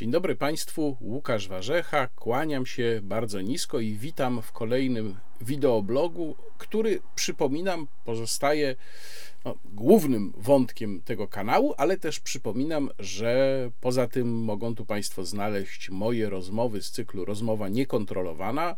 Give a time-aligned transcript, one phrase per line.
[0.00, 7.00] Dzień dobry Państwu, Łukasz Warzecha, kłaniam się bardzo nisko i witam w kolejnym wideoblogu, który
[7.14, 8.76] przypominam pozostaje
[9.44, 15.90] no, głównym wątkiem tego kanału, ale też przypominam, że poza tym mogą tu Państwo znaleźć
[15.90, 18.76] moje rozmowy z cyklu Rozmowa Niekontrolowana.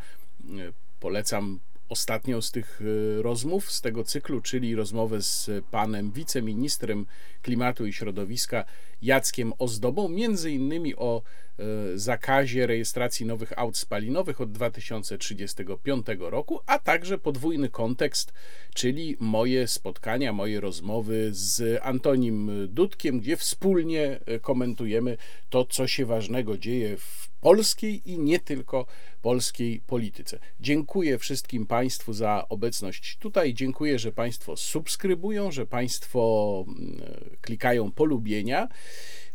[1.00, 7.07] Polecam ostatnią z tych y, rozmów z tego cyklu, czyli rozmowę z panem wiceministrem
[7.43, 8.64] klimatu i środowiska
[9.03, 11.63] Jackiem Ozdobą, między innymi o e,
[11.99, 18.32] zakazie rejestracji nowych aut spalinowych od 2035 roku, a także podwójny kontekst,
[18.75, 25.17] czyli moje spotkania, moje rozmowy z Antonim Dudkiem, gdzie wspólnie e, komentujemy
[25.51, 28.87] to, co się ważnego dzieje w polskiej i nie tylko
[29.23, 30.39] polskiej polityce.
[30.61, 33.55] Dziękuję wszystkim Państwu za obecność tutaj.
[33.55, 38.69] Dziękuję, że Państwo subskrybują, że Państwo mm, klikają polubienia.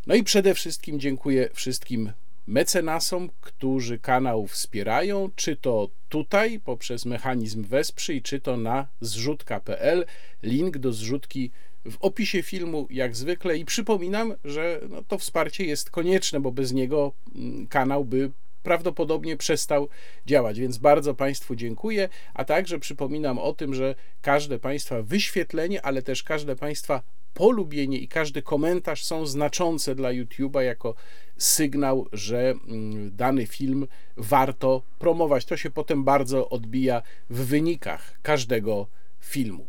[0.08, 2.12] No i przede wszystkim dziękuję wszystkim
[2.48, 10.06] mecenasom, którzy kanał wspierają, czy to tutaj poprzez mechanizm Wesprzyj, czy to na zrzutka.pl.
[10.44, 11.52] Link do zrzutki
[11.86, 13.58] w opisie filmu, jak zwykle.
[13.58, 18.32] I przypominam, że no, to wsparcie jest konieczne, bo bez niego mm, kanał by
[18.64, 19.90] prawdopodobnie przestał
[20.26, 20.60] działać.
[20.60, 26.24] Więc bardzo Państwu dziękuję, a także przypominam o tym, że każde Państwa wyświetlenie, ale też
[26.24, 27.04] każde Państwa
[27.38, 30.96] polubienie i każdy komentarz są znaczące dla YouTube'a jako
[31.38, 35.46] sygnał, że mm, dany film warto promować.
[35.46, 38.88] To się potem bardzo odbija w wynikach każdego
[39.20, 39.68] filmu.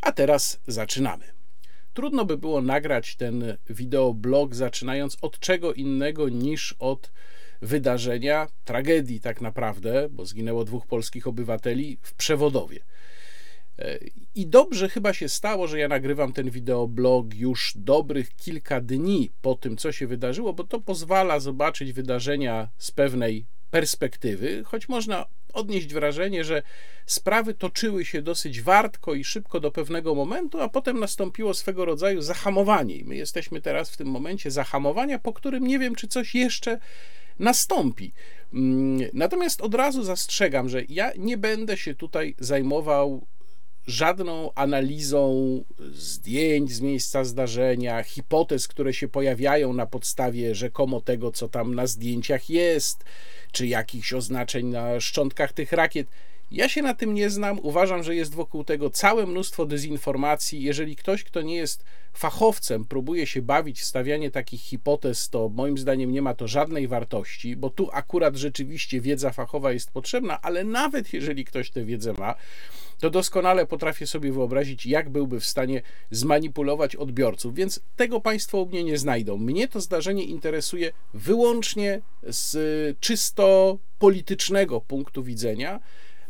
[0.00, 1.24] A teraz zaczynamy.
[1.94, 7.12] Trudno by było nagrać ten wideoblog zaczynając od czego innego niż od
[7.62, 12.80] wydarzenia, tragedii tak naprawdę, bo zginęło dwóch polskich obywateli w Przewodowie.
[14.34, 19.54] I dobrze chyba się stało, że ja nagrywam ten wideoblog już dobrych kilka dni po
[19.54, 25.94] tym, co się wydarzyło, bo to pozwala zobaczyć wydarzenia z pewnej perspektywy, choć można odnieść
[25.94, 26.62] wrażenie, że
[27.06, 32.22] sprawy toczyły się dosyć wartko i szybko do pewnego momentu, a potem nastąpiło swego rodzaju
[32.22, 32.96] zahamowanie.
[32.96, 36.78] I my jesteśmy teraz w tym momencie zahamowania, po którym nie wiem, czy coś jeszcze
[37.38, 38.12] nastąpi.
[38.52, 43.26] Mm, natomiast od razu zastrzegam, że ja nie będę się tutaj zajmował
[43.86, 45.34] żadną analizą
[45.92, 51.86] zdjęć z miejsca zdarzenia, hipotez, które się pojawiają na podstawie rzekomo tego, co tam na
[51.86, 53.04] zdjęciach jest,
[53.52, 56.08] czy jakichś oznaczeń na szczątkach tych rakiet.
[56.50, 57.58] Ja się na tym nie znam.
[57.62, 60.62] Uważam, że jest wokół tego całe mnóstwo dezinformacji.
[60.62, 65.78] Jeżeli ktoś, kto nie jest fachowcem, próbuje się bawić w stawianie takich hipotez, to moim
[65.78, 70.64] zdaniem nie ma to żadnej wartości, bo tu akurat rzeczywiście wiedza fachowa jest potrzebna, ale
[70.64, 72.34] nawet jeżeli ktoś tę wiedzę ma,
[73.00, 78.66] to doskonale potrafię sobie wyobrazić, jak byłby w stanie zmanipulować odbiorców, więc tego Państwo u
[78.66, 79.36] mnie nie znajdą.
[79.36, 82.56] Mnie to zdarzenie interesuje wyłącznie z
[83.00, 85.80] czysto politycznego punktu widzenia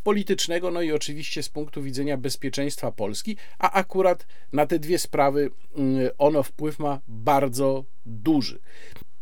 [0.04, 5.50] politycznego, no i oczywiście z punktu widzenia bezpieczeństwa Polski, a akurat na te dwie sprawy
[5.76, 8.58] mm, ono wpływ ma bardzo duży.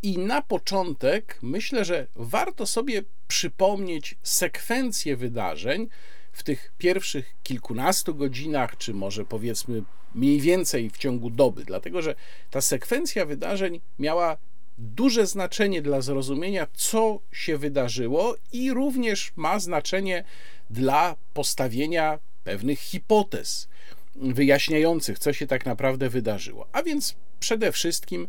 [0.03, 5.89] I na początek myślę, że warto sobie przypomnieć sekwencję wydarzeń
[6.33, 9.83] w tych pierwszych kilkunastu godzinach, czy może powiedzmy
[10.15, 12.15] mniej więcej w ciągu doby, dlatego że
[12.51, 14.37] ta sekwencja wydarzeń miała
[14.79, 20.25] duże znaczenie dla zrozumienia, co się wydarzyło, i również ma znaczenie
[20.71, 23.69] dla postawienia pewnych hipotez
[24.15, 26.67] wyjaśniających, co się tak naprawdę wydarzyło.
[26.73, 28.29] A więc przede wszystkim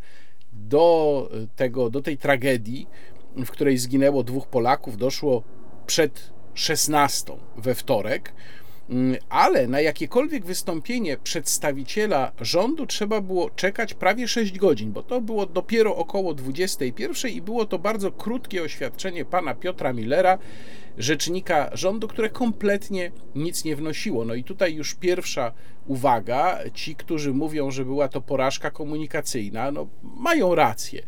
[0.54, 2.88] do, tego, do tej tragedii,
[3.36, 5.44] w której zginęło dwóch Polaków, doszło
[5.88, 8.34] przed 16 we wtorek.
[8.90, 15.22] Mm, ale na jakiekolwiek wystąpienie przedstawiciela rządu trzeba było czekać prawie 6 godzin, bo to
[15.22, 20.38] było dopiero około 21 i było to bardzo krótkie oświadczenie pana Piotra Millera,
[20.98, 24.26] rzecznika rządu, które kompletnie nic nie wnosiło.
[24.26, 25.52] No i tutaj już pierwsza
[25.88, 31.04] uwaga, ci, którzy mówią, że była to porażka komunikacyjna, no mają rację.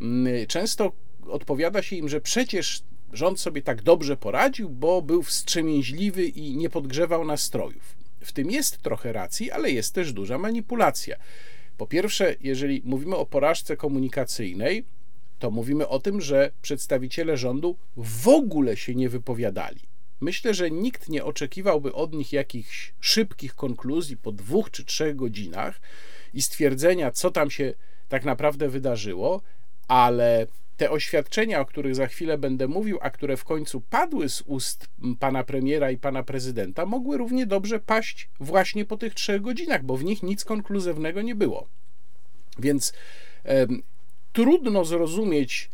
[0.00, 0.92] Mm, często
[1.28, 2.82] odpowiada się im, że przecież
[3.16, 7.96] rząd sobie tak dobrze poradził, bo był wstrzemięźliwy i nie podgrzewał nastrojów.
[8.20, 11.16] W tym jest trochę racji, ale jest też duża manipulacja.
[11.76, 14.84] Po pierwsze, jeżeli mówimy o porażce komunikacyjnej,
[15.38, 19.80] to mówimy o tym, że przedstawiciele rządu w ogóle się nie wypowiadali.
[20.20, 25.80] Myślę, że nikt nie oczekiwałby od nich jakichś szybkich konkluzji po dwóch czy trzech godzinach
[26.34, 27.74] i stwierdzenia, co tam się
[28.08, 29.42] tak naprawdę wydarzyło,
[29.88, 34.42] ale te oświadczenia, o których za chwilę będę mówił, a które w końcu padły z
[34.46, 34.88] ust
[35.18, 39.96] pana premiera i pana prezydenta, mogły równie dobrze paść właśnie po tych trzech godzinach, bo
[39.96, 41.68] w nich nic konkluzywnego nie było.
[42.58, 42.92] Więc
[43.44, 43.66] e,
[44.32, 45.70] trudno zrozumieć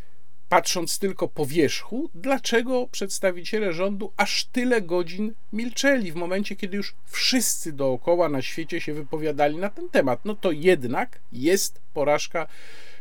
[0.49, 6.95] patrząc tylko po wierzchu, dlaczego przedstawiciele rządu aż tyle godzin milczeli w momencie, kiedy już
[7.07, 10.25] wszyscy dookoła na świecie się wypowiadali na ten temat.
[10.25, 12.47] No to jednak jest porażka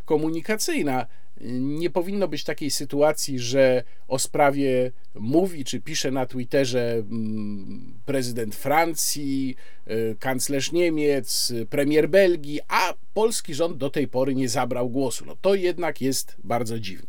[0.05, 1.05] komunikacyjna.
[1.49, 8.55] Nie powinno być takiej sytuacji, że o sprawie mówi czy pisze na Twitterze mm, prezydent
[8.55, 9.55] Francji,
[9.87, 15.25] y, kanclerz Niemiec, premier Belgii, a polski rząd do tej pory nie zabrał głosu.
[15.25, 17.07] No to jednak jest bardzo dziwne.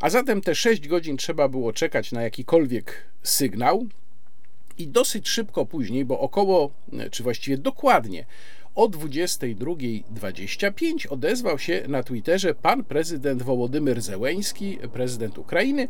[0.00, 3.86] A zatem te 6 godzin trzeba było czekać na jakikolwiek sygnał
[4.78, 6.70] i dosyć szybko później, bo około,
[7.10, 8.24] czy właściwie dokładnie
[8.74, 15.88] o 22.25 odezwał się na Twitterze pan prezydent Wołodymyr Zełeński, prezydent Ukrainy,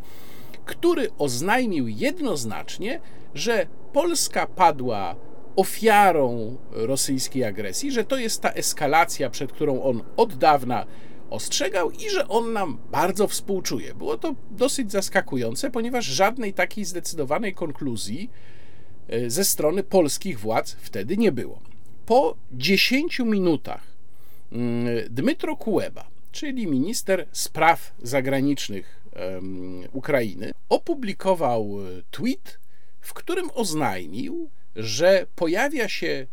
[0.65, 2.99] który oznajmił jednoznacznie,
[3.33, 5.15] że Polska padła
[5.55, 10.85] ofiarą rosyjskiej agresji, że to jest ta eskalacja, przed którą on od dawna
[11.29, 13.95] ostrzegał i że on nam bardzo współczuje.
[13.95, 18.29] Było to dosyć zaskakujące, ponieważ żadnej takiej zdecydowanej konkluzji
[19.07, 21.72] e, ze strony polskich władz wtedy nie było.
[22.05, 23.83] Po 10 minutach
[24.51, 29.03] mm, Dmytro Kuleba, czyli minister spraw zagranicznych
[29.91, 32.59] Ukrainy, opublikował e, tweet,
[33.01, 36.27] w którym oznajmił, że pojawia się e,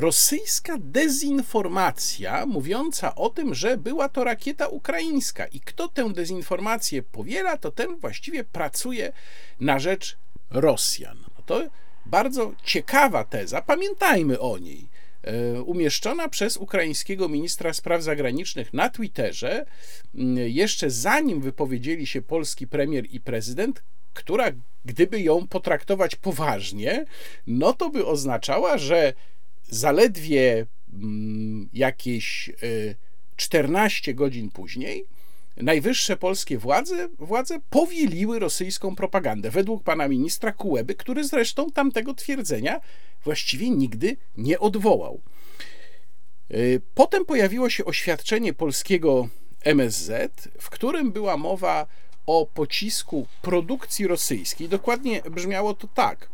[0.00, 7.56] rosyjska dezinformacja mówiąca o tym, że była to rakieta ukraińska i kto tę dezinformację powiela,
[7.56, 9.12] to ten właściwie pracuje
[9.60, 10.16] na rzecz
[10.50, 11.18] Rosjan.
[11.38, 11.62] No to
[12.06, 14.88] bardzo ciekawa teza, pamiętajmy o niej.
[15.22, 19.66] E, umieszczona przez ukraińskiego ministra spraw zagranicznych na Twitterze,
[20.34, 23.82] jeszcze zanim wypowiedzieli się polski premier i prezydent,
[24.14, 24.46] która
[24.84, 27.04] gdyby ją potraktować poważnie,
[27.46, 29.12] no to by oznaczała, że
[29.62, 30.66] zaledwie
[31.72, 32.50] jakieś
[33.36, 35.04] 14 e, godzin później
[35.62, 42.80] najwyższe polskie władze, władze powieliły rosyjską propagandę, według pana ministra Kułeby, który zresztą tamtego twierdzenia
[43.24, 45.20] właściwie nigdy nie odwołał.
[46.50, 49.28] Y, potem pojawiło się oświadczenie polskiego
[49.64, 51.86] MSZ, w którym była mowa
[52.26, 54.68] o pocisku produkcji rosyjskiej.
[54.68, 56.28] Dokładnie brzmiało to tak.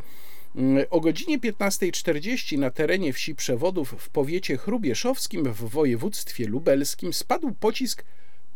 [0.55, 7.51] Y, o godzinie 15.40 na terenie wsi Przewodów w powiecie chrubieszowskim w województwie lubelskim spadł
[7.51, 8.03] pocisk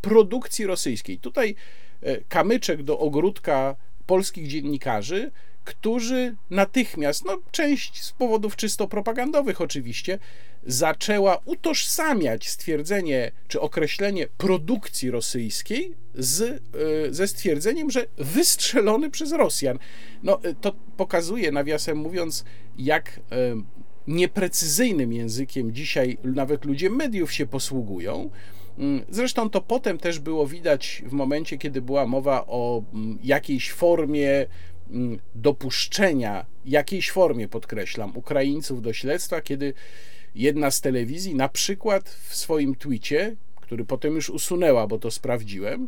[0.02, 1.18] produkcji rosyjskiej.
[1.18, 1.56] Tutaj
[2.02, 3.76] e, kamyczek do ogródka
[4.06, 5.32] polskich dziennikarzy,
[5.64, 10.20] którzy natychmiast, no część z powodów czysto propagandowych oczywiście,
[10.66, 19.80] zaczęła utożsamiać stwierdzenie czy określenie produkcji rosyjskiej z, e, ze stwierdzeniem, że wystrzelony przez Rosjan.
[20.24, 22.46] No, e, to pokazuje, nawiasem mówiąc,
[22.78, 23.20] jak
[24.08, 28.30] nieprecyzyjnym językiem dzisiaj nawet ludzie mediów się posługują.
[28.78, 33.72] Mm, zresztą to potem też było widać w momencie, kiedy była mowa o mm, jakiejś
[33.72, 34.46] formie
[34.92, 39.74] mm, dopuszczenia, jakiejś formie, podkreślam, Ukraińców do śledztwa, kiedy
[40.36, 45.88] jedna z telewizji na przykład w swoim twicie, który potem już usunęła, bo to sprawdziłem,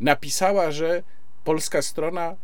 [0.00, 1.02] napisała, że
[1.44, 2.36] polska strona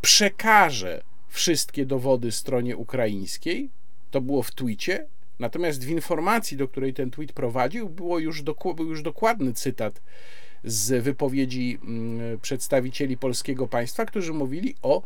[0.00, 3.70] przekaże wszystkie dowody stronie ukraińskiej.
[4.10, 5.06] To było w twicie,
[5.40, 10.02] Natomiast w informacji, do której ten tweet prowadził, było już był już dokładny cytat
[10.64, 15.02] z wypowiedzi mm, przedstawicieli polskiego państwa, którzy mówili o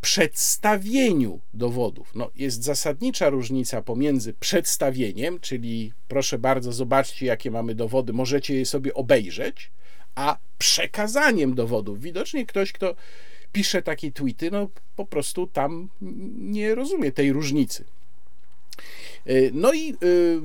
[0.00, 2.12] przedstawieniu dowodów.
[2.14, 8.66] No, jest zasadnicza różnica pomiędzy przedstawieniem, czyli proszę bardzo, zobaczcie, jakie mamy dowody, możecie je
[8.66, 9.70] sobie obejrzeć,
[10.14, 12.00] a przekazaniem dowodów.
[12.00, 12.94] Widocznie ktoś, kto
[13.52, 15.88] pisze takie tweety, no po prostu tam
[16.38, 17.84] nie rozumie tej różnicy.
[19.26, 20.40] E, no i y,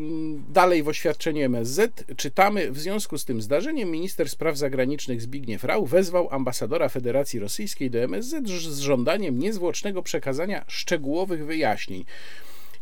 [0.49, 5.85] dalej w oświadczeniu MSZ czytamy, w związku z tym zdarzeniem minister spraw zagranicznych Zbigniew Rau
[5.85, 12.05] wezwał ambasadora Federacji Rosyjskiej do MSZ z żądaniem niezwłocznego przekazania szczegółowych wyjaśnień.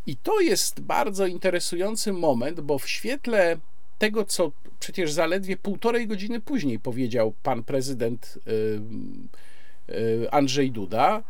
[0.08, 3.58] I to jest bardzo interesujący moment, bo w świetle
[3.98, 11.24] tego, co przecież zaledwie półtorej godziny później powiedział pan prezydent y, y, Andrzej Duda,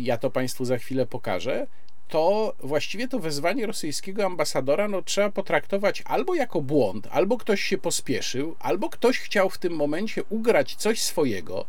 [0.00, 1.66] ja to Państwu za chwilę pokażę,
[2.08, 7.78] to właściwie to wezwanie rosyjskiego ambasadora no, trzeba potraktować albo jako błąd, albo ktoś się
[7.78, 11.66] pospieszył, albo ktoś chciał w tym momencie ugrać coś swojego,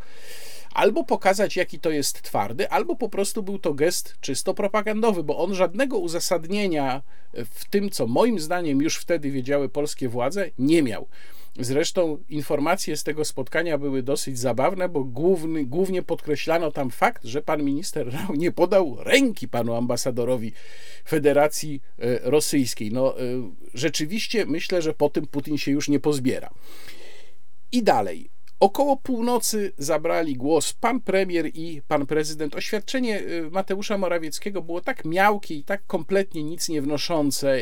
[0.73, 5.37] albo pokazać, jaki to jest twardy, albo po prostu był to gest czysto propagandowy, bo
[5.37, 7.01] on żadnego uzasadnienia
[7.33, 11.07] w tym, co moim zdaniem już wtedy wiedziały polskie władze, nie miał.
[11.59, 17.41] Zresztą informacje z tego spotkania były dosyć zabawne, bo główny, głównie podkreślano tam fakt, że
[17.41, 20.53] pan minister Rau nie podał ręki panu ambasadorowi
[21.07, 22.91] Federacji e, Rosyjskiej.
[22.91, 23.23] No, e,
[23.73, 26.49] rzeczywiście myślę, że po tym Putin się już nie pozbiera.
[27.71, 28.29] I dalej.
[28.59, 32.55] Około północy zabrali głos pan premier i pan prezydent.
[32.55, 37.57] Oświadczenie y, Mateusza Morawieckiego było tak miałkie i tak kompletnie nic nie wnoszące.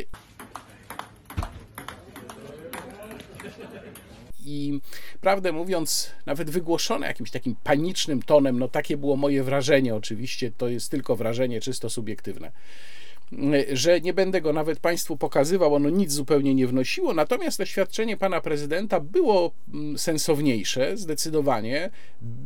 [4.46, 4.80] I
[5.22, 10.68] prawdę mówiąc, nawet wygłoszone jakimś takim panicznym tonem, no takie było moje wrażenie, oczywiście to
[10.68, 12.52] jest tylko wrażenie czysto subiektywne
[13.74, 18.42] że nie będę go nawet Państwu pokazywał, ono nic zupełnie nie wnosiło, natomiast oświadczenie pana
[18.42, 21.90] prezydenta było mm, sensowniejsze, zdecydowanie,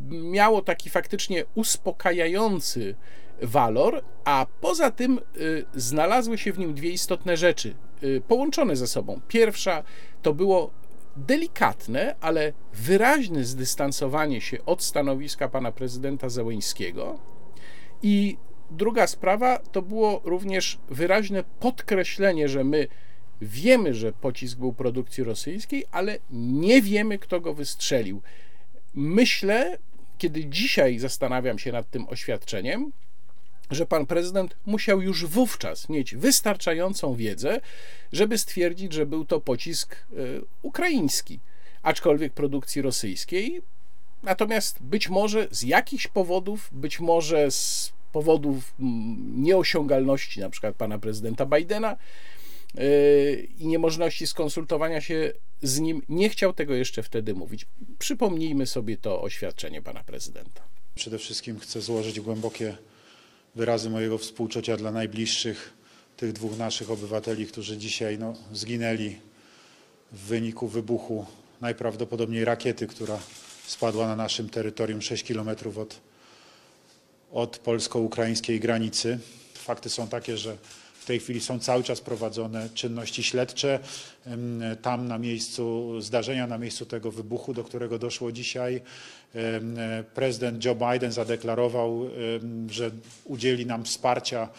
[0.09, 2.95] miało taki faktycznie uspokajający
[3.41, 8.87] walor, a poza tym y, znalazły się w nim dwie istotne rzeczy, y, połączone ze
[8.87, 9.21] sobą.
[9.27, 9.83] Pierwsza
[10.21, 10.71] to było
[11.15, 17.19] delikatne, ale wyraźne zdystansowanie się od stanowiska pana prezydenta Zełeńskiego
[18.03, 18.37] i
[18.71, 22.87] Druga sprawa to było również wyraźne podkreślenie, że my
[23.41, 28.21] wiemy, że pocisk był produkcji rosyjskiej, ale nie wiemy, kto go wystrzelił.
[28.93, 29.77] Myślę,
[30.17, 32.91] kiedy dzisiaj zastanawiam się nad tym oświadczeniem,
[33.71, 37.61] że pan prezydent musiał już wówczas mieć wystarczającą wiedzę,
[38.11, 40.15] żeby stwierdzić, że był to pocisk e,
[40.61, 41.39] ukraiński,
[41.83, 43.61] aczkolwiek produkcji rosyjskiej.
[44.23, 50.99] Natomiast być może z jakichś powodów, być może z powodów mm, nieosiągalności na przykład pana
[50.99, 51.97] prezydenta Bidena
[52.75, 52.83] yy,
[53.59, 57.65] i niemożności skonsultowania się z nim, nie chciał tego jeszcze wtedy mówić.
[57.99, 60.63] Przypomnijmy sobie to oświadczenie pana prezydenta.
[60.95, 62.77] Przede wszystkim chcę złożyć głębokie
[63.55, 65.73] wyrazy mojego współczucia dla najbliższych
[66.17, 69.15] tych dwóch naszych obywateli, którzy dzisiaj no, zginęli
[70.11, 71.25] w wyniku wybuchu
[71.61, 73.19] najprawdopodobniej rakiety, która
[73.67, 76.09] spadła na naszym terytorium 6 kilometrów od
[77.31, 79.19] od polsko-ukraińskiej granicy.
[79.53, 80.57] Fakty są takie, że
[81.09, 83.79] tej chwili są cały czas prowadzone czynności śledcze.
[84.81, 88.81] Tam na miejscu zdarzenia, na miejscu tego wybuchu, do którego doszło dzisiaj,
[90.13, 92.09] prezydent Joe Biden zadeklarował,
[92.69, 92.91] że
[93.25, 94.49] udzieli nam wsparcia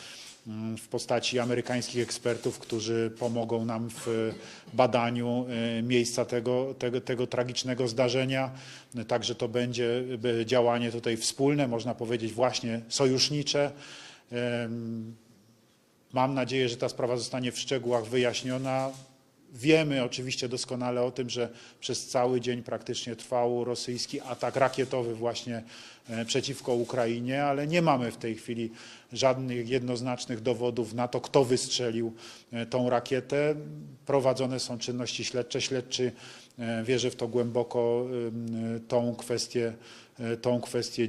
[0.46, 4.34] Mm, w postaci amerykańskich ekspertów, którzy pomogą nam w
[4.72, 5.46] badaniu
[5.78, 8.50] e, miejsca tego, tego, tego tragicznego zdarzenia.
[9.08, 10.04] Także to będzie
[10.44, 13.70] działanie tutaj wspólne, można powiedzieć właśnie sojusznicze.
[16.12, 18.90] Mam nadzieję, że ta sprawa zostanie w szczegółach wyjaśniona.
[19.52, 21.48] Wiemy oczywiście doskonale o tym, że
[21.80, 25.62] przez cały dzień praktycznie trwał rosyjski atak rakietowy właśnie
[26.08, 28.70] e, przeciwko Ukrainie, ale nie mamy w tej chwili
[29.12, 32.14] żadnych jednoznacznych dowodów na to, kto wystrzelił
[32.52, 33.54] e, tą rakietę.
[34.06, 35.60] Prowadzone są czynności śledcze.
[35.60, 36.12] Śledczy
[36.58, 38.06] e, wierzę w to głęboko,
[38.88, 39.72] tą kwestię,
[40.42, 41.08] tą kwestię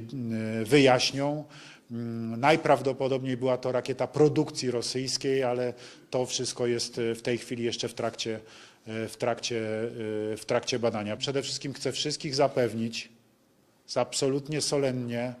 [0.64, 1.44] wyjaśnią.
[1.92, 5.74] Mm, najprawdopodobniej była to rakieta produkcji rosyjskiej, ale
[6.10, 8.40] to wszystko jest e, w tej chwili jeszcze w trakcie,
[8.86, 9.58] e, w trakcie,
[10.32, 11.16] e, w trakcie badania.
[11.16, 13.08] Przede wszystkim chcę wszystkich zapewnić,
[13.94, 15.34] absolutnie solennie,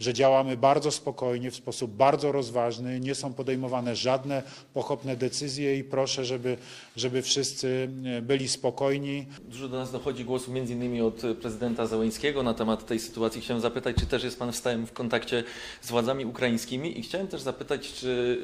[0.00, 4.42] że działamy bardzo spokojnie, w sposób bardzo rozważny, nie są podejmowane żadne
[4.74, 6.56] pochopne decyzje i proszę, żeby,
[6.96, 9.26] żeby wszyscy e, byli spokojni.
[9.48, 13.40] Dużo do nas dochodzi głosu między innymi od prezydenta Załęskiego na temat tej sytuacji.
[13.40, 15.44] Chciałem zapytać, czy też jest Pan w stałym w kontakcie
[15.82, 18.38] z władzami ukraińskimi i chciałem też zapytać, czy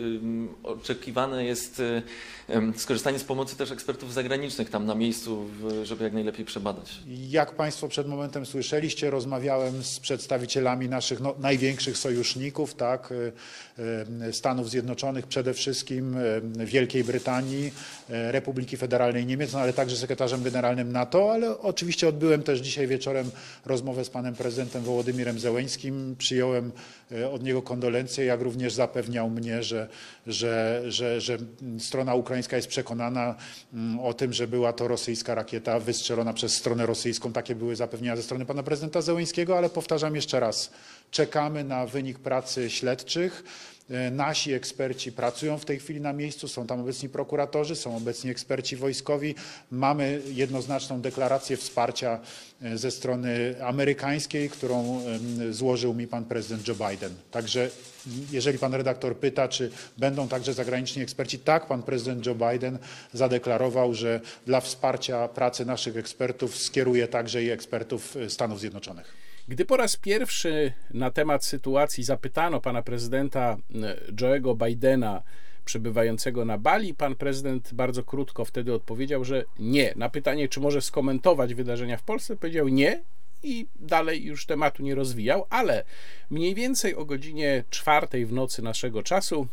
[0.62, 1.82] oczekiwane jest
[2.76, 5.44] skorzystanie z pomocy też ekspertów zagranicznych tam na miejscu,
[5.82, 7.00] żeby jak najlepiej przebadać.
[7.06, 13.32] Jak Państwo przed momentem słyszeliście, rozmawiałem z przedstawicielami naszych no, największych sojuszników, tak, y,
[14.28, 17.72] y, Stanów Zjednoczonych przede wszystkim, y, Wielkiej Brytanii,
[18.08, 23.30] Republiki Federalnej Niemiec, no ale także sekretarzem generalnym NATO, ale oczywiście odbyłem też dzisiaj wieczorem
[23.66, 26.16] rozmowę z panem prezydentem Wołodymirem Zełeńskim.
[26.18, 26.72] Przyjąłem
[27.32, 29.88] od niego kondolencje, jak również zapewniał mnie, że,
[30.26, 31.38] że, że, że
[31.78, 33.34] strona ukraińska jest przekonana
[33.74, 37.32] mm, o tym, że była to rosyjska rakieta wystrzelona przez stronę rosyjską.
[37.32, 40.70] Takie były zapewnienia ze strony pana prezydenta Zełeńskiego, ale powtarzam jeszcze raz,
[41.10, 43.44] Czekamy na wynik pracy śledczych.
[43.90, 48.30] E, nasi eksperci pracują w tej chwili na miejscu, są tam obecni prokuratorzy, są obecni
[48.30, 49.34] eksperci wojskowi.
[49.70, 52.20] Mamy jednoznaczną deklarację wsparcia
[52.62, 55.04] e, ze strony amerykańskiej, którą
[55.50, 57.14] złożył mi pan prezydent Joe Biden.
[57.30, 57.70] Także
[58.30, 62.78] jeżeli pan redaktor pyta, czy będą także zagraniczni eksperci, tak, pan prezydent Joe Biden
[63.12, 69.19] zadeklarował, że dla wsparcia pracy naszych ekspertów skieruje także i ekspertów e, Stanów Zjednoczonych.
[69.50, 75.22] Gdy po raz pierwszy na temat sytuacji zapytano pana prezydenta e, Joe'ego Bidena,
[75.64, 79.92] przebywającego na Bali, pan prezydent bardzo krótko wtedy odpowiedział, że nie.
[79.96, 83.02] Na pytanie, czy może skomentować wydarzenia w Polsce, powiedział nie
[83.42, 85.84] i dalej już tematu nie rozwijał, ale
[86.30, 89.46] mniej więcej o godzinie czwartej w nocy naszego czasu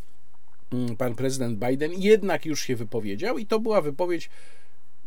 [0.72, 4.30] mm, pan prezydent Biden jednak już się wypowiedział i to była wypowiedź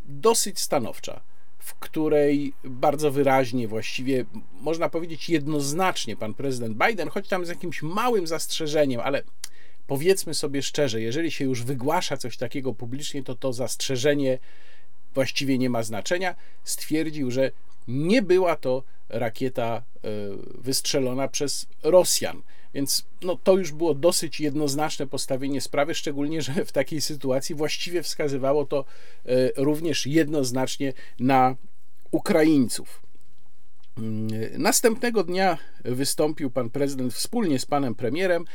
[0.06, 1.22] dosyć stanowcza.
[1.62, 4.26] W której bardzo wyraźnie, właściwie
[4.62, 9.24] można powiedzieć jednoznacznie pan prezydent Biden, choć tam z jakimś małym zastrzeżeniem, ale
[9.88, 14.40] powiedzmy sobie szczerze, jeżeli się już wygłasza coś takiego publicznie, to to zastrzeżenie
[15.14, 16.36] właściwie nie ma znaczenia.
[16.64, 17.52] Stwierdził, że
[17.88, 19.82] nie była to rakieta e,
[20.56, 22.42] wystrzelona przez Rosjan.
[22.74, 28.04] Więc no, to już było dosyć jednoznaczne postawienie sprawy, szczególnie, że w takiej sytuacji właściwie
[28.04, 28.86] wskazywało to
[29.26, 31.56] e, również jednoznacznie na
[32.12, 33.02] Ukraińców.
[33.98, 38.46] Mm, następnego dnia wystąpił pan prezydent wspólnie z panem premierem,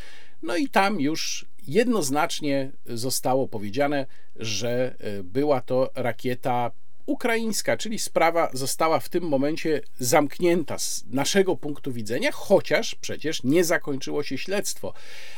[0.42, 4.06] no i tam już jednoznacznie zostało powiedziane,
[4.36, 6.70] że e, była to rakieta
[7.06, 13.64] ukraińska, czyli sprawa została w tym momencie zamknięta z naszego punktu widzenia, chociaż przecież nie
[13.64, 14.92] zakończyło się śledztwo.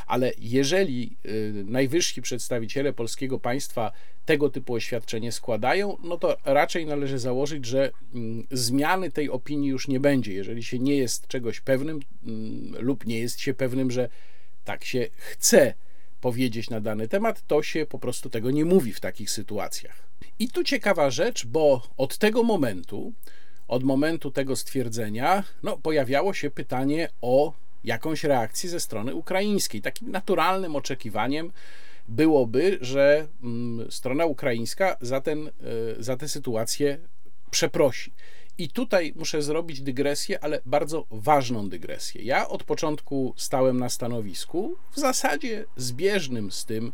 [0.07, 3.91] Ale jeżeli y, najwyżsi przedstawiciele polskiego państwa
[4.25, 9.87] tego typu oświadczenie składają, no to raczej należy założyć, że mm, zmiany tej opinii już
[9.87, 10.33] nie będzie.
[10.33, 14.09] Jeżeli się nie jest czegoś pewnym mm, lub nie jest się pewnym, że
[14.63, 15.73] tak się chce
[16.21, 20.08] powiedzieć na dany temat, to się po prostu tego nie mówi w takich sytuacjach.
[20.39, 23.13] I tu ciekawa rzecz, bo od tego momentu,
[23.67, 29.81] od momentu tego stwierdzenia, no, pojawiało się pytanie o jakąś reakcję ze strony ukraińskiej.
[29.81, 31.51] Takim naturalnym oczekiwaniem
[32.07, 35.51] byłoby, że mm, strona ukraińska za, ten, e,
[35.99, 36.97] za tę sytuację
[37.51, 38.13] przeprosi.
[38.57, 42.23] I tutaj muszę zrobić dygresję, ale bardzo ważną dygresję.
[42.23, 46.91] Ja od początku stałem na stanowisku, w zasadzie zbieżnym z tym,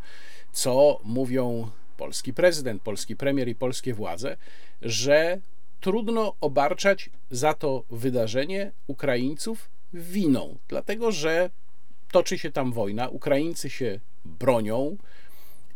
[0.52, 4.38] co mówią polski prezydent, polski premier i polskie władze,
[4.82, 5.40] że
[5.82, 11.50] trudno obarczać za to wydarzenie Ukraińców winą, dlatego że
[12.12, 14.98] toczy się tam wojna, Ukraińcy się bronią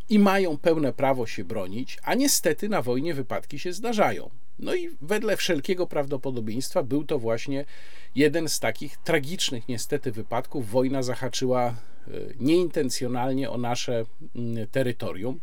[0.09, 4.29] i mają pełne prawo się bronić, a niestety na wojnie wypadki się zdarzają.
[4.60, 7.65] No i wedle wszelkiego prawdopodobieństwa był to właśnie
[8.15, 10.69] jeden z takich tragicznych niestety wypadków.
[10.69, 11.75] Wojna zahaczyła
[12.39, 15.39] nieintencjonalnie o nasze mm, terytorium,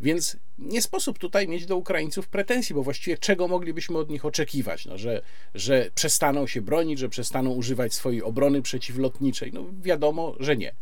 [0.00, 4.86] więc nie sposób tutaj mieć do Ukraińców pretensji, bo właściwie czego moglibyśmy od nich oczekiwać?
[4.86, 5.22] No, że,
[5.54, 9.52] że przestaną się bronić, że przestaną używać swojej obrony przeciwlotniczej?
[9.52, 10.74] No wiadomo, że nie.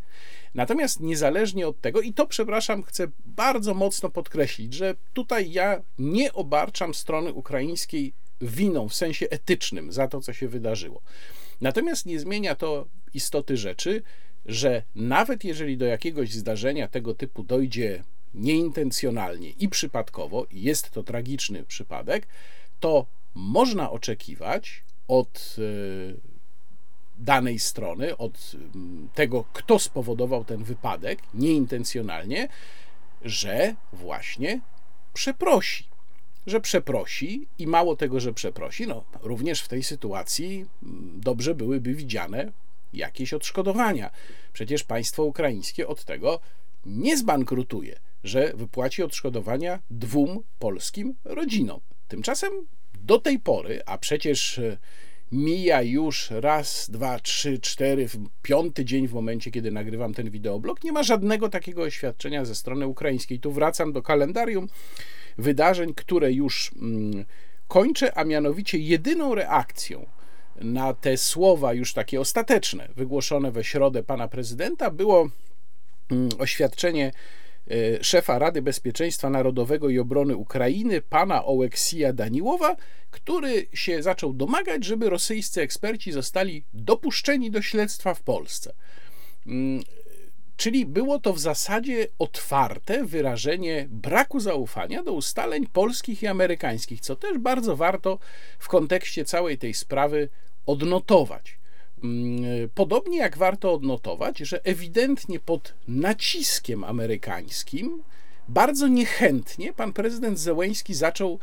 [0.53, 6.33] Natomiast niezależnie od tego, i to przepraszam, chcę bardzo mocno podkreślić, że tutaj ja nie
[6.33, 11.01] obarczam strony ukraińskiej winą w sensie etycznym za to, co się wydarzyło.
[11.61, 14.03] Natomiast nie zmienia to istoty rzeczy,
[14.47, 21.63] że nawet jeżeli do jakiegoś zdarzenia tego typu dojdzie nieintencjonalnie i przypadkowo, jest to tragiczny
[21.63, 22.27] przypadek,
[22.79, 23.05] to
[23.35, 26.37] można oczekiwać od e,
[27.19, 32.47] danej strony, od mm, tego, kto spowodował ten wypadek nieintencjonalnie,
[33.21, 34.61] że właśnie
[35.13, 35.85] przeprosi.
[36.47, 41.93] Że przeprosi i mało tego, że przeprosi, no również w tej sytuacji mm, dobrze byłyby
[41.93, 42.51] widziane
[42.93, 44.11] jakieś odszkodowania.
[44.53, 46.39] Przecież państwo ukraińskie od tego
[46.85, 51.79] nie zbankrutuje, że wypłaci odszkodowania dwóm polskim rodzinom.
[52.07, 52.51] Tymczasem
[53.01, 54.77] do tej pory, a przecież e,
[55.31, 58.07] mija już raz, dwa, trzy, cztery,
[58.41, 62.87] piąty dzień w momencie, kiedy nagrywam ten wideoblog, nie ma żadnego takiego oświadczenia ze strony
[62.87, 63.39] ukraińskiej.
[63.39, 64.67] Tu wracam do kalendarium
[65.37, 67.25] wydarzeń, które już mm,
[67.67, 70.05] kończę, a mianowicie jedyną reakcją
[70.61, 75.29] na te słowa już takie ostateczne, wygłoszone we środę pana prezydenta, było
[76.11, 77.11] mm, oświadczenie
[77.71, 82.75] E, szefa Rady Bezpieczeństwa Narodowego i Obrony Ukrainy, pana Oleksija Daniłowa,
[83.11, 88.73] który się zaczął domagać, żeby rosyjscy eksperci zostali dopuszczeni do śledztwa w Polsce.
[89.47, 89.83] Mm,
[90.57, 97.15] czyli było to w zasadzie otwarte wyrażenie braku zaufania do ustaleń polskich i amerykańskich, co
[97.15, 98.19] też bardzo warto
[98.59, 100.29] w kontekście całej tej sprawy
[100.67, 101.57] odnotować.
[102.03, 108.03] Mm, podobnie jak warto odnotować, że ewidentnie pod naciskiem amerykańskim
[108.47, 111.39] bardzo niechętnie pan prezydent Zełęński zaczął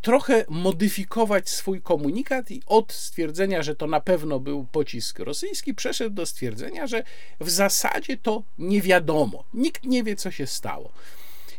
[0.00, 6.14] trochę modyfikować swój komunikat i od stwierdzenia, że to na pewno był pocisk rosyjski, przeszedł
[6.14, 7.02] do stwierdzenia, że
[7.40, 9.44] w zasadzie to nie wiadomo.
[9.54, 10.92] Nikt nie wie, co się stało.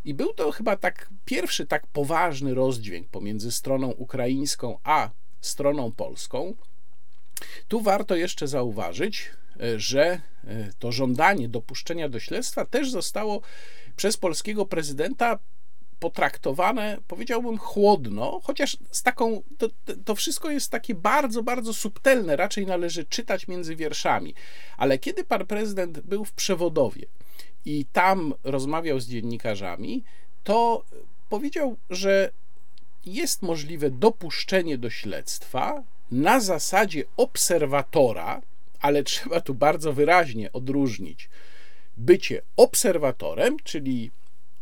[0.05, 5.09] I był to chyba tak pierwszy tak poważny rozdźwięk pomiędzy stroną ukraińską a
[5.41, 6.53] stroną polską.
[7.67, 10.21] Tu warto jeszcze zauważyć, e, że e,
[10.79, 13.41] to żądanie dopuszczenia do śledztwa też zostało
[13.95, 15.39] przez polskiego prezydenta
[16.01, 19.67] potraktowane, powiedziałbym, chłodno, chociaż z taką, to,
[20.05, 24.33] to wszystko jest takie bardzo, bardzo subtelne, raczej należy czytać między wierszami.
[24.77, 27.05] Ale kiedy pan prezydent był w przewodowie
[27.65, 30.03] i tam rozmawiał z dziennikarzami,
[30.43, 30.85] to
[31.29, 32.31] powiedział, że
[33.05, 38.41] jest możliwe dopuszczenie do śledztwa na zasadzie obserwatora,
[38.79, 41.29] ale trzeba tu bardzo wyraźnie odróżnić
[41.97, 44.11] bycie obserwatorem, czyli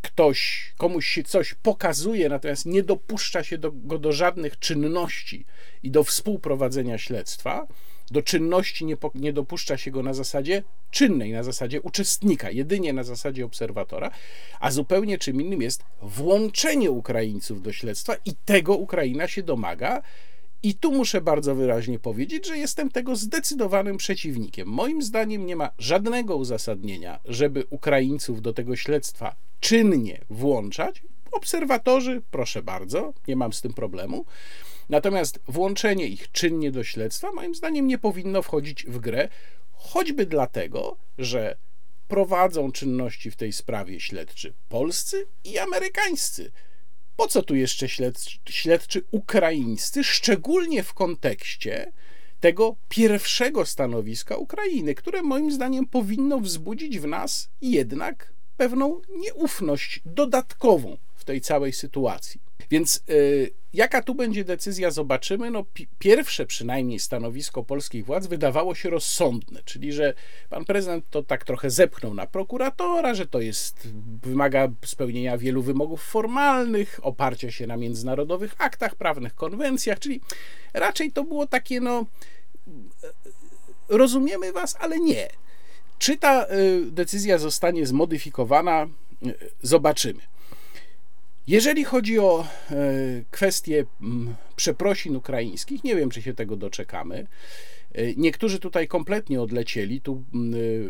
[0.01, 5.45] ktoś, komuś się coś pokazuje, natomiast nie dopuszcza się do, go do żadnych czynności
[5.83, 7.67] i do współprowadzenia śledztwa,
[8.12, 13.03] do czynności nie, nie dopuszcza się go na zasadzie czynnej, na zasadzie uczestnika, jedynie na
[13.03, 14.12] zasadzie obserwatora,
[14.59, 20.01] a zupełnie czym innym jest włączenie Ukraińców do śledztwa i tego Ukraina się domaga.
[20.63, 24.67] I tu muszę bardzo wyraźnie powiedzieć, że jestem tego zdecydowanym przeciwnikiem.
[24.67, 31.04] Moim zdaniem nie ma żadnego uzasadnienia, żeby Ukraińców do tego śledztwa czynnie włączać.
[31.32, 34.26] Obserwatorzy, proszę bardzo, nie mam z tym problemu.
[34.89, 39.30] Natomiast włączenie ich czynnie do śledztwa, moim zdaniem, nie powinno wchodzić w grę,
[39.74, 41.58] choćby dlatego, że
[42.08, 46.52] prowadzą czynności w tej sprawie śledczy polscy i amerykańscy.
[47.19, 51.91] Po co tu jeszcze śledczy, śledczy ukraińscy, szczególnie w kontekście
[52.39, 60.97] tego pierwszego stanowiska Ukrainy, które moim zdaniem powinno wzbudzić w nas jednak pewną nieufność dodatkową
[61.15, 62.41] w tej całej sytuacji.
[62.72, 65.52] Więc y, jaka tu będzie decyzja, zobaczymy.
[65.52, 65.65] No,
[66.00, 70.13] pierwsze przynajmniej stanowisko polskich władz wydawało się rozsądne, czyli że
[70.50, 73.88] pan prezydent to tak trochę zepchnął na prokuratora, że to jest,
[74.24, 80.22] wymaga spełnienia wielu wymogów formalnych, oparcia się na międzynarodowych aktach prawnych, konwencjach, czyli
[80.74, 82.06] raczej to było takie, no,
[83.89, 85.28] rozumiemy was, ale nie.
[86.00, 88.88] Czy ta y, decyzja zostanie zmodyfikowana,
[89.26, 90.22] y, zobaczymy.
[91.49, 92.75] Jeżeli chodzi o e,
[93.31, 93.85] kwestię
[94.55, 97.27] przeprosin ukraińskich, nie wiem, czy się tego doczekamy.
[97.93, 100.01] E, niektórzy tutaj kompletnie odlecieli.
[100.01, 100.38] Tu e,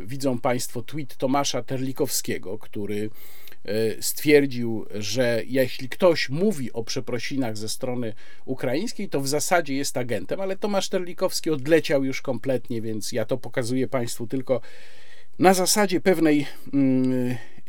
[0.06, 3.10] widzą Państwo tweet Tomasza Terlikowskiego, który
[4.02, 8.14] stwierdził, że jeśli ktoś mówi o przeprosinach ze strony
[8.46, 13.38] ukraińskiej, to w zasadzie jest agentem, ale Tomasz Terlikowski odleciał już kompletnie, więc ja to
[13.38, 14.62] pokazuję Państwu tylko
[15.40, 16.46] na zasadzie pewnej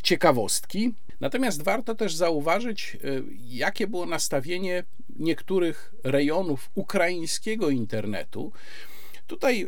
[0.02, 0.92] ciekawostki.
[1.20, 4.84] Natomiast warto też zauważyć, y, jakie było nastawienie
[5.18, 8.52] niektórych rejonów ukraińskiego internetu.
[9.26, 9.66] Tutaj y,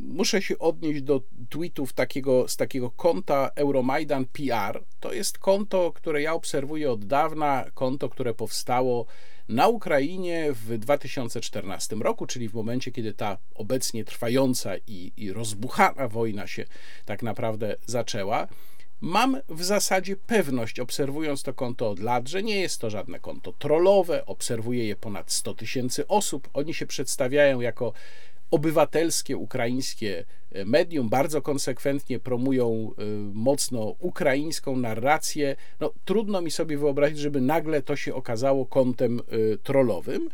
[0.00, 4.84] muszę się odnieść do tweetów takiego, z takiego konta Euromaidan PR.
[5.00, 9.06] To jest konto, które ja obserwuję od dawna, konto, które powstało
[9.48, 16.08] na Ukrainie w 2014 roku, czyli w momencie, kiedy ta obecnie trwająca i, i rozbuchana
[16.08, 16.64] wojna się
[17.04, 18.48] tak naprawdę zaczęła.
[19.00, 23.52] Mam w zasadzie pewność, obserwując to konto od lat, że nie jest to żadne konto
[23.52, 24.26] trollowe.
[24.26, 26.48] Obserwuje je ponad 100 tysięcy osób.
[26.52, 27.92] Oni się przedstawiają jako
[28.50, 35.56] obywatelskie ukraińskie e, medium, bardzo konsekwentnie promują e, mocno ukraińską narrację.
[35.80, 40.28] No, trudno mi sobie wyobrazić, żeby nagle to się okazało kontem e, trollowym.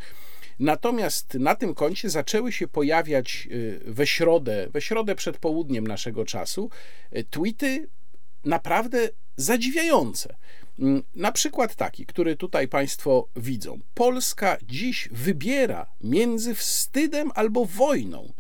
[0.59, 3.49] Natomiast na tym koncie zaczęły się pojawiać
[3.85, 6.71] we środę, we środę przed południem naszego czasu,
[7.31, 7.89] tweety
[8.45, 10.37] naprawdę zadziwiające.
[10.79, 13.81] Mm, na przykład taki, który tutaj Państwo widzą.
[13.95, 18.33] Polska dziś wybiera między wstydem albo wojną,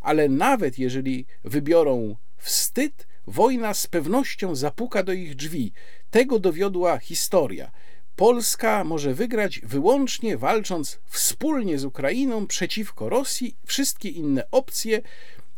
[0.00, 5.72] ale nawet jeżeli wybiorą wstyd, wojna z pewnością zapuka do ich drzwi.
[6.10, 7.70] Tego dowiodła historia.
[8.16, 13.56] Polska może wygrać wyłącznie walcząc wspólnie z Ukrainą przeciwko Rosji.
[13.66, 15.02] Wszystkie inne opcje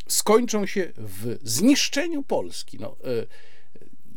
[0.09, 2.79] skończą się w zniszczeniu Polski.
[2.81, 3.27] No, y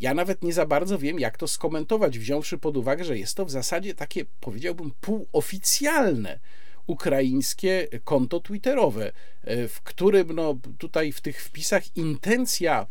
[0.01, 3.45] ja nawet nie za bardzo wiem, jak to skomentować, wziąwszy pod uwagę, że jest to
[3.45, 6.39] w zasadzie takie, powiedziałbym, półoficjalne
[6.87, 9.11] ukraińskie konto twitterowe,
[9.43, 12.87] e, w którym no, tutaj w tych wpisach intencja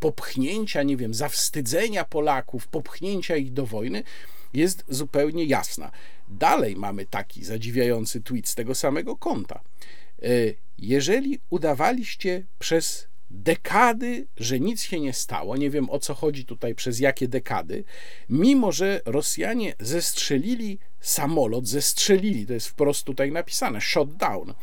[0.00, 4.02] popchnięcia, nie wiem, zawstydzenia Polaków, popchnięcia ich do wojny
[4.54, 5.90] jest zupełnie jasna.
[6.28, 9.60] Dalej mamy taki zadziwiający tweet z tego samego konta.
[10.22, 10.28] E,
[10.78, 15.56] jeżeli udawaliście przez dekady, że nic się nie stało.
[15.56, 17.84] Nie wiem o co chodzi tutaj, przez jakie dekady,
[18.28, 24.54] mimo że Rosjanie zestrzelili samolot, zestrzelili, to jest wprost tutaj napisane, shot down,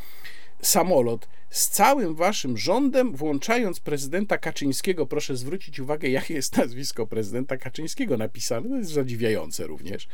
[0.62, 5.06] samolot z całym waszym rządem, włączając prezydenta Kaczyńskiego.
[5.06, 10.08] Proszę zwrócić uwagę, jakie jest nazwisko prezydenta Kaczyńskiego napisane, to jest zadziwiające również.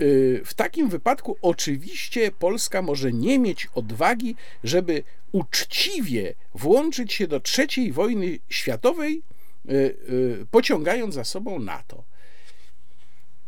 [0.00, 7.40] Y, w takim wypadku oczywiście Polska może nie mieć odwagi, żeby uczciwie włączyć się do
[7.58, 9.22] III wojny światowej,
[9.68, 12.04] y, y, pociągając za sobą NATO.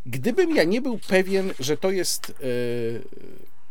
[0.05, 2.33] Gdybym ja nie był pewien, że to jest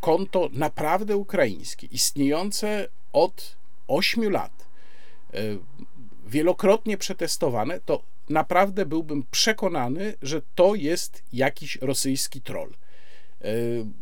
[0.01, 3.57] konto naprawdę ukraińskie, istniejące od
[3.89, 4.67] 8 lat,
[6.27, 12.75] wielokrotnie przetestowane, to naprawdę byłbym przekonany, że to jest jakiś rosyjski troll.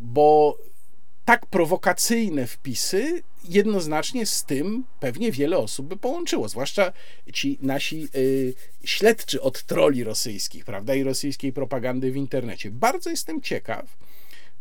[0.00, 0.58] bo
[1.28, 6.92] tak prowokacyjne wpisy jednoznacznie z tym pewnie wiele osób by połączyło, zwłaszcza
[7.32, 12.70] ci nasi y, śledczy od troli rosyjskich, prawda, i rosyjskiej propagandy w internecie.
[12.70, 13.96] Bardzo jestem ciekaw,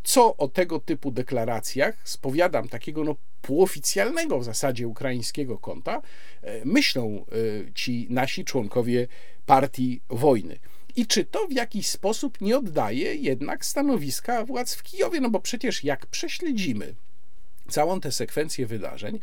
[0.04, 6.02] co o tego typu deklaracjach, spowiadam takiego no, półoficjalnego w zasadzie ukraińskiego konta,
[6.44, 9.08] y, myślą y, ci nasi członkowie
[9.48, 10.60] partii wojny.
[10.96, 15.22] I czy to w jakiś sposób nie oddaje jednak stanowiska władz w Kijowie?
[15.22, 16.96] No bo przecież jak prześledzimy
[17.70, 19.20] całą tę sekwencję wydarzeń,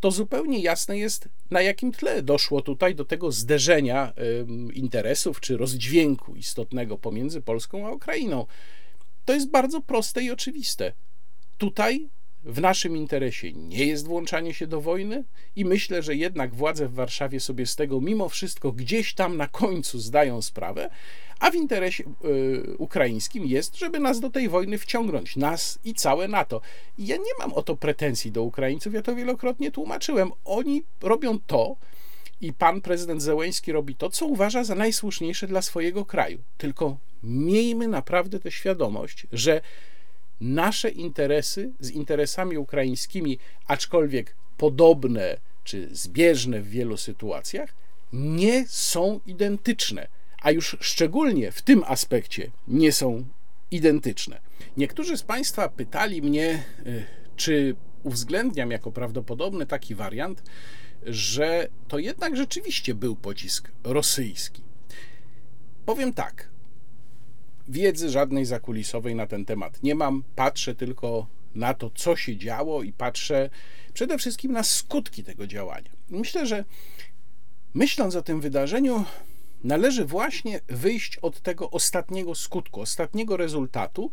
[0.00, 4.12] to zupełnie jasne jest, na jakim tle doszło tutaj do tego zderzenia
[4.74, 8.46] interesów czy rozdźwięku istotnego pomiędzy Polską a Ukrainą.
[9.24, 10.92] To jest bardzo proste i oczywiste.
[11.58, 12.08] Tutaj
[12.46, 15.24] w naszym interesie nie jest włączanie się do wojny
[15.56, 19.48] i myślę, że jednak władze w Warszawie sobie z tego mimo wszystko gdzieś tam na
[19.48, 20.90] końcu zdają sprawę,
[21.40, 26.28] a w interesie y, ukraińskim jest, żeby nas do tej wojny wciągnąć, nas i całe
[26.28, 26.60] NATO.
[26.98, 30.30] I ja nie mam o to pretensji do Ukraińców, ja to wielokrotnie tłumaczyłem.
[30.44, 31.76] Oni robią to,
[32.40, 36.38] i pan prezydent Zełęński robi to, co uważa za najsłuszniejsze dla swojego kraju.
[36.58, 39.60] Tylko miejmy naprawdę tę świadomość, że
[40.40, 47.74] nasze interesy z interesami ukraińskimi, aczkolwiek podobne czy zbieżne w wielu sytuacjach,
[48.12, 50.08] nie są identyczne,
[50.42, 53.24] a już szczególnie w tym aspekcie nie są
[53.70, 54.40] identyczne.
[54.76, 57.04] Niektórzy z Państwa pytali mnie, y,
[57.36, 60.42] czy uwzględniam jako prawdopodobny taki wariant,
[61.06, 64.62] że to jednak rzeczywiście był pocisk rosyjski.
[65.86, 66.48] Powiem tak,
[67.68, 70.22] wiedzy żadnej zakulisowej na ten temat nie mam.
[70.36, 73.50] Patrzę tylko na to, co się działo i patrzę
[73.94, 75.90] przede wszystkim na skutki tego działania.
[76.08, 76.64] Myślę, że
[77.74, 79.04] myśląc o tym wydarzeniu,
[79.64, 84.10] należy właśnie wyjść od tego ostatniego skutku, ostatniego rezultatu,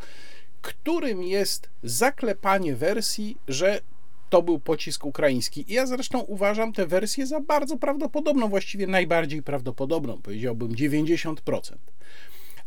[0.62, 3.82] którym jest zaklepanie wersji, że
[4.30, 5.72] to był pocisk ukraiński.
[5.72, 11.76] I ja zresztą uważam tę wersję za bardzo prawdopodobną, właściwie najbardziej prawdopodobną, powiedziałbym 90%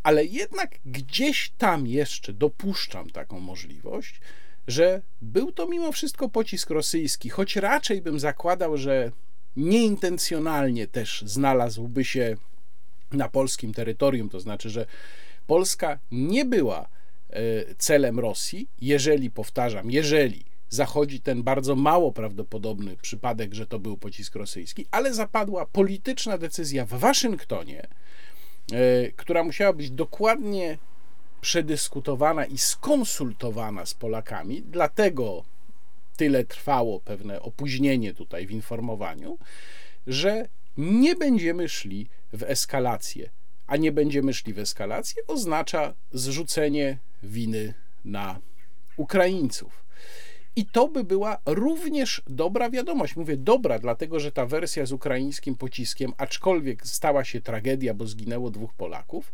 [0.06, 4.20] ale jednak gdzieś tam jeszcze dopuszczam taką możliwość,
[4.68, 9.12] że był to mimo wszystko pocisk rosyjski, choć raczej bym zakładał, że
[9.56, 12.36] nieintencjonalnie też znalazłby się
[13.12, 14.86] na polskim terytorium, to znaczy, że
[15.46, 16.88] Polska nie była
[17.30, 23.96] e, celem Rosji, jeżeli, powtarzam, jeżeli zachodzi ten bardzo mało prawdopodobny przypadek, że to był
[23.96, 27.86] pocisk rosyjski, ale zapadła polityczna decyzja w Waszyngtonie,
[29.16, 30.78] która musiała być dokładnie
[31.40, 35.44] przedyskutowana i skonsultowana z Polakami, dlatego
[36.16, 39.38] tyle trwało pewne opóźnienie tutaj w informowaniu,
[40.06, 43.30] że nie będziemy szli w eskalację.
[43.66, 47.74] A nie będziemy szli w eskalację oznacza zrzucenie winy
[48.04, 48.40] na
[48.96, 49.85] Ukraińców.
[50.56, 53.16] I to by była również dobra wiadomość.
[53.16, 58.50] Mówię dobra, dlatego że ta wersja z ukraińskim pociskiem, aczkolwiek stała się tragedia, bo zginęło
[58.50, 59.32] dwóch Polaków,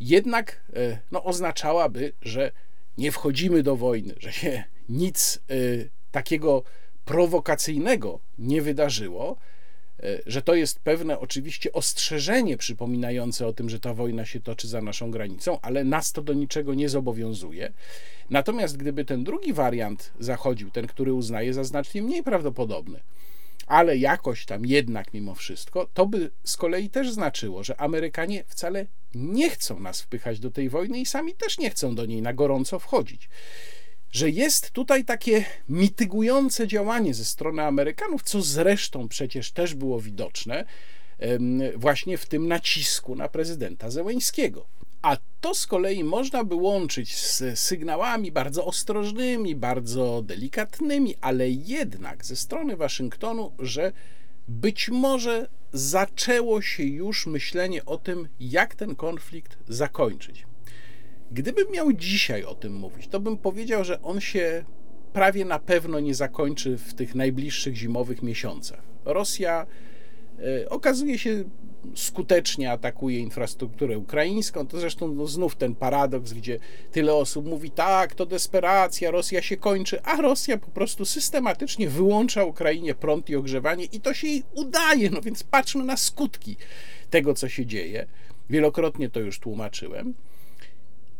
[0.00, 2.52] jednak e, no, oznaczałaby, że
[2.98, 6.62] nie wchodzimy do wojny, że się nic y, takiego
[7.04, 9.36] prowokacyjnego nie wydarzyło,
[10.26, 14.82] że to jest pewne oczywiście ostrzeżenie przypominające o tym, że ta wojna się toczy za
[14.82, 17.72] naszą granicą, ale nas to do niczego nie zobowiązuje.
[18.30, 23.00] Natomiast gdyby ten drugi wariant zachodził, ten, który uznaje za znacznie mniej prawdopodobny,
[23.66, 28.86] ale jakoś tam jednak mimo wszystko, to by z kolei też znaczyło, że Amerykanie wcale
[29.14, 32.32] nie chcą nas wpychać do tej wojny i sami też nie chcą do niej na
[32.32, 33.28] gorąco wchodzić
[34.12, 40.64] że jest tutaj takie mitygujące działanie ze strony Amerykanów, co zresztą przecież też było widoczne
[41.76, 44.66] właśnie w tym nacisku na prezydenta Zełeńskiego.
[45.02, 52.24] A to z kolei można by łączyć z sygnałami bardzo ostrożnymi, bardzo delikatnymi, ale jednak
[52.24, 53.92] ze strony Waszyngtonu, że
[54.48, 60.49] być może zaczęło się już myślenie o tym, jak ten konflikt zakończyć.
[61.30, 64.64] Gdybym miał dzisiaj o tym mówić, to bym powiedział, że on się
[65.12, 68.82] prawie na pewno nie zakończy w tych najbliższych zimowych miesiącach.
[69.04, 69.66] Rosja
[70.38, 71.44] e, okazuje się
[71.94, 74.66] skutecznie atakuje infrastrukturę ukraińską.
[74.66, 76.58] To zresztą no, znów ten paradoks, gdzie
[76.92, 82.44] tyle osób mówi, tak, to desperacja, Rosja się kończy, a Rosja po prostu systematycznie wyłącza
[82.44, 85.10] Ukrainie prąd i ogrzewanie i to się jej udaje.
[85.10, 86.56] No więc patrzmy na skutki
[87.10, 88.06] tego, co się dzieje.
[88.50, 90.14] Wielokrotnie to już tłumaczyłem.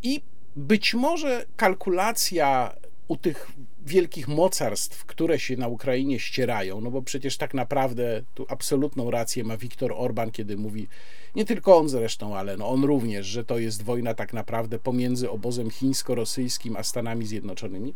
[0.02, 0.20] I
[0.56, 2.76] być może kalkulacja
[3.08, 3.52] u tych
[3.86, 9.44] wielkich mocarstw, które się na Ukrainie ścierają, no bo przecież tak naprawdę tu absolutną rację
[9.44, 10.88] ma Viktor Orban, kiedy mówi,
[11.36, 15.30] nie tylko on zresztą, ale no on również, że to jest wojna tak naprawdę pomiędzy
[15.30, 17.94] obozem chińsko-rosyjskim a Stanami Zjednoczonymi,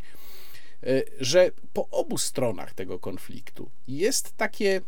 [0.82, 4.80] e, że po obu stronach tego konfliktu jest takie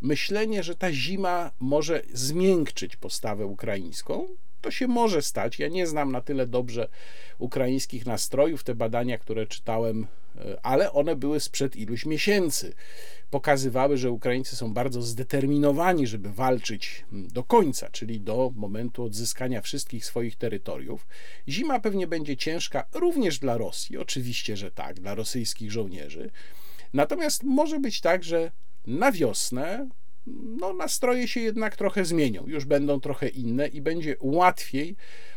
[0.00, 4.28] myślenie, że ta zima może zmiękczyć postawę ukraińską,
[4.64, 5.58] to się może stać.
[5.58, 6.88] Ja nie znam na tyle dobrze
[7.38, 12.74] ukraińskich nastrojów, te badania, które czytałem, e, ale one były sprzed iluś miesięcy.
[13.30, 20.04] Pokazywały, że Ukraińcy są bardzo zdeterminowani, żeby walczyć do końca, czyli do momentu odzyskania wszystkich
[20.04, 21.06] swoich terytoriów.
[21.48, 26.30] Zima pewnie będzie ciężka również dla Rosji, oczywiście, że tak, dla rosyjskich żołnierzy.
[26.92, 28.50] Natomiast może być tak, że
[28.86, 29.88] na wiosnę
[30.26, 34.96] no, nastroje się jednak trochę zmienią, już będą trochę inne i będzie łatwiej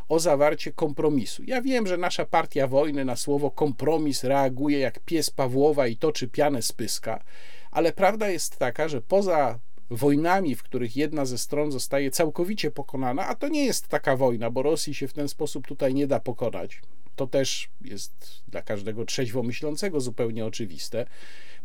[0.10, 1.43] o zawarcie kompromisu.
[1.47, 6.28] Ja wiem, że nasza partia wojny na słowo kompromis reaguje jak pies Pawłowa i toczy
[6.28, 7.23] pianę z pyska,
[7.71, 13.28] ale prawda jest taka, że poza wojnami, w których jedna ze stron zostaje całkowicie pokonana,
[13.28, 16.19] a to nie jest taka wojna, bo Rosji się w ten sposób tutaj nie da
[16.19, 16.82] pokonać.
[17.15, 21.06] To też jest dla każdego trzeźwo myślącego zupełnie oczywiste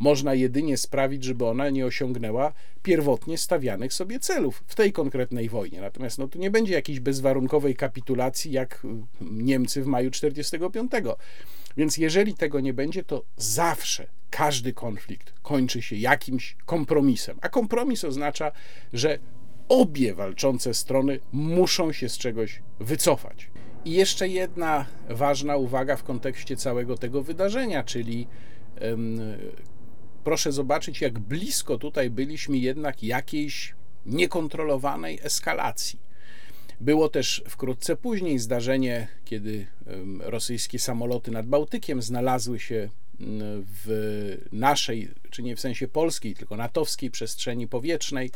[0.02, 5.80] można jedynie sprawić, żeby ona nie osiągnęła pierwotnie stawianych sobie celów w tej konkretnej wojnie.
[5.80, 8.88] Natomiast no, tu nie będzie jakiejś bezwarunkowej kapitulacji jak y,
[9.20, 11.16] Niemcy w maju 1945.
[11.76, 17.38] Więc jeżeli tego nie będzie, to zawsze każdy konflikt kończy się jakimś kompromisem.
[17.40, 18.52] A kompromis oznacza,
[18.92, 19.18] że
[19.68, 23.50] obie walczące strony muszą się z czegoś wycofać.
[23.84, 28.26] I jeszcze jedna ważna uwaga w kontekście całego tego wydarzenia, czyli
[30.24, 33.74] proszę zobaczyć, jak blisko tutaj byliśmy jednak jakiejś
[34.06, 35.98] niekontrolowanej eskalacji.
[36.80, 39.66] Było też wkrótce później zdarzenie, kiedy
[40.20, 42.88] rosyjskie samoloty nad Bałtykiem znalazły się
[43.84, 48.30] w naszej, czy nie w sensie polskiej, tylko natowskiej przestrzeni powietrznej.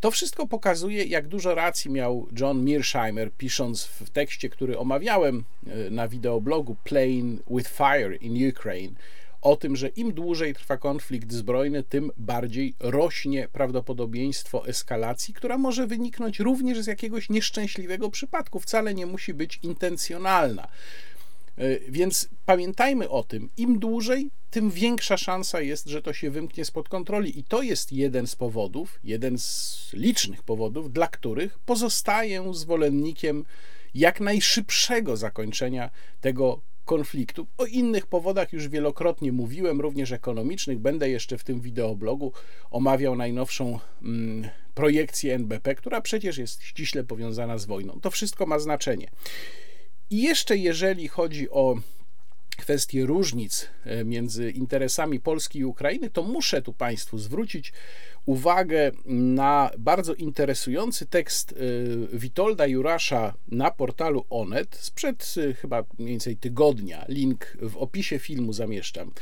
[0.00, 5.90] To wszystko pokazuje, jak dużo racji miał John Mearsheimer, pisząc w tekście, który omawiałem e,
[5.90, 8.94] na wideoblogu Plane with Fire in Ukraine,
[9.46, 15.86] o tym, że im dłużej trwa konflikt zbrojny, tym bardziej rośnie prawdopodobieństwo eskalacji, która może
[15.86, 20.68] wyniknąć również z jakiegoś nieszczęśliwego przypadku, wcale nie musi być intencjonalna.
[21.58, 26.64] E, więc pamiętajmy o tym, im dłużej, tym większa szansa jest, że to się wymknie
[26.64, 27.38] spod kontroli.
[27.38, 33.44] I to jest jeden z powodów, jeden z licznych powodów, dla których pozostaję zwolennikiem
[33.94, 37.46] jak najszybszego zakończenia tego konfliktu.
[37.58, 40.78] O innych powodach już wielokrotnie mówiłem, również ekonomicznych.
[40.78, 42.32] Będę jeszcze w tym wideoblogu
[42.70, 48.00] omawiał najnowszą mm, projekcję NBP, która przecież jest ściśle powiązana z wojną.
[48.00, 49.10] To wszystko ma znaczenie.
[50.10, 51.76] I jeszcze jeżeli chodzi o
[52.56, 57.72] kwestie różnic e, między interesami Polski i Ukrainy, to muszę tu Państwu zwrócić
[58.26, 66.10] uwagę na bardzo interesujący tekst e, Witolda Jurasza na portalu Onet sprzed e, chyba mniej
[66.10, 67.04] więcej tygodnia.
[67.08, 69.12] Link w opisie filmu zamieszczam,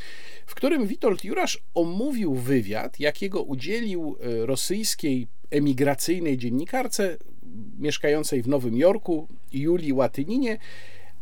[0.47, 7.17] w którym Witold Jurasz omówił wywiad, jakiego udzielił rosyjskiej emigracyjnej dziennikarce
[7.79, 10.59] mieszkającej w Nowym Jorku, Julii Łatyninie,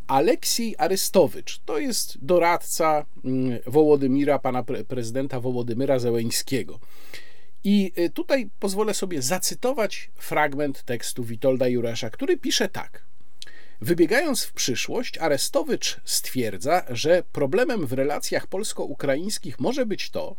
[0.07, 6.79] Aleksiej Arystowicz to jest doradca mm, Wołodymira, pana prezydenta Wołodymyra Zełeńskiego.
[7.63, 13.03] I y, tutaj pozwolę sobie zacytować fragment tekstu Witolda Juresza, który pisze tak.
[13.81, 20.35] Wybiegając w przyszłość, Arestowicz stwierdza, że problemem w relacjach polsko-ukraińskich może być to,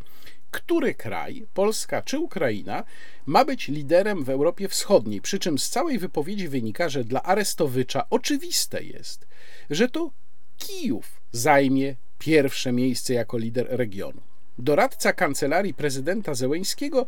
[0.55, 2.85] który kraj, Polska czy Ukraina,
[3.27, 5.21] ma być liderem w Europie Wschodniej.
[5.21, 9.27] Przy czym z całej wypowiedzi wynika, że dla Arestowicza oczywiste jest,
[9.71, 10.11] że to
[10.59, 14.21] Kijów zajmie pierwsze miejsce jako lider regionu.
[14.59, 17.07] Doradca kancelarii prezydenta Zełeńskiego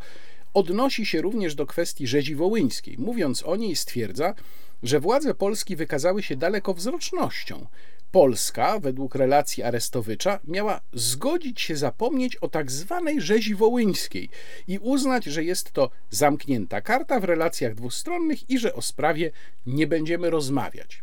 [0.53, 2.97] odnosi się również do kwestii rzezi wołyńskiej.
[2.97, 4.33] Mówiąc o niej, stwierdza,
[4.83, 7.67] że władze Polski wykazały się dalekowzrocznością,
[8.17, 14.29] Polska, według relacji Arestowicza, miała zgodzić się zapomnieć o tak zwanej rzezi wołyńskiej
[14.67, 19.31] i uznać, że jest to zamknięta karta w relacjach dwustronnych i że o sprawie
[19.65, 21.01] nie będziemy rozmawiać.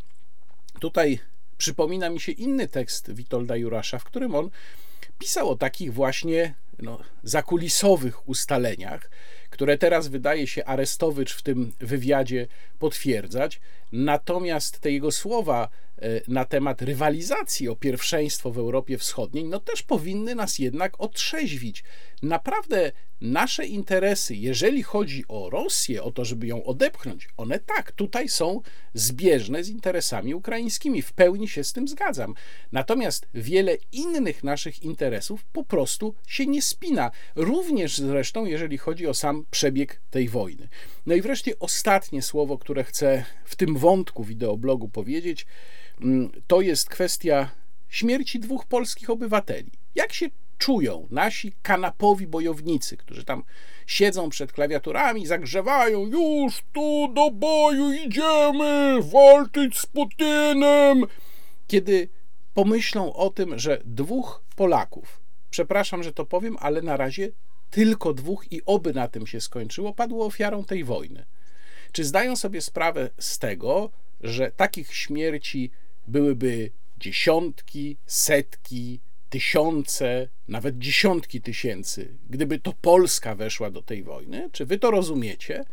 [0.79, 1.19] Tutaj
[1.57, 4.49] przypomina mi się inny tekst Witolda Jurasza, w którym on
[5.19, 9.09] pisał o takich właśnie no, zakulisowych ustaleniach,
[9.49, 12.47] które teraz wydaje się Arestowicz w tym wywiadzie
[12.79, 13.61] potwierdzać.
[13.91, 15.69] Natomiast te jego słowa
[16.27, 21.83] na temat rywalizacji o pierwszeństwo w Europie Wschodniej, no też powinny nas jednak otrzeźwić.
[22.25, 28.29] Naprawdę nasze interesy, jeżeli chodzi o Rosję, o to, żeby ją odepchnąć, one tak, tutaj
[28.29, 28.61] są
[28.93, 31.01] zbieżne z interesami ukraińskimi.
[31.01, 32.33] W pełni się z tym zgadzam.
[32.71, 37.11] Natomiast wiele innych naszych interesów po prostu się nie spina.
[37.35, 40.67] Również zresztą, jeżeli chodzi o sam przebieg tej wojny.
[41.05, 45.45] No i wreszcie ostatnie słowo, które chcę w tym wątku wideoblogu powiedzieć,
[46.01, 47.51] mm, to jest kwestia
[47.89, 49.71] śmierci dwóch polskich obywateli.
[49.95, 53.43] Jak się czują nasi kanapowi bojownicy, którzy tam
[53.87, 61.03] siedzą przed klawiaturami, zagrzewają, już tu do boju idziemy, walczyć z Putinem,
[61.67, 62.09] kiedy
[62.53, 67.31] pomyślą o tym, że dwóch Polaków, przepraszam, że to powiem, ale na razie
[67.69, 71.25] tylko dwóch i oby na tym się skończyło, padło ofiarą tej wojny.
[71.91, 73.89] Czy zdają sobie sprawę z tego,
[74.21, 75.71] że takich śmierci
[76.07, 78.99] byłyby dziesiątki, setki,
[79.29, 84.49] tysiące, nawet dziesiątki tysięcy, gdyby to Polska weszła do tej wojny?
[84.51, 85.65] Czy wy to rozumiecie?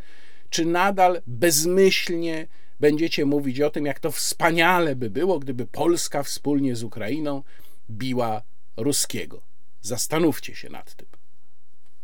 [0.50, 2.46] Czy nadal bezmyślnie
[2.80, 7.42] będziecie mówić o tym, jak to wspaniale by było, gdyby Polska wspólnie z Ukrainą
[7.90, 8.42] biła
[8.76, 9.42] ruskiego?
[9.82, 11.08] Zastanówcie się nad tym.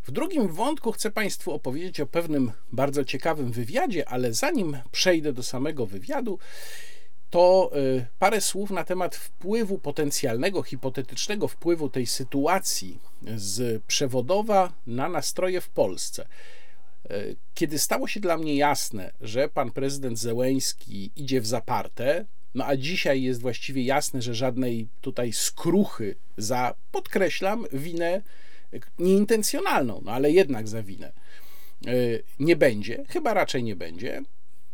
[0.03, 5.43] W drugim wątku chcę Państwu opowiedzieć o pewnym bardzo ciekawym wywiadzie, ale zanim przejdę do
[5.43, 6.39] samego wywiadu,
[7.31, 12.99] to y, parę słów na temat wpływu potencjalnego, hipotetycznego wpływu tej sytuacji
[13.37, 16.27] z przewodowa na nastroje w Polsce.
[17.11, 22.25] Y, kiedy stało się dla mnie jasne, że pan prezydent Zełęński idzie w zaparte,
[22.55, 28.23] no a dzisiaj jest właściwie jasne, że żadnej tutaj skruchy za, podkreślam, winę
[28.99, 31.13] nieintencjonalną, no ale jednak za winę
[31.87, 34.23] y, nie będzie, chyba raczej nie będzie,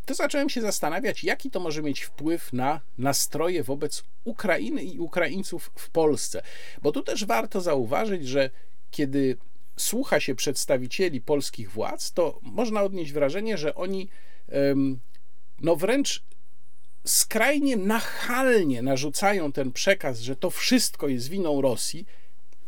[0.07, 5.71] to zacząłem się zastanawiać, jaki to może mieć wpływ na nastroje wobec Ukrainy i Ukraińców
[5.75, 6.43] w Polsce.
[6.83, 8.51] Bo tu też warto zauważyć, że
[8.91, 9.37] kiedy
[9.77, 14.09] słucha się przedstawicieli polskich władz, to można odnieść wrażenie, że oni
[15.61, 16.23] no wręcz
[17.05, 22.07] skrajnie nachalnie narzucają ten przekaz, że to wszystko jest winą Rosji,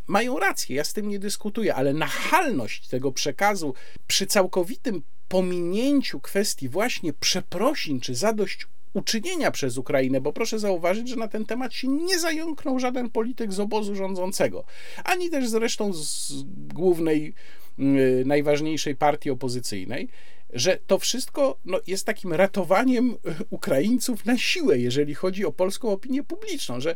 [0.07, 3.75] mają rację, ja z tym nie dyskutuję, ale nachalność tego przekazu
[4.07, 11.17] przy całkowitym pominięciu kwestii właśnie przeprosin czy zadość uczynienia przez Ukrainę, bo proszę zauważyć, że
[11.17, 14.65] na ten temat się nie zająknął żaden polityk z obozu rządzącego,
[15.05, 16.33] ani też zresztą z
[16.75, 17.35] głównej,
[17.79, 20.09] yy, najważniejszej partii opozycyjnej,
[20.53, 23.17] że to wszystko no, jest takim ratowaniem
[23.51, 26.95] Ukraińców na siłę, jeżeli chodzi o polską opinię publiczną, że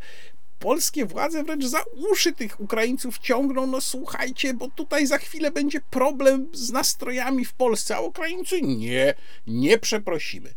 [0.60, 1.82] polskie władze wręcz za
[2.12, 7.52] uszy tych Ukraińców ciągną, no słuchajcie, bo tutaj za chwilę będzie problem z nastrojami w
[7.52, 9.14] Polsce, a Ukraińcy nie,
[9.46, 10.54] nie przeprosimy.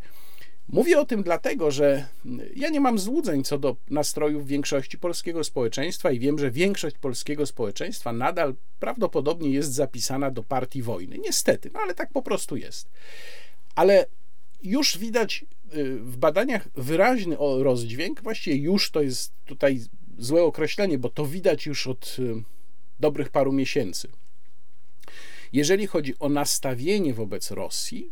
[0.70, 2.08] Mówię o tym dlatego, że
[2.56, 7.46] ja nie mam złudzeń co do nastrojów większości polskiego społeczeństwa i wiem, że większość polskiego
[7.46, 11.18] społeczeństwa nadal prawdopodobnie jest zapisana do partii wojny.
[11.18, 12.90] Niestety, no ale tak po prostu jest.
[13.76, 14.06] Ale
[14.64, 15.46] już widać
[16.00, 19.80] w badaniach wyraźny rozdźwięk, właściwie już to jest tutaj
[20.18, 22.44] złe określenie, bo to widać już od y,
[23.00, 24.08] dobrych paru miesięcy.
[25.54, 28.12] Jeżeli chodzi o nastawienie wobec Rosji,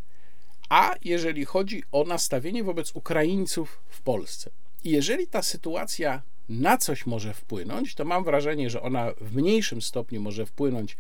[0.69, 4.51] a jeżeli chodzi o nastawienie wobec Ukraińców w Polsce.
[4.83, 9.81] I jeżeli ta sytuacja na coś może wpłynąć, to mam wrażenie, że ona w mniejszym
[9.81, 10.97] stopniu może wpłynąć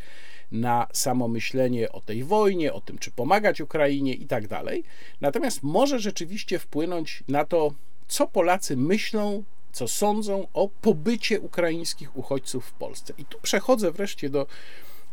[0.51, 4.83] na samo myślenie o tej wojnie, o tym, czy pomagać Ukrainie i tak dalej.
[5.21, 7.73] Natomiast może rzeczywiście wpłynąć na to,
[8.07, 13.13] co Polacy myślą, co sądzą o pobycie ukraińskich uchodźców w Polsce.
[13.17, 14.47] I tu przechodzę wreszcie do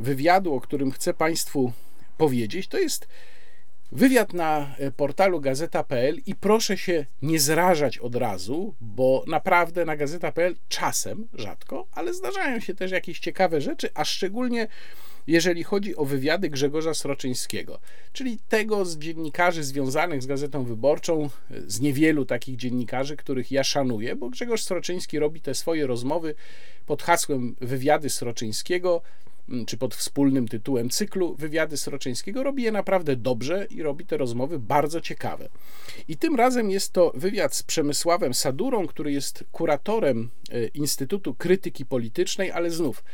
[0.01, 1.73] wywiadu, o którym chcę Państwu
[2.19, 2.69] powiedzieć.
[2.69, 3.09] To jest
[3.93, 10.55] wywiad na portalu gazeta.pl i proszę się nie zrażać od razu, bo naprawdę na gazeta.pl
[10.69, 14.69] czasem, rzadko, ale zdarzają się też jakieś ciekawe rzeczy, a szczególnie
[15.29, 17.81] jeżeli chodzi o wywiady Grzegorza Sroczyńskiego,
[18.13, 21.31] czyli tego z dziennikarzy związanych z Gazetą Wyborczą,
[21.67, 26.35] z niewielu takich dziennikarzy, których ja szanuję, bo Grzegorz Sroczyński robi te swoje rozmowy
[26.87, 29.03] pod hasłem Wywiady Sroczyńskiego,
[29.67, 32.43] czy pod wspólnym tytułem cyklu Wywiady Sroczyńskiego.
[32.43, 35.49] Robi je naprawdę dobrze i robi te rozmowy bardzo ciekawe.
[36.09, 41.87] I tym razem jest to wywiad z Przemysławem Sadurą, który jest kuratorem e, Instytutu Krytyki
[41.87, 43.05] Politycznej, ale znów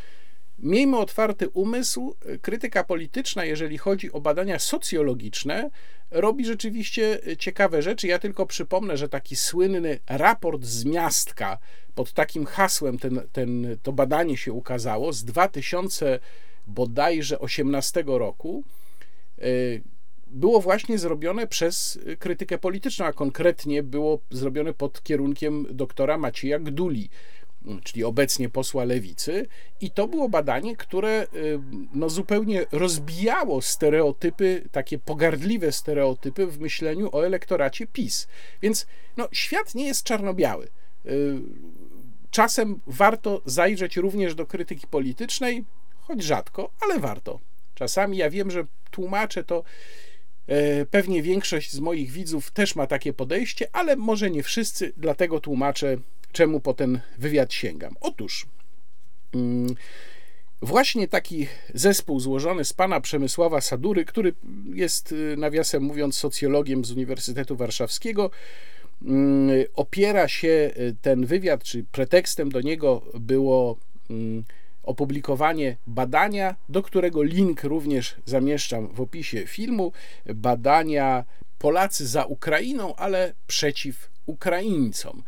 [0.64, 2.14] Miejmy otwarty umysł.
[2.42, 5.70] Krytyka polityczna, jeżeli chodzi o badania socjologiczne,
[6.10, 8.06] robi rzeczywiście ciekawe rzeczy.
[8.06, 11.58] Ja tylko przypomnę, że taki słynny raport z miastka
[11.94, 16.20] pod takim hasłem ten, ten, to badanie się ukazało z 2000
[16.66, 18.64] bodajże 18 roku
[19.38, 19.82] y,
[20.26, 27.08] było właśnie zrobione przez krytykę polityczną, a konkretnie było zrobione pod kierunkiem doktora Macieja Gduli
[27.82, 29.46] czyli obecnie posła lewicy,
[29.80, 31.26] i to było badanie, które
[31.94, 38.28] no, zupełnie rozbijało stereotypy, takie pogardliwe stereotypy w myśleniu o elektoracie PiS.
[38.62, 38.86] Więc
[39.16, 40.68] no, świat nie jest czarno-biały.
[42.30, 45.64] Czasem warto zajrzeć również do krytyki politycznej,
[46.00, 47.40] choć rzadko, ale warto.
[47.74, 49.64] Czasami ja wiem, że tłumaczę to
[50.46, 55.40] E, pewnie większość z moich widzów też ma takie podejście, ale może nie wszyscy, dlatego
[55.40, 55.96] tłumaczę,
[56.34, 57.94] czemu po ten wywiad sięgam.
[58.00, 58.46] Otóż
[59.34, 59.74] mm,
[60.62, 64.34] właśnie taki zespół złożony z pana Przemysława Sadury, który
[64.74, 68.30] jest y, nawiasem mówiąc socjologiem z Uniwersytetu Warszawskiego,
[69.02, 73.76] mm, opiera się y, ten wywiad, czy pretekstem do niego było
[74.10, 74.44] mm,
[74.82, 79.92] opublikowanie badania, do którego link również zamieszczam w opisie filmu.
[80.34, 81.24] Badania
[81.58, 85.22] Polacy za Ukrainą, ale przeciw Ukraińcom.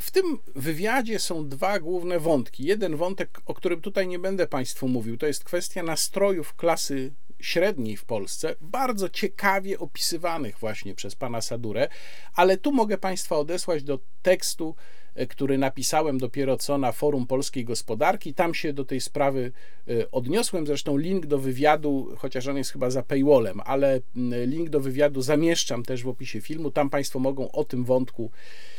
[0.00, 2.64] W tym wywiadzie są dwa główne wątki.
[2.64, 7.96] Jeden wątek, o którym tutaj nie będę Państwu mówił, to jest kwestia nastrojów klasy średniej
[7.96, 11.88] w Polsce, bardzo ciekawie opisywanych właśnie przez pana Sadurę,
[12.34, 14.74] ale tu mogę Państwa odesłać do tekstu
[15.14, 18.34] E, który napisałem dopiero co na forum polskiej gospodarki.
[18.34, 19.52] Tam się do tej sprawy
[19.88, 20.66] e, odniosłem.
[20.66, 24.00] Zresztą link do wywiadu, chociaż on jest chyba za paywallem, ale
[24.46, 26.70] link do wywiadu zamieszczam też w opisie filmu.
[26.70, 28.73] Tam Państwo mogą o tym wątku e,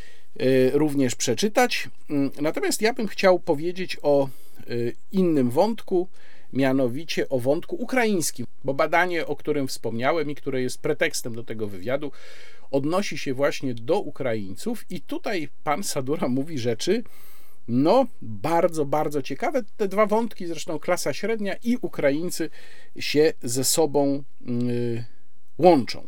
[0.73, 1.89] również przeczytać.
[2.41, 4.29] Natomiast ja bym chciał powiedzieć o
[5.11, 6.07] innym wątku,
[6.53, 11.67] mianowicie o wątku ukraińskim, bo badanie, o którym wspomniałem i które jest pretekstem do tego
[11.67, 12.11] wywiadu,
[12.71, 17.03] odnosi się właśnie do Ukraińców i tutaj pan Sadura mówi rzeczy,
[17.67, 19.63] no, bardzo, bardzo ciekawe.
[19.77, 22.49] Te dwa wątki, zresztą klasa średnia i Ukraińcy
[22.99, 25.03] się ze sobą yy,
[25.57, 26.07] łączą.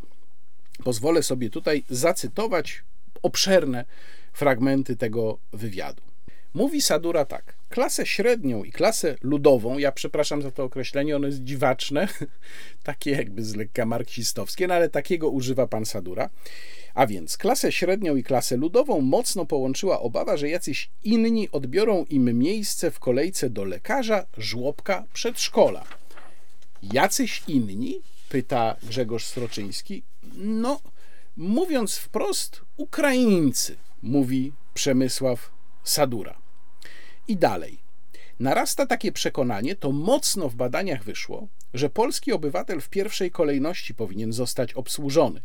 [0.84, 2.84] Pozwolę sobie tutaj zacytować
[3.23, 3.86] obszerne
[4.38, 6.01] fragmenty tego wywiadu.
[6.53, 7.55] Mówi Sadura tak.
[7.69, 12.07] Klasę średnią i klasę ludową, ja przepraszam za to określenie, ono jest dziwaczne,
[12.83, 16.29] takie jakby z lekka marksistowskie, no ale takiego używa pan Sadura.
[16.93, 22.39] A więc klasę średnią i klasę ludową mocno połączyła obawa, że jacyś inni odbiorą im
[22.39, 25.83] miejsce w kolejce do lekarza, żłobka, przedszkola.
[26.83, 28.01] Jacyś inni?
[28.29, 30.03] Pyta Grzegorz Sroczyński.
[30.38, 30.81] No,
[31.38, 35.51] mówiąc wprost, Ukraińcy, mówi Przemysław
[35.83, 36.37] Sadura.
[37.27, 37.79] I dalej.
[38.39, 44.33] Narasta takie przekonanie, to mocno w badaniach wyszło, że polski obywatel w pierwszej kolejności powinien
[44.33, 45.41] zostać obsłużony.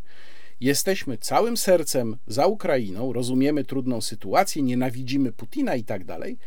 [0.61, 6.39] Jesteśmy całym sercem za Ukrainą, rozumiemy trudną sytuację, nienawidzimy Putina i tak dalej.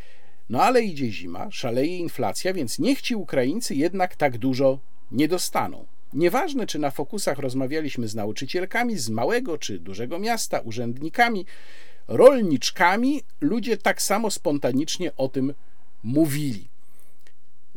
[0.50, 4.80] No ale idzie zima, szaleje inflacja, więc niech ci Ukraińcy jednak tak dużo
[5.12, 5.86] nie dostaną.
[6.14, 11.46] Nieważne, czy na fokusach rozmawialiśmy z nauczycielkami z małego czy dużego miasta, urzędnikami,
[12.08, 15.54] rolniczkami, ludzie tak samo spontanicznie o tym
[16.04, 16.68] mówili.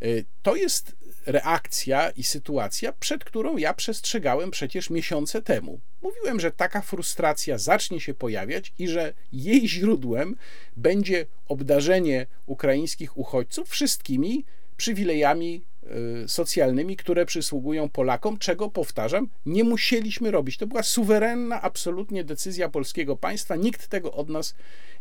[0.02, 0.06] E,
[0.42, 5.80] to jest reakcja i sytuacja, przed którą ja przestrzegałem przecież miesiące temu.
[6.02, 10.36] Mówiłem, że taka frustracja zacznie się pojawiać i że jej źródłem
[10.76, 14.44] będzie obdarzenie ukraińskich uchodźców wszystkimi
[14.76, 15.62] przywilejami
[16.26, 20.56] socjalnymi, które przysługują Polakom, czego powtarzam, nie musieliśmy robić.
[20.56, 24.54] To była suwerenna, absolutnie decyzja polskiego państwa, nikt tego od nas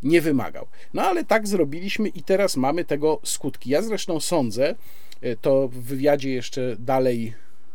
[0.03, 0.67] nie wymagał.
[0.93, 3.69] No ale tak zrobiliśmy i teraz mamy tego skutki.
[3.69, 4.75] Ja zresztą sądzę,
[5.23, 7.33] y, to w wywiadzie jeszcze dalej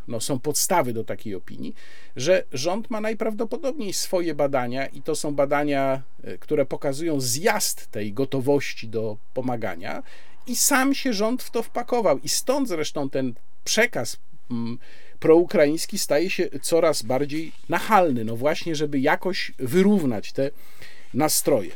[0.08, 1.74] no, są podstawy do takiej opinii,
[2.16, 8.12] że rząd ma najprawdopodobniej swoje badania, i to są badania, y, które pokazują zjazd tej
[8.12, 10.02] gotowości do pomagania,
[10.46, 12.18] i sam się rząd w to wpakował.
[12.18, 13.34] I stąd zresztą ten
[13.64, 14.16] przekaz
[14.50, 14.78] mm,
[15.20, 20.50] proukraiński staje się coraz bardziej nachalny, no właśnie, żeby jakoś wyrównać te
[21.14, 21.72] nastroje.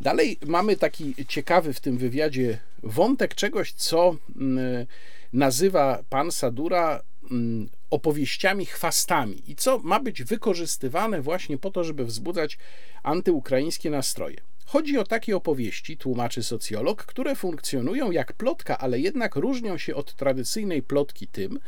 [0.00, 4.86] Dalej mamy taki ciekawy w tym wywiadzie wątek czegoś, co mm,
[5.32, 12.04] nazywa pan Sadura mm, opowieściami chwastami i co ma być wykorzystywane właśnie po to, żeby
[12.04, 12.58] wzbudzać
[13.02, 14.36] antyukraińskie nastroje.
[14.64, 20.14] Chodzi o takie opowieści, tłumaczy socjolog, które funkcjonują jak plotka, ale jednak różnią się od
[20.14, 21.58] tradycyjnej plotki tym,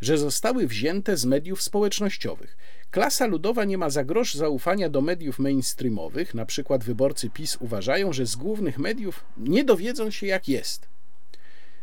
[0.00, 2.56] że zostały wzięte z mediów społecznościowych.
[2.90, 8.12] Klasa ludowa nie ma za grosz zaufania do mediów mainstreamowych, na przykład wyborcy PiS uważają,
[8.12, 10.88] że z głównych mediów nie dowiedzą się jak jest.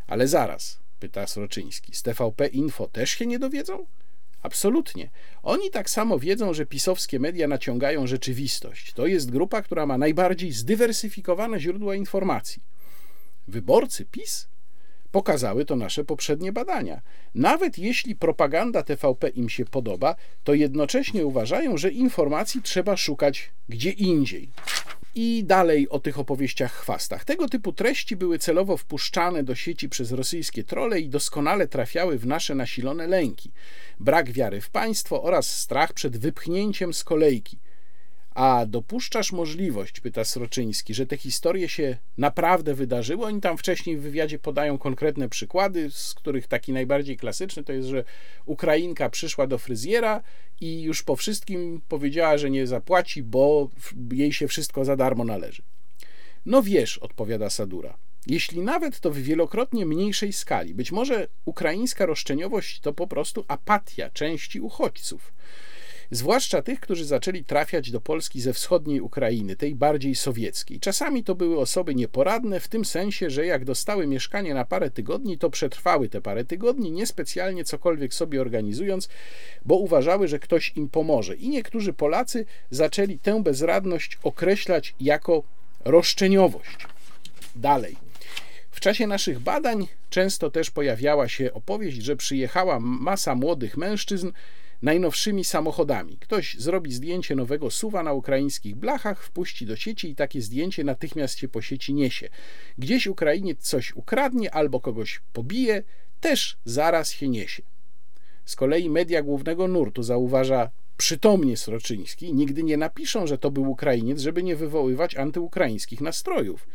[0.08, 3.86] Ale zaraz, pyta Sroczyński, z TVP Info też się nie dowiedzą?
[4.46, 5.10] Absolutnie.
[5.44, 8.94] Oni tak samo wiedzą, że pisowskie media naciągają rzeczywistość.
[8.94, 12.64] To jest grupa, która ma najbardziej zdywersyfikowane źródła informacji.
[13.48, 14.48] Wyborcy PiS
[15.16, 17.02] pokazały to nasze poprzednie badania.
[17.36, 23.92] Nawet jeśli propaganda TVP im się podoba, to jednocześnie uważają, że informacji trzeba szukać gdzie
[23.92, 24.50] indziej.
[25.16, 27.26] I dalej o tych opowieściach chwastach.
[27.26, 32.26] Tego typu treści były celowo wpuszczane do sieci przez rosyjskie trole i doskonale trafiały w
[32.26, 33.52] nasze nasilone lęki.
[34.00, 37.58] Brak wiary w państwo oraz strach przed wypchnięciem z kolejki.
[38.36, 43.26] A dopuszczasz możliwość, pyta Sroczyński, że te historie się naprawdę wydarzyły?
[43.26, 47.88] Oni tam wcześniej w wywiadzie podają konkretne przykłady, z których taki najbardziej klasyczny to jest,
[47.88, 48.04] że
[48.46, 50.22] Ukrainka przyszła do fryzjera
[50.62, 53.70] i już po wszystkim powiedziała, że nie zapłaci, bo
[54.12, 55.64] jej się wszystko za darmo należy.
[56.46, 57.98] No wiesz, odpowiada Sadura.
[58.28, 64.10] Jeśli nawet to w wielokrotnie mniejszej skali, być może ukraińska roszczeniowość to po prostu apatia
[64.10, 65.34] części uchodźców
[66.12, 70.80] zwłaszcza tych, którzy zaczęli trafiać do Polski ze wschodniej Ukrainy, tej bardziej sowieckiej.
[70.80, 75.38] Czasami to były osoby nieporadne, w tym sensie, że jak dostały mieszkanie na parę tygodni,
[75.38, 79.10] to przetrwały te parę tygodni, niespecjalnie cokolwiek sobie organizując,
[79.66, 81.36] bo uważały, że ktoś im pomoże.
[81.36, 85.44] I niektórzy Polacy zaczęli tę bezradność określać jako
[85.86, 86.88] roszczeniowość.
[87.56, 87.96] Dalej.
[88.72, 94.32] W czasie naszych badań często też pojawiała się opowieść, że przyjechała masa młodych mężczyzn,
[94.86, 96.18] najnowszymi samochodami.
[96.18, 101.40] Ktoś zrobi zdjęcie nowego suwa na ukraińskich blachach, wpuści do sieci i takie zdjęcie natychmiast
[101.40, 102.30] się po sieci niesie.
[102.78, 105.84] Gdzieś Ukrainiec coś ukradnie albo kogoś pobije,
[106.22, 107.64] też zaraz się niesie.
[108.46, 114.20] Z kolei media głównego nurtu zauważa przytomnie Sroczyński, nigdy nie napiszą, że to był Ukrainiec,
[114.20, 116.68] żeby nie wywoływać antyukraińskich nastrojów.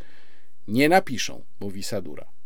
[0.69, 2.39] Nie napiszą, mówi Sadura.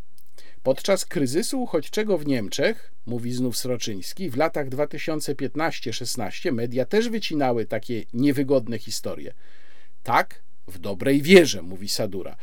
[0.64, 8.02] Podczas kryzysu uchodźczego w Niemczech, mówi znów Sroczyński, w latach 2015-16 media też wycinały takie
[8.14, 9.32] niewygodne historie.
[10.02, 12.36] Tak, w dobrej wierze, mówi Sadura.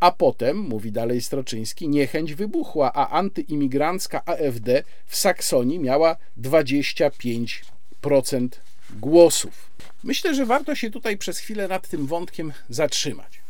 [0.00, 8.48] A potem, mówi dalej Stroczyński, niechęć wybuchła, a antyimigrancka AfD w Saksonii miała 25%
[8.90, 9.70] głosów.
[10.04, 13.40] Myślę, że warto się tutaj przez chwilę nad tym wątkiem zatrzymać.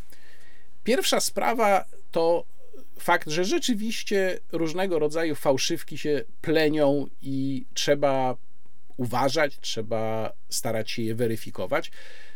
[0.85, 2.45] Pierwsza sprawa to
[2.99, 8.37] fakt, że rzeczywiście różnego rodzaju fałszywki się plenią i trzeba
[8.97, 11.91] uważać, trzeba starać się je weryfikować.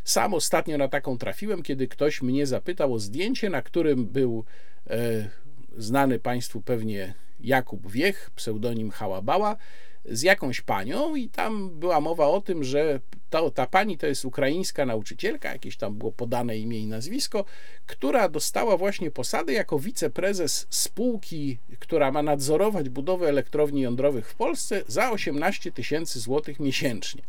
[0.04, 4.44] Sam ostatnio na taką trafiłem, kiedy ktoś mnie zapytał o zdjęcie, na którym był
[4.90, 5.28] e,
[5.76, 9.56] znany Państwu pewnie Jakub Wiech, pseudonim Hałabała,
[10.04, 14.24] z jakąś panią i tam była mowa o tym, że ta, ta pani to jest
[14.24, 17.44] ukraińska nauczycielka, jakieś tam było podane imię i nazwisko,
[17.86, 24.82] która dostała właśnie posadę jako wiceprezes spółki, która ma nadzorować budowę elektrowni jądrowych w Polsce
[24.86, 27.22] za 18 tysięcy złotych miesięcznie.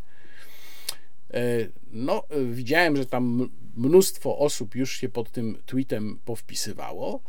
[1.33, 7.21] E, no, widziałem, że tam mnóstwo osób już się pod tym tweetem powpisywało.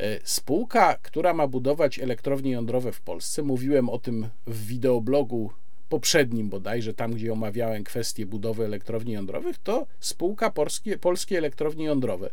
[0.00, 5.50] E, spółka, która ma budować elektrownie jądrowe w Polsce, mówiłem o tym w wideoblogu
[5.90, 12.30] poprzednim bodajże, tam gdzie omawiałem kwestię budowy elektrowni jądrowych, to spółka Polskie, Polskie Elektrownie Jądrowe.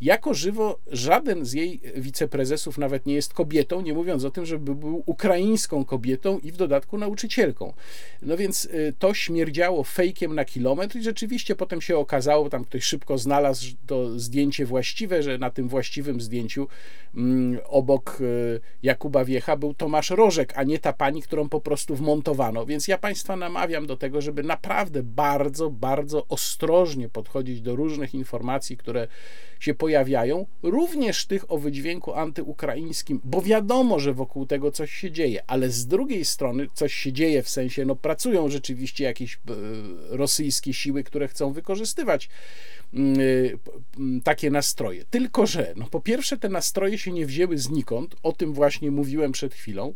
[0.00, 4.74] Jako żywo żaden z jej wiceprezesów nawet nie jest kobietą, nie mówiąc o tym, żeby
[4.74, 7.72] był ukraińską kobietą i w dodatku nauczycielką.
[8.22, 12.84] No więc y, to śmierdziało fejkiem na kilometr i rzeczywiście potem się okazało, tam ktoś
[12.84, 16.68] szybko znalazł to zdjęcie właściwe, że na tym właściwym zdjęciu
[17.14, 21.96] mm, obok y, Jakuba Wiecha był Tomasz Rożek, a nie ta pani, którą po prostu
[21.96, 22.66] wmontowano.
[22.66, 28.14] Więc ja ja Państwa namawiam do tego, żeby naprawdę bardzo, bardzo ostrożnie podchodzić do różnych
[28.14, 29.08] informacji, które
[29.60, 35.42] się pojawiają, również tych o wydźwięku antyukraińskim, bo wiadomo, że wokół tego coś się dzieje,
[35.46, 39.38] ale z drugiej strony coś się dzieje w sensie, no pracują rzeczywiście jakieś e,
[40.08, 42.28] rosyjskie siły, które chcą wykorzystywać
[42.94, 45.04] mm, e, takie nastroje.
[45.10, 49.32] Tylko, że no po pierwsze te nastroje się nie wzięły znikąd, o tym właśnie mówiłem
[49.32, 49.94] przed chwilą.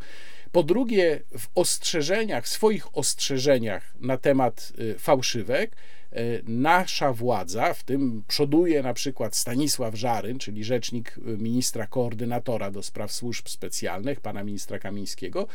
[0.53, 5.77] Po drugie, w ostrzeżeniach, swoich ostrzeżeniach na temat y, fałszywek,
[6.13, 12.71] y, nasza władza, w tym przoduje na przykład Stanisław Żaryn, czyli rzecznik y, ministra koordynatora
[12.71, 15.47] do spraw służb specjalnych, pana ministra Kamińskiego,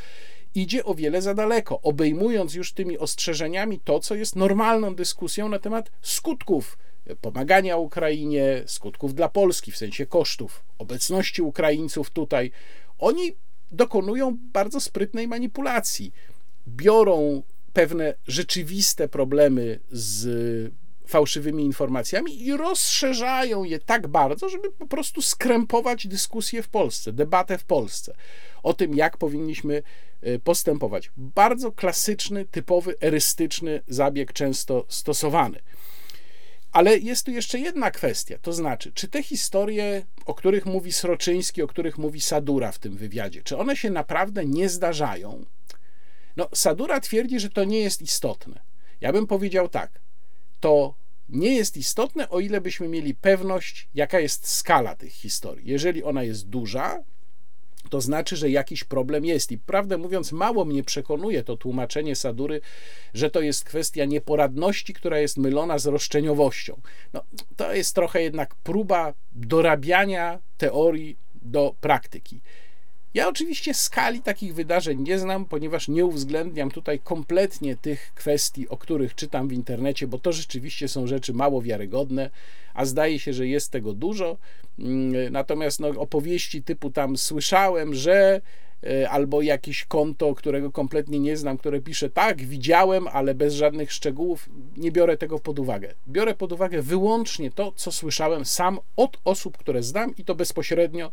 [0.55, 5.59] idzie o wiele za daleko, obejmując już tymi ostrzeżeniami to, co jest normalną dyskusją na
[5.59, 6.77] temat skutków
[7.21, 12.51] pomagania Ukrainie, skutków dla Polski w sensie kosztów, obecności Ukraińców tutaj.
[12.99, 13.35] Oni
[13.75, 16.11] dokonują bardzo sprytnej manipulacji.
[16.67, 20.73] Biorą pewne rzeczywiste problemy z
[21.07, 27.57] fałszywymi informacjami i rozszerzają je tak bardzo, żeby po prostu skrępować dyskusję w Polsce, debatę
[27.57, 28.15] w Polsce
[28.63, 29.83] o tym, jak powinniśmy
[30.21, 31.11] e, postępować.
[31.17, 35.59] Bardzo klasyczny, typowy, erystyczny zabieg, często stosowany.
[36.75, 41.61] Ale jest tu jeszcze jedna kwestia, to znaczy, czy te historie, o których mówi Sroczyński,
[41.61, 45.45] o których mówi Sadura w tym wywiadzie, czy one się naprawdę nie zdarzają?
[46.37, 48.61] No, Sadura twierdzi, że to nie jest istotne.
[49.01, 49.99] Ja bym powiedział tak,
[50.59, 50.93] to
[51.29, 55.69] nie jest istotne, o ile byśmy mieli pewność, jaka jest skala tych historii.
[55.69, 57.03] Jeżeli ona jest duża,
[57.89, 59.51] to znaczy, że jakiś problem jest.
[59.51, 62.61] I prawdę mówiąc, mało mnie przekonuje to tłumaczenie Sadury,
[63.13, 66.81] że to jest kwestia nieporadności, która jest mylona z roszczeniowością.
[67.13, 67.23] No,
[67.55, 72.41] to jest trochę jednak próba dorabiania teorii do praktyki.
[73.15, 78.77] Ja oczywiście skali takich wydarzeń nie znam, ponieważ nie uwzględniam tutaj kompletnie tych kwestii, o
[78.77, 82.29] których czytam w internecie, bo to rzeczywiście są rzeczy mało wiarygodne,
[82.73, 84.37] a zdaje się, że jest tego dużo.
[84.79, 88.41] Mm, natomiast no, opowieści typu tam słyszałem, że
[89.09, 94.49] albo jakieś konto, którego kompletnie nie znam, które pisze tak, widziałem, ale bez żadnych szczegółów,
[94.77, 95.93] nie biorę tego pod uwagę.
[96.07, 101.11] Biorę pod uwagę wyłącznie to, co słyszałem sam od osób, które znam i to bezpośrednio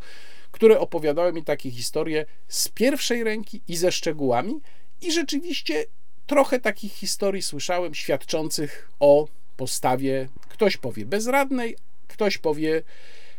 [0.53, 4.59] które opowiadały mi takie historie z pierwszej ręki i ze szczegółami.
[5.01, 5.85] I rzeczywiście
[6.27, 11.75] trochę takich historii słyszałem świadczących o postawie, ktoś powie bezradnej,
[12.07, 12.81] ktoś powie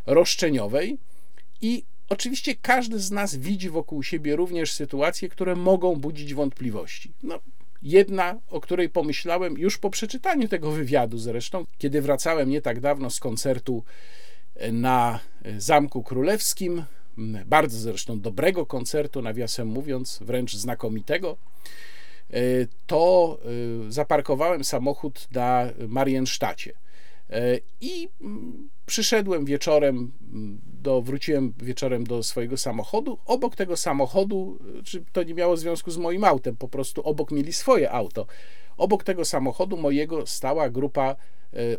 [0.07, 0.99] roszczeniowej.
[1.61, 7.13] I oczywiście każdy z nas widzi wokół siebie również sytuacje, które mogą budzić wątpliwości.
[7.23, 7.41] No,
[7.83, 13.11] Jedna, o której pomyślałem już po przeczytaniu tego wywiadu, zresztą, kiedy wracałem nie tak dawno
[13.11, 13.85] z koncertu
[14.73, 15.21] na
[15.59, 16.85] Zamku Królewskim
[17.47, 21.37] bardzo zresztą dobrego koncertu, nawiasem mówiąc, wręcz znakomitego,
[22.31, 22.41] e,
[22.87, 23.39] to
[23.89, 26.73] e, zaparkowałem samochód na Mariensztacie.
[27.35, 33.19] E, I mm, przyszedłem wieczorem, mm, do, wróciłem wieczorem do swojego samochodu.
[33.27, 37.53] Obok tego samochodu, czy to nie miało związku z moim autem, po prostu obok mieli
[37.53, 38.27] swoje auto.
[38.77, 41.17] Obok tego samochodu mojego stała grupa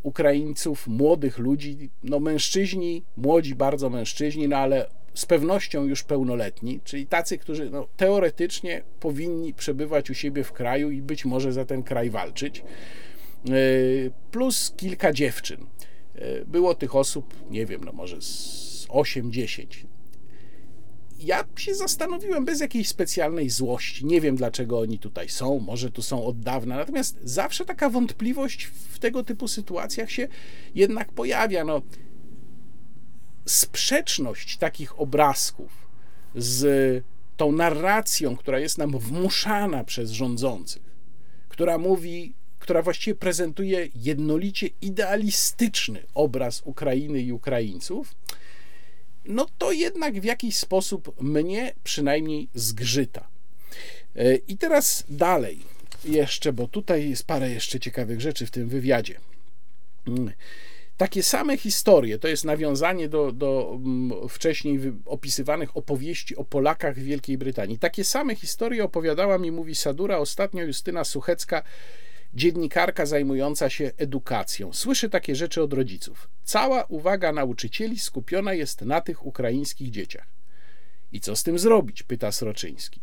[0.03, 7.07] Ukraińców, młodych ludzi, no mężczyźni, młodzi bardzo mężczyźni, no ale z pewnością już pełnoletni, czyli
[7.07, 11.83] tacy, którzy no, teoretycznie powinni przebywać u siebie w kraju i być może za ten
[11.83, 12.63] kraj walczyć, e,
[14.31, 15.65] plus kilka dziewczyn.
[16.15, 19.65] E, było tych osób, nie wiem, no może z 8-10.
[21.19, 24.05] Ja się zastanowiłem bez jakiejś specjalnej złości.
[24.05, 26.75] Nie wiem, dlaczego oni tutaj są, może tu są od dawna.
[26.75, 30.27] Natomiast zawsze taka wątpliwość w tego typu sytuacjach się
[30.75, 31.63] jednak pojawia.
[31.63, 31.81] No,
[33.45, 35.87] sprzeczność takich obrazków
[36.35, 37.03] z
[37.37, 40.83] tą narracją, która jest nam wmuszana przez rządzących,
[41.49, 42.33] która mówi,
[42.65, 48.15] która właściwie prezentuje jednolicie idealistyczny obraz Ukrainy i Ukraińców,
[49.25, 53.27] no to jednak w jakiś sposób mnie przynajmniej zgrzyta.
[54.15, 55.59] E, I teraz dalej
[56.05, 59.19] jeszcze, bo tutaj jest parę jeszcze ciekawych rzeczy w tym wywiadzie.
[60.07, 60.31] Mm.
[60.97, 67.03] Takie same historie, to jest nawiązanie do, do mm, wcześniej opisywanych opowieści o Polakach w
[67.03, 67.79] Wielkiej Brytanii.
[67.79, 71.63] Takie same historie opowiadała mi, mówi Sadura, ostatnio Justyna Suchecka,
[72.35, 74.73] dziennikarka zajmująca się edukacją.
[74.73, 76.29] Słyszy takie rzeczy od rodziców.
[76.43, 80.27] Cała uwaga nauczycieli skupiona jest na tych ukraińskich dzieciach.
[81.11, 82.03] I co z tym zrobić?
[82.03, 82.99] pyta Sroczyński.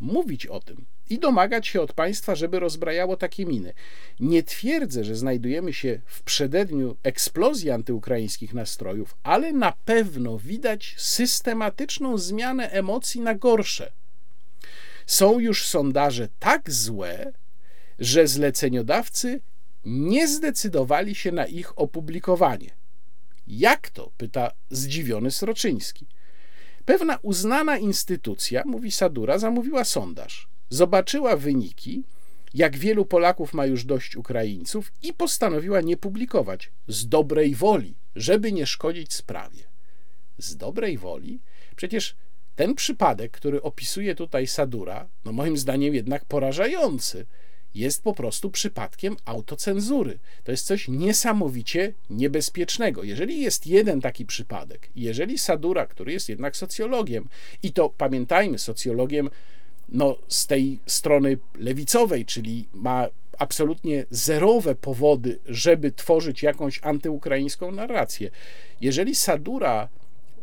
[0.00, 3.72] Mówić o tym, i domagać się od państwa, żeby rozbrajało takie miny.
[4.20, 12.18] Nie twierdzę, że znajdujemy się w przededniu eksplozji antyukraińskich nastrojów, ale na pewno widać systematyczną
[12.18, 13.92] zmianę emocji na gorsze.
[15.06, 17.32] Są już sondaże tak złe,
[17.98, 19.40] że zleceniodawcy
[19.84, 22.70] nie zdecydowali się na ich opublikowanie.
[23.46, 24.10] Jak to?
[24.16, 26.06] pyta zdziwiony Sroczyński.
[26.84, 32.04] Pewna uznana instytucja, mówi Sadura, zamówiła sondaż zobaczyła wyniki,
[32.54, 38.52] jak wielu Polaków ma już dość Ukraińców i postanowiła nie publikować z dobrej woli, żeby
[38.52, 39.62] nie szkodzić sprawie.
[40.38, 41.40] Z dobrej woli?
[41.76, 42.16] Przecież
[42.56, 47.26] ten przypadek, który opisuje tutaj Sadura, no moim zdaniem jednak porażający,
[47.74, 50.18] jest po prostu przypadkiem autocenzury.
[50.44, 53.02] To jest coś niesamowicie niebezpiecznego.
[53.02, 57.28] Jeżeli jest jeden taki przypadek, jeżeli Sadura, który jest jednak socjologiem,
[57.62, 59.30] i to pamiętajmy, socjologiem
[59.88, 63.08] no, z tej strony lewicowej, czyli ma
[63.38, 68.30] absolutnie zerowe powody, żeby tworzyć jakąś antyukraińską narrację.
[68.80, 69.88] Jeżeli Sadura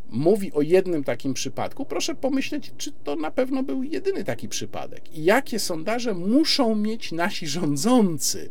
[0.10, 5.18] mówi o jednym takim przypadku, proszę pomyśleć, czy to na pewno był jedyny taki przypadek
[5.18, 8.50] i jakie sondaże muszą mieć nasi rządzący,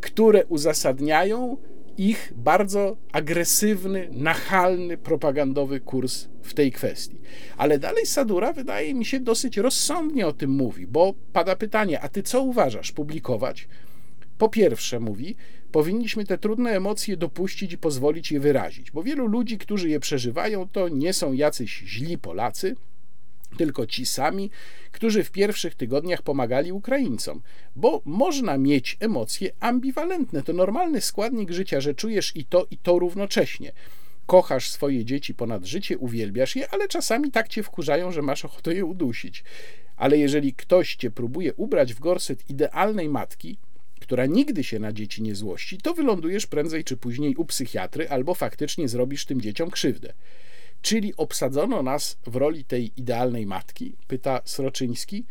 [0.00, 1.56] które uzasadniają
[1.98, 7.20] ich bardzo agresywny, nachalny, propagandowy kurs w tej kwestii.
[7.56, 12.08] Ale dalej Sadura wydaje mi się dosyć rozsądnie o tym mówi, bo pada pytanie: a
[12.08, 13.68] ty co uważasz, publikować?
[14.38, 15.36] Po pierwsze, mówi,
[15.72, 20.68] powinniśmy te trudne emocje dopuścić i pozwolić je wyrazić, bo wielu ludzi, którzy je przeżywają,
[20.68, 22.76] to nie są jacyś źli Polacy,
[23.56, 24.50] tylko ci sami,
[24.92, 27.42] którzy w pierwszych tygodniach pomagali Ukraińcom,
[27.76, 30.42] bo można mieć emocje ambiwalentne.
[30.42, 33.72] To normalny składnik życia, że czujesz i to, i to równocześnie.
[34.26, 38.74] Kochasz swoje dzieci ponad życie, uwielbiasz je, ale czasami tak cię wkurzają, że masz ochotę
[38.74, 39.44] je udusić.
[39.96, 43.58] Ale jeżeli ktoś cię próbuje ubrać w gorset idealnej matki,
[44.08, 48.34] która nigdy się na dzieci nie złości, to wylądujesz prędzej czy później u psychiatry albo
[48.34, 50.12] faktycznie zrobisz tym dzieciom krzywdę.
[50.82, 55.24] Czyli obsadzono nas w roli tej idealnej matki, pyta Sroczyński,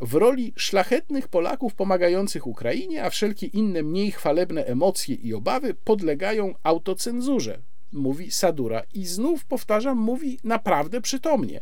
[0.00, 6.54] w roli szlachetnych Polaków pomagających Ukrainie, a wszelkie inne mniej chwalebne emocje i obawy podlegają
[6.62, 7.58] autocenzurze,
[7.92, 8.82] mówi Sadura.
[8.94, 11.60] I znów powtarzam, mówi naprawdę przytomnie.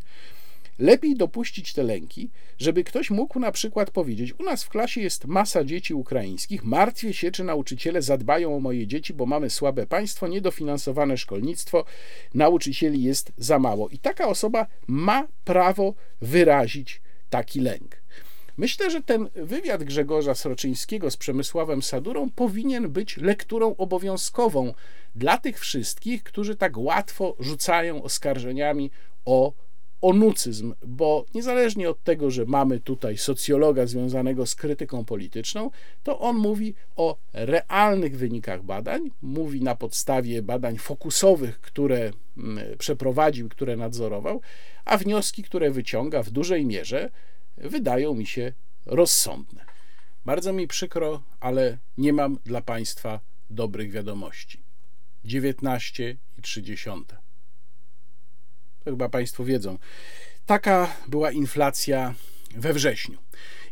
[0.81, 5.27] Lepiej dopuścić te lęki, żeby ktoś mógł na przykład powiedzieć: U nas w klasie jest
[5.27, 10.29] masa dzieci ukraińskich, martwię się, czy nauczyciele zadbają o moje dzieci, bo mamy słabe państwo,
[10.29, 11.85] niedofinansowane szkolnictwo,
[12.35, 13.89] nauczycieli jest za mało.
[13.89, 17.01] I taka osoba ma prawo wyrazić
[17.31, 18.01] taki lęk.
[18.57, 24.75] Myślę, że ten wywiad Grzegorza Sroczyńskiego z Przemysławem Sadurą powinien być lekturą obowiązkową
[25.15, 28.91] dla tych wszystkich, którzy tak łatwo rzucają oskarżeniami
[29.25, 29.53] o
[30.01, 35.71] onucyzm, bo niezależnie od tego, że mamy tutaj socjologa związanego z krytyką polityczną,
[36.03, 43.49] to on mówi o realnych wynikach badań, mówi na podstawie badań fokusowych, które mm, przeprowadził,
[43.49, 44.41] które nadzorował,
[44.85, 47.11] a wnioski, które wyciąga w dużej mierze,
[47.57, 48.53] wydają mi się
[48.87, 49.65] rozsądne.
[50.25, 53.21] Bardzo mi przykro, ale nie mam dla Państwa
[53.51, 54.63] dobrych wiadomości.
[55.25, 56.91] 19 i 30.
[58.85, 59.79] To chyba Państwo wiedzą.
[60.47, 62.15] Taka była inflacja
[62.57, 63.19] we wrześniu.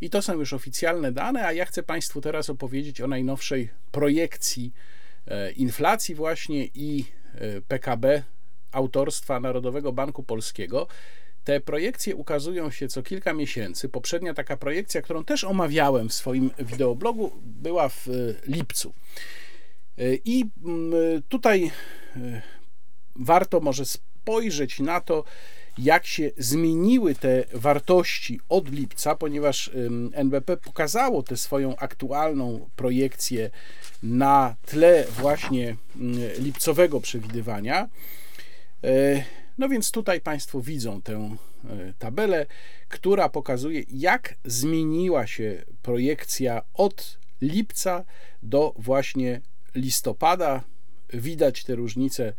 [0.00, 4.72] I to są już oficjalne dane, a ja chcę Państwu teraz opowiedzieć o najnowszej projekcji
[5.26, 7.04] e, inflacji właśnie i
[7.34, 8.22] e, PKB
[8.72, 10.86] autorstwa Narodowego Banku Polskiego.
[11.44, 13.88] Te projekcje ukazują się co kilka miesięcy.
[13.88, 18.12] Poprzednia taka projekcja, którą też omawiałem w swoim wideoblogu, była w e,
[18.46, 18.94] lipcu.
[20.24, 20.44] I
[21.28, 21.70] tutaj
[23.16, 23.84] warto może
[24.22, 25.24] spojrzeć na to,
[25.78, 29.70] jak się zmieniły te wartości od lipca, ponieważ
[30.12, 33.50] NBP pokazało tę swoją aktualną projekcję
[34.02, 35.76] na tle właśnie
[36.38, 37.88] lipcowego przewidywania.
[38.84, 39.24] E,
[39.58, 42.46] no więc tutaj Państwo widzą tę e, tabelę,
[42.88, 48.04] która pokazuje, jak zmieniła się projekcja od lipca
[48.42, 49.40] do właśnie
[49.74, 50.62] listopada.
[51.12, 52.32] Widać te różnice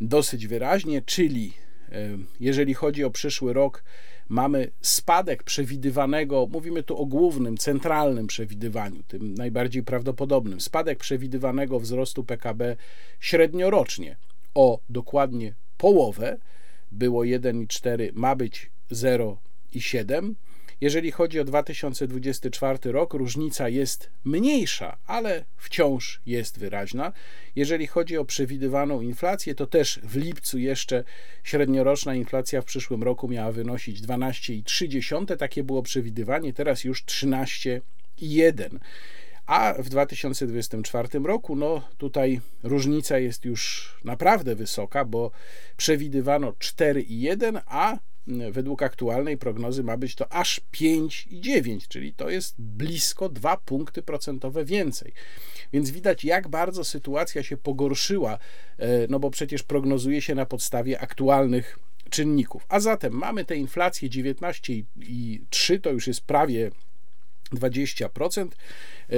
[0.00, 1.52] dosyć wyraźnie, czyli
[1.92, 3.84] e, jeżeli chodzi o przyszły rok,
[4.28, 12.24] mamy spadek przewidywanego, mówimy tu o głównym, centralnym przewidywaniu, tym najbardziej prawdopodobnym, spadek przewidywanego wzrostu
[12.24, 12.76] PKB
[13.20, 14.16] średniorocznie.
[14.54, 16.38] O dokładnie połowę,
[16.92, 20.34] było 1,4, ma być 0,7
[20.80, 27.12] jeżeli chodzi o 2024 rok, różnica jest mniejsza, ale wciąż jest wyraźna.
[27.56, 31.04] Jeżeli chodzi o przewidywaną inflację, to też w lipcu jeszcze
[31.44, 38.78] średnioroczna inflacja w przyszłym roku miała wynosić 12,3, takie było przewidywanie, teraz już 13,1.
[39.46, 45.30] A w 2024 roku, no tutaj różnica jest już naprawdę wysoka, bo
[45.76, 47.98] przewidywano 4,1, a
[48.52, 54.64] według aktualnej prognozy ma być to aż 5,9, czyli to jest blisko 2 punkty procentowe
[54.64, 55.12] więcej.
[55.72, 58.38] Więc widać, jak bardzo sytuacja się pogorszyła,
[58.78, 61.78] e, no bo przecież prognozuje się na podstawie aktualnych
[62.10, 62.66] czynników.
[62.68, 66.70] A zatem mamy tę inflację 19,3, to już jest prawie
[67.54, 68.48] 20%.
[69.10, 69.16] E,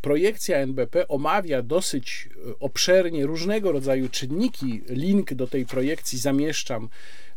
[0.00, 2.28] projekcja NBP omawia dosyć
[2.60, 4.82] obszernie różnego rodzaju czynniki.
[4.88, 6.88] Link do tej projekcji zamieszczam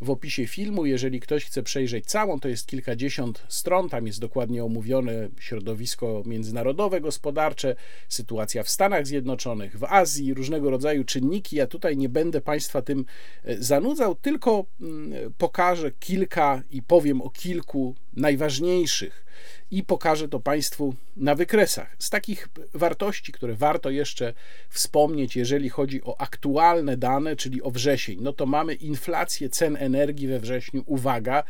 [0.01, 0.85] w opisie filmu.
[0.85, 3.89] Jeżeli ktoś chce przejrzeć całą, to jest kilkadziesiąt stron.
[3.89, 7.75] Tam jest dokładnie omówione środowisko międzynarodowe, gospodarcze,
[8.09, 11.55] sytuacja w Stanach Zjednoczonych, w Azji, różnego rodzaju czynniki.
[11.55, 13.05] Ja tutaj nie będę Państwa tym
[13.43, 19.24] e, zanudzał, tylko mm, pokażę kilka i powiem o kilku najważniejszych
[19.71, 21.95] i pokażę to Państwu na wykresach.
[21.99, 24.33] Z takich wartości, które warto jeszcze
[24.69, 30.27] wspomnieć, jeżeli chodzi o aktualne dane, czyli o wrzesień, no to mamy inflację cen energii
[30.27, 31.43] we wrześniu, uwaga,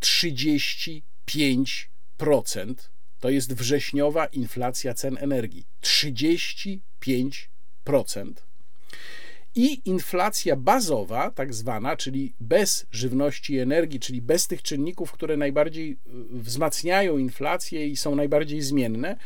[0.00, 1.02] 35%.
[3.20, 5.66] To jest wrześniowa inflacja cen energii.
[5.82, 8.47] 35%
[9.54, 15.36] i inflacja bazowa, tak zwana, czyli bez żywności i energii, czyli bez tych czynników, które
[15.36, 15.96] najbardziej y,
[16.30, 19.16] wzmacniają inflację i są najbardziej zmienne,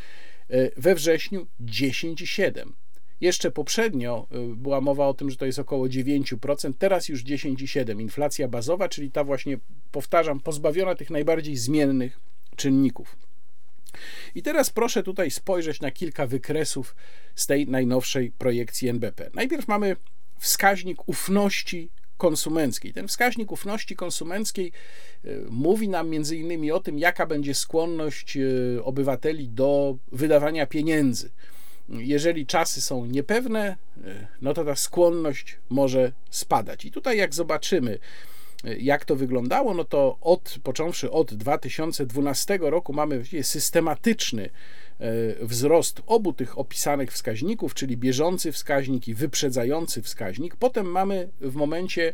[0.50, 2.72] y, we wrześniu 10,7.
[3.20, 8.00] Jeszcze poprzednio y, była mowa o tym, że to jest około 9%, teraz już 10,7%.
[8.00, 9.58] Inflacja bazowa, czyli ta właśnie,
[9.92, 12.20] powtarzam, pozbawiona tych najbardziej zmiennych
[12.56, 13.16] czynników.
[14.34, 16.96] I teraz proszę tutaj spojrzeć na kilka wykresów
[17.34, 19.30] z tej najnowszej projekcji NBP.
[19.34, 19.96] Najpierw mamy
[20.38, 21.90] wskaźnik ufności
[22.22, 22.92] konsumenckiej.
[22.92, 24.72] Ten wskaźnik ufności konsumenckiej
[25.24, 31.30] y, mówi nam między innymi o tym, jaka będzie skłonność y, obywateli do wydawania pieniędzy.
[31.88, 36.84] Jeżeli czasy są niepewne, y, no to ta skłonność może spadać.
[36.84, 37.98] I tutaj, jak zobaczymy,
[38.64, 44.50] jak to wyglądało, no to od, począwszy od 2012 roku mamy systematyczny
[44.98, 50.56] e, wzrost obu tych opisanych wskaźników, czyli bieżący wskaźnik i wyprzedzający wskaźnik.
[50.56, 52.12] Potem mamy w momencie,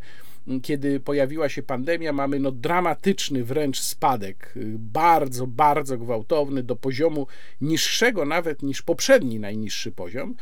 [0.62, 7.26] kiedy pojawiła się pandemia, mamy no dramatyczny wręcz spadek, bardzo, bardzo gwałtowny, do poziomu
[7.61, 10.34] niższego nawet niż poprzedni najniższy poziom.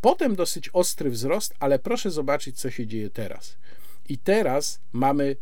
[0.00, 3.56] Potem dosyć ostry wzrost, ale proszę zobaczyć, co się dzieje teraz.
[4.08, 5.36] I teraz mamy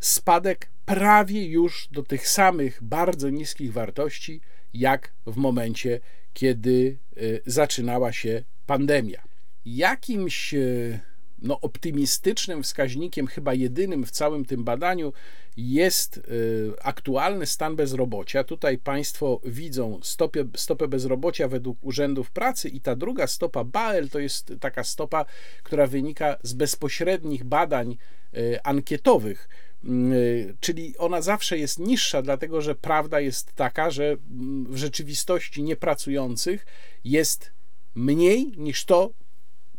[0.00, 4.40] spadek prawie już do tych samych bardzo niskich wartości,
[4.74, 6.00] jak w momencie,
[6.32, 9.22] kiedy y, zaczynała się pandemia.
[9.64, 11.00] Jakimś y,
[11.38, 15.12] no, optymistycznym wskaźnikiem, chyba jedynym w całym tym badaniu,
[15.56, 16.22] jest y,
[16.82, 18.44] aktualny stan bezrobocia.
[18.44, 24.18] Tutaj Państwo widzą stopę, stopę bezrobocia według urzędów pracy, i ta druga stopa BAEL to
[24.18, 25.24] jest taka stopa,
[25.62, 27.96] która wynika z bezpośrednich badań
[28.64, 29.48] ankietowych
[30.60, 36.66] czyli ona zawsze jest niższa, dlatego że prawda jest taka, że mm, w rzeczywistości niepracujących
[37.04, 37.50] jest
[37.94, 39.10] mniej niż to,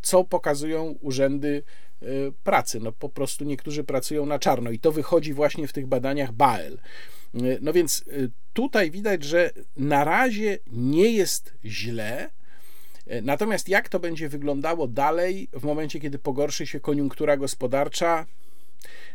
[0.01, 1.63] co pokazują urzędy
[2.03, 2.79] y, pracy.
[2.79, 6.79] No po prostu niektórzy pracują na czarno i to wychodzi właśnie w tych badaniach BAEL.
[7.35, 8.05] Y, no więc
[8.53, 12.29] tutaj widać, że na razie nie jest źle.
[13.21, 18.25] Natomiast jak to będzie wyglądało dalej w momencie, kiedy pogorszy się koniunktura gospodarcza,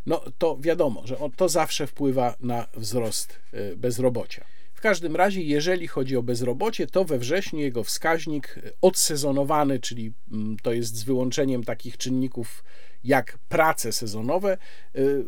[0.07, 4.45] no to wiadomo, że to zawsze wpływa na wzrost y, bezrobocia.
[4.75, 10.57] W każdym razie, jeżeli chodzi o bezrobocie, to we wrześniu jego wskaźnik odsezonowany, czyli mm,
[10.63, 12.65] to jest z wyłączeniem takich czynników
[13.05, 14.59] jak prace sezonowe,
[14.97, 15.25] y,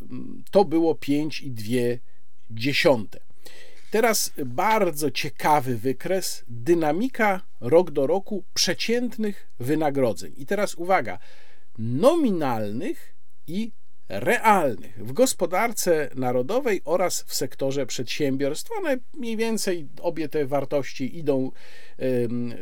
[0.50, 3.04] to było 5,2.
[3.90, 10.32] Teraz bardzo ciekawy wykres, dynamika rok do roku przeciętnych wynagrodzeń.
[10.36, 11.18] I teraz uwaga,
[11.78, 13.14] nominalnych
[13.46, 13.72] i
[14.20, 18.70] realnych w gospodarce narodowej oraz w sektorze przedsiębiorstw.
[18.78, 21.50] One mniej więcej obie te wartości idą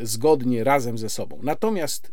[0.02, 1.38] zgodnie razem ze sobą.
[1.42, 2.12] Natomiast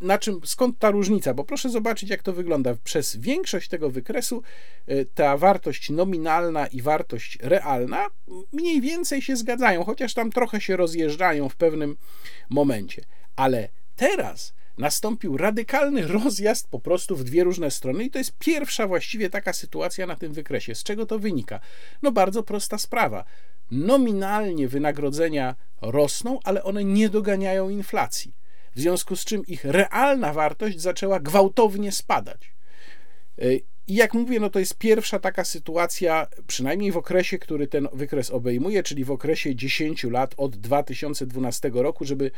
[0.00, 1.34] na czym, skąd ta różnica?
[1.34, 2.74] Bo proszę zobaczyć, jak to wygląda.
[2.84, 4.42] Przez większość tego wykresu
[4.86, 8.06] e, ta wartość nominalna i wartość realna
[8.52, 11.96] mniej więcej się zgadzają, chociaż tam trochę się rozjeżdżają w pewnym
[12.50, 13.04] momencie.
[13.36, 18.86] Ale teraz nastąpił radykalny rozjazd po prostu w dwie różne strony i to jest pierwsza
[18.86, 20.74] właściwie taka sytuacja na tym wykresie.
[20.74, 21.60] Z czego to wynika?
[22.02, 23.24] No bardzo prosta sprawa.
[23.70, 28.34] Nominalnie wynagrodzenia rosną, ale one nie doganiają inflacji.
[28.76, 32.52] W związku z czym ich realna wartość zaczęła gwałtownie spadać.
[33.90, 38.30] I jak mówię, no to jest pierwsza taka sytuacja, przynajmniej w okresie, który ten wykres
[38.30, 42.30] obejmuje, czyli w okresie 10 lat od 2012 roku, żeby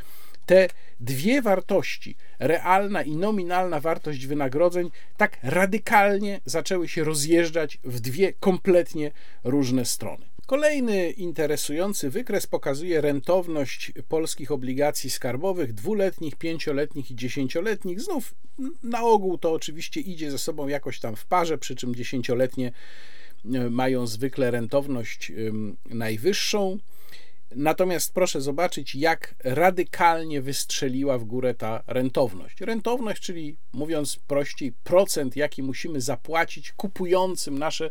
[0.46, 0.68] te
[1.00, 9.10] dwie wartości, realna i nominalna wartość wynagrodzeń, tak radykalnie zaczęły się rozjeżdżać w dwie kompletnie
[9.44, 10.31] różne strony.
[10.46, 18.00] Kolejny interesujący wykres pokazuje rentowność polskich obligacji skarbowych dwuletnich, pięcioletnich i dziesięcioletnich.
[18.00, 18.34] Znów
[18.82, 22.72] na ogół to oczywiście idzie ze sobą jakoś tam w parze, przy czym dziesięcioletnie
[23.54, 25.32] e, mają zwykle rentowność
[25.84, 26.78] najwyższą.
[27.56, 32.60] Natomiast proszę zobaczyć, jak radykalnie wystrzeliła w górę ta rentowność.
[32.60, 37.90] Rentowność, czyli mówiąc prościej, procent, jaki musimy zapłacić kupującym nasze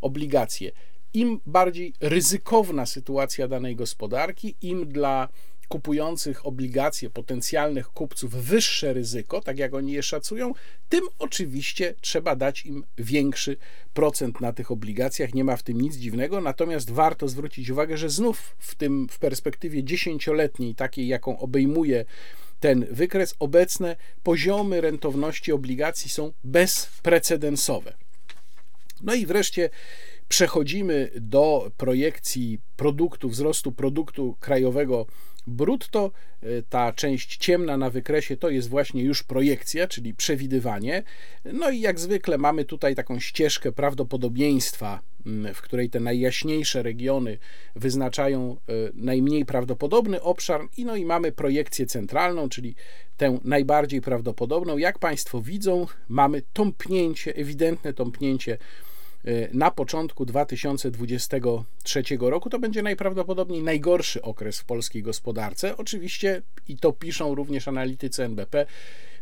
[0.00, 0.72] obligacje
[1.14, 5.28] im bardziej ryzykowna sytuacja danej gospodarki, im dla
[5.68, 10.52] kupujących obligacje potencjalnych kupców wyższe ryzyko, tak jak oni je szacują,
[10.88, 13.56] tym oczywiście trzeba dać im większy
[13.94, 15.34] procent na tych obligacjach.
[15.34, 19.18] Nie ma w tym nic dziwnego, natomiast warto zwrócić uwagę, że znów w tym w
[19.18, 22.04] perspektywie dziesięcioletniej, takiej jaką obejmuje
[22.60, 27.94] ten wykres, obecne poziomy rentowności obligacji są bezprecedensowe.
[29.02, 29.70] No i wreszcie
[30.32, 35.06] przechodzimy do projekcji produktu, wzrostu produktu krajowego
[35.46, 36.10] Brutto
[36.42, 41.02] e, ta część ciemna na wykresie to jest właśnie już projekcja, czyli przewidywanie.
[41.44, 45.00] No i jak zwykle mamy tutaj taką ścieżkę prawdopodobieństwa,
[45.54, 47.38] w której te najjaśniejsze regiony
[47.76, 52.74] wyznaczają e, najmniej prawdopodobny obszar i no i mamy projekcję centralną, czyli
[53.16, 54.78] tę najbardziej prawdopodobną.
[54.78, 58.58] Jak Państwo widzą, mamy tąpnięcie, ewidentne tąpnięcie
[59.52, 62.50] na początku 2023 roku.
[62.50, 65.76] To będzie najprawdopodobniej najgorszy okres w polskiej gospodarce.
[65.76, 68.66] Oczywiście, i to piszą również analitycy NBP,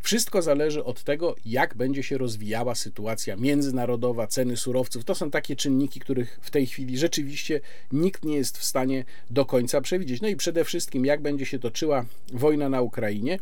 [0.03, 5.05] wszystko zależy od tego, jak będzie się rozwijała sytuacja międzynarodowa, ceny surowców.
[5.05, 7.61] To są takie czynniki, których w tej chwili rzeczywiście
[7.93, 10.21] nikt nie jest w stanie do końca przewidzieć.
[10.21, 13.39] No i przede wszystkim, jak będzie się toczyła wojna na Ukrainie.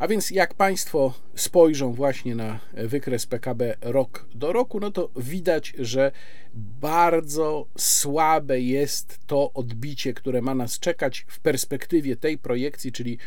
[0.00, 5.74] A więc jak Państwo spojrzą właśnie na wykres PKB rok do roku, no to widać,
[5.78, 6.12] że
[6.54, 13.18] bardzo słabe jest to odbicie, które ma nas czekać w perspektywie tej projekcji, czyli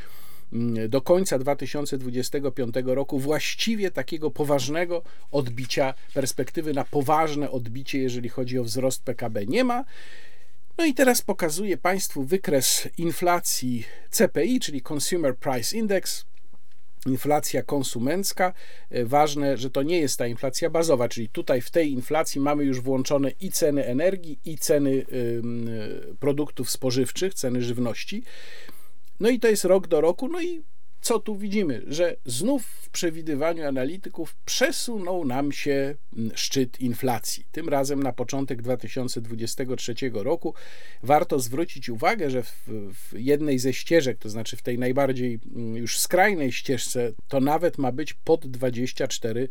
[0.53, 8.59] mm, do końca 2025 roku właściwie takiego poważnego odbicia, perspektywy na poważne odbicie, jeżeli chodzi
[8.59, 9.85] o wzrost PKB nie ma.
[10.77, 16.25] No i teraz pokazuję Państwu wykres inflacji CPI, czyli Consumer Price Index
[17.05, 18.53] inflacja konsumencka.
[18.89, 22.63] E, ważne, że to nie jest ta inflacja bazowa, czyli tutaj w tej inflacji mamy
[22.63, 25.05] już włączone i ceny energii, i ceny
[26.19, 28.23] produktów spożywczych, ceny żywności.
[29.19, 30.63] No i to jest rok do roku, no i
[31.03, 31.81] co tu widzimy?
[31.87, 37.45] Że znów w przewidywaniu analityków przesunął nam się mm, szczyt inflacji.
[37.51, 40.53] Tym razem na początek 2023 roku.
[41.03, 45.75] Warto zwrócić uwagę, że w, w jednej ze ścieżek, to znaczy w tej najbardziej mm,
[45.75, 49.49] już skrajnej ścieżce, to nawet ma być pod 24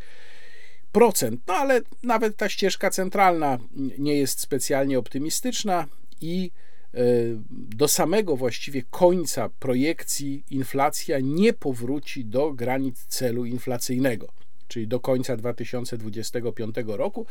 [1.47, 3.59] no ale nawet ta ścieżka centralna
[3.99, 5.87] nie jest specjalnie optymistyczna
[6.21, 6.51] i
[7.51, 14.29] do samego właściwie końca projekcji inflacja nie powróci do granic celu inflacyjnego,
[14.69, 17.27] czyli do końca 2025 roku.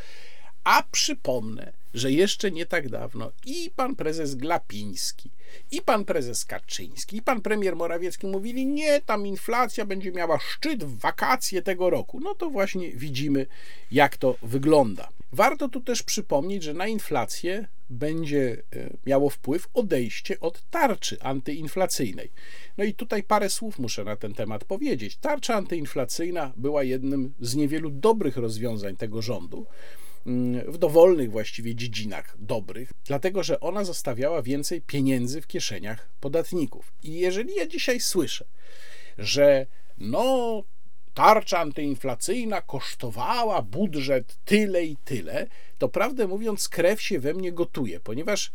[0.64, 5.32] A przypomnę, że jeszcze nie tak dawno i pan prezes Glapiński,
[5.72, 10.84] i pan prezes Kaczyński, i pan premier Morawiecki mówili: Nie, tam inflacja będzie miała szczyt
[10.84, 12.20] w wakacje tego roku.
[12.20, 13.46] No to właśnie widzimy,
[13.92, 15.10] jak to wygląda.
[15.34, 22.32] Warto tu też przypomnieć, że na inflację będzie e, miało wpływ odejście od tarczy antyinflacyjnej.
[22.78, 25.18] No i tutaj parę słów muszę na ten temat powiedzieć.
[25.18, 29.66] Tarcza antyinflacyjna była jednym z niewielu dobrych rozwiązań tego rządu
[30.26, 36.94] mm, w dowolnych właściwie dziedzinach dobrych, dlatego że ona zostawiała więcej pieniędzy w kieszeniach podatników.
[37.04, 38.46] I jeżeli ja dzisiaj słyszę,
[39.18, 39.66] że
[39.98, 40.64] no
[41.14, 45.48] tarcza antyinflacyjna kosztowała budżet tyle i tyle,
[45.78, 48.52] to prawdę mówiąc, krew się we mnie gotuje, ponieważ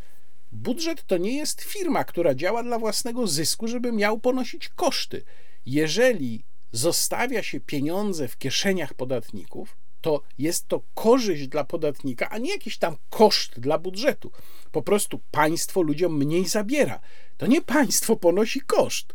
[0.53, 5.23] budżet to nie jest firma, która działa dla własnego zysku, żeby miał ponosić koszty.
[5.67, 12.51] Jeżeli zostawia się pieniądze w kieszeniach podatników, to jest to korzyść dla podatnika, a nie
[12.51, 14.31] jakiś tam koszt dla budżetu.
[14.73, 17.01] Po prostu państwo ludziom mniej zabiera.
[17.37, 19.15] To nie państwo ponosi koszt.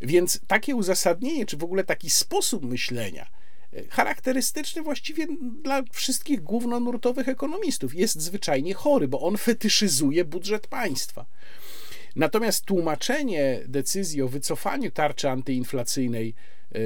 [0.00, 3.26] Więc takie uzasadnienie, czy w ogóle taki sposób myślenia,
[3.72, 5.26] e, charakterystyczny właściwie
[5.62, 11.26] dla wszystkich głównonurtowych ekonomistów, jest zwyczajnie chory, bo on fetyszyzuje budżet państwa.
[12.16, 16.78] Natomiast tłumaczenie decyzji o wycofaniu tarczy antyinflacyjnej e,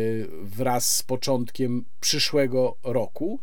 [0.43, 3.41] wraz z początkiem przyszłego roku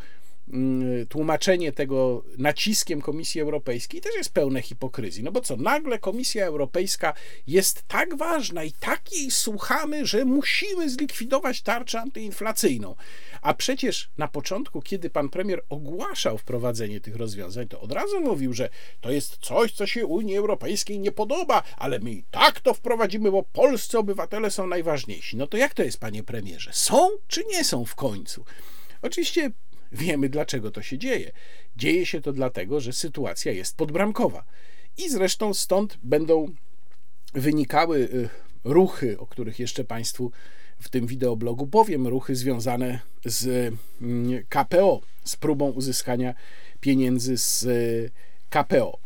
[1.09, 5.23] tłumaczenie tego naciskiem Komisji Europejskiej też jest pełne hipokryzji.
[5.23, 7.13] No bo co, nagle Komisja Europejska
[7.47, 12.95] jest tak ważna i tak jej słuchamy, że musimy zlikwidować tarczę antyinflacyjną.
[13.41, 18.53] A przecież na początku, kiedy pan premier ogłaszał wprowadzenie tych rozwiązań, to od razu mówił,
[18.53, 18.69] że
[19.01, 23.31] to jest coś, co się Unii Europejskiej nie podoba, ale my i tak to wprowadzimy,
[23.31, 25.37] bo polscy obywatele są najważniejsi.
[25.37, 26.71] No to jak to jest, panie premierze?
[26.73, 28.45] Są czy nie są w końcu?
[29.01, 29.51] Oczywiście
[29.91, 31.31] Wiemy, dlaczego to się dzieje.
[31.75, 34.43] Dzieje się to dlatego, że sytuacja jest podbramkowa.
[34.97, 36.51] I zresztą stąd będą
[37.33, 38.29] wynikały y,
[38.63, 40.31] ruchy, o których jeszcze Państwu
[40.79, 46.33] w tym wideoblogu powiem, ruchy związane z mm, KPO, z próbą uzyskania
[46.79, 48.11] pieniędzy z y,
[48.49, 48.99] KPO.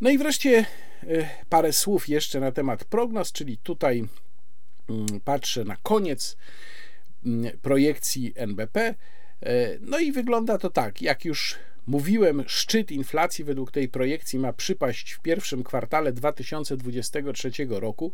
[0.00, 0.66] No i wreszcie
[1.04, 4.08] y, parę słów jeszcze na temat prognoz, czyli tutaj
[4.88, 6.36] mm, patrzę na koniec
[7.26, 8.94] mm, projekcji NBP.
[9.42, 11.56] E, no i wygląda to tak, jak już
[11.86, 18.12] mówiłem, szczyt inflacji według tej projekcji ma przypaść w pierwszym kwartale 2023 roku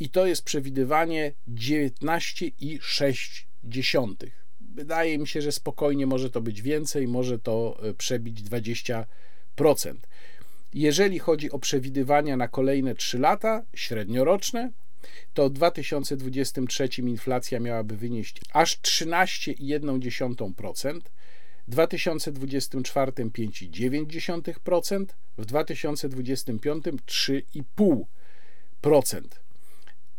[0.00, 4.26] i to jest przewidywanie 19,6.
[4.60, 9.04] Wydaje mi się, że spokojnie może to być więcej, może to e, przebić 20%.
[10.74, 14.70] Jeżeli chodzi o przewidywania na kolejne 3 lata, średnioroczne,
[15.34, 21.00] to w 2023 inflacja miałaby wynieść aż 13,1%,
[21.68, 25.04] w 2024 5,9%,
[25.38, 29.20] w 2025 3,5%.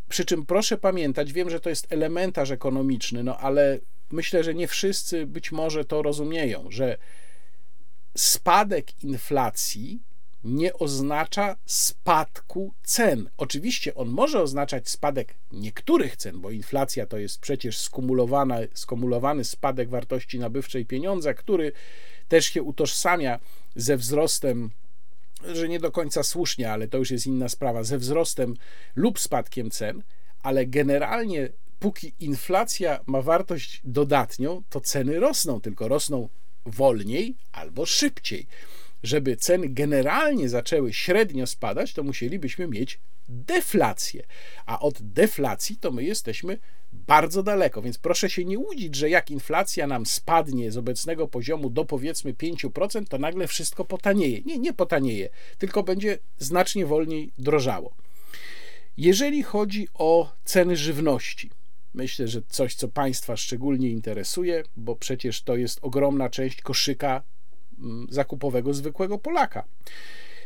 [0.09, 3.79] Przy czym proszę pamiętać, wiem, że to jest elementarz ekonomiczny, no ale
[4.11, 6.97] myślę, że nie wszyscy być może to rozumieją, że
[8.17, 9.99] spadek inflacji
[10.43, 13.29] nie oznacza spadku cen.
[13.37, 19.89] Oczywiście on może oznaczać spadek niektórych cen, bo inflacja to jest przecież skumulowana, skumulowany spadek
[19.89, 21.71] wartości nabywczej pieniądza, który
[22.27, 23.39] też się utożsamia
[23.75, 24.69] ze wzrostem,
[25.53, 28.53] że nie do końca słusznie, ale to już jest inna sprawa, ze wzrostem
[28.95, 30.03] lub spadkiem cen,
[30.43, 31.49] ale generalnie
[31.79, 36.29] póki inflacja ma wartość dodatnią, to ceny rosną, tylko rosną
[36.65, 38.47] wolniej albo szybciej
[39.03, 42.99] żeby ceny generalnie zaczęły średnio spadać, to musielibyśmy mieć
[43.29, 44.23] deflację.
[44.65, 46.57] A od deflacji to my jesteśmy
[46.93, 51.69] bardzo daleko, więc proszę się nie łudzić, że jak inflacja nam spadnie z obecnego poziomu
[51.69, 54.41] do powiedzmy 5%, to nagle wszystko potanieje.
[54.41, 57.95] Nie, nie potanieje, tylko będzie znacznie wolniej drożało.
[58.97, 61.49] Jeżeli chodzi o ceny żywności,
[61.93, 67.23] myślę, że coś, co Państwa szczególnie interesuje, bo przecież to jest ogromna część koszyka
[68.09, 69.63] zakupowego zwykłego Polaka.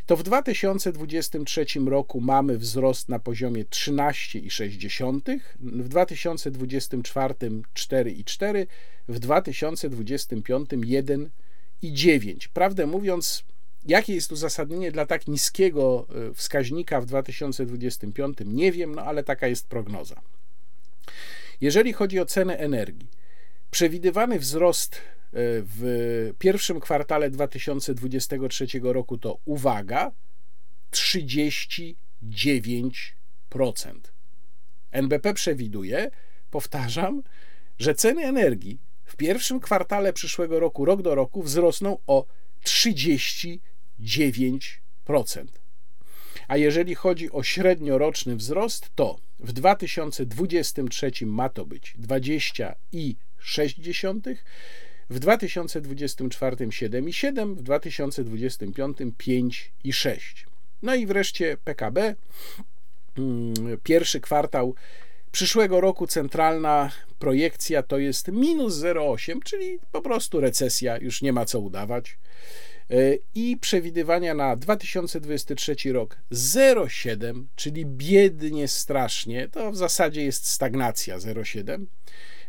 [0.05, 8.65] To w 2023 roku mamy wzrost na poziomie 13,6, w 2024 4,4,
[9.07, 12.47] w 2025 1,9.
[12.53, 13.43] Prawdę mówiąc,
[13.85, 18.37] jakie jest uzasadnienie dla tak niskiego e, wskaźnika w 2025?
[18.45, 20.21] Nie wiem, no ale taka jest prognoza.
[21.61, 23.07] Jeżeli chodzi o cenę energii,
[23.71, 25.01] przewidywany wzrost
[25.35, 30.11] w pierwszym kwartale 2023 roku to uwaga
[30.91, 31.95] 39%.
[34.91, 36.11] NBP przewiduje,
[36.51, 37.23] powtarzam,
[37.79, 42.25] że ceny energii w pierwszym kwartale przyszłego roku, rok do roku, wzrosną o
[42.65, 43.59] 39%.
[46.47, 54.35] A jeżeli chodzi o średnioroczny wzrost, to w 2023 ma to być 20,6%,
[55.09, 60.19] w 2024 7,7, w 2025 5,6.
[60.81, 62.15] No i wreszcie PKB.
[63.17, 63.53] Mm,
[63.83, 64.75] pierwszy kwartał
[65.31, 71.45] przyszłego roku centralna projekcja to jest minus 0,8, czyli po prostu recesja, już nie ma
[71.45, 72.17] co udawać.
[72.89, 72.95] E,
[73.35, 81.85] I przewidywania na 2023 rok 0,7, czyli biednie strasznie, to w zasadzie jest stagnacja 0,7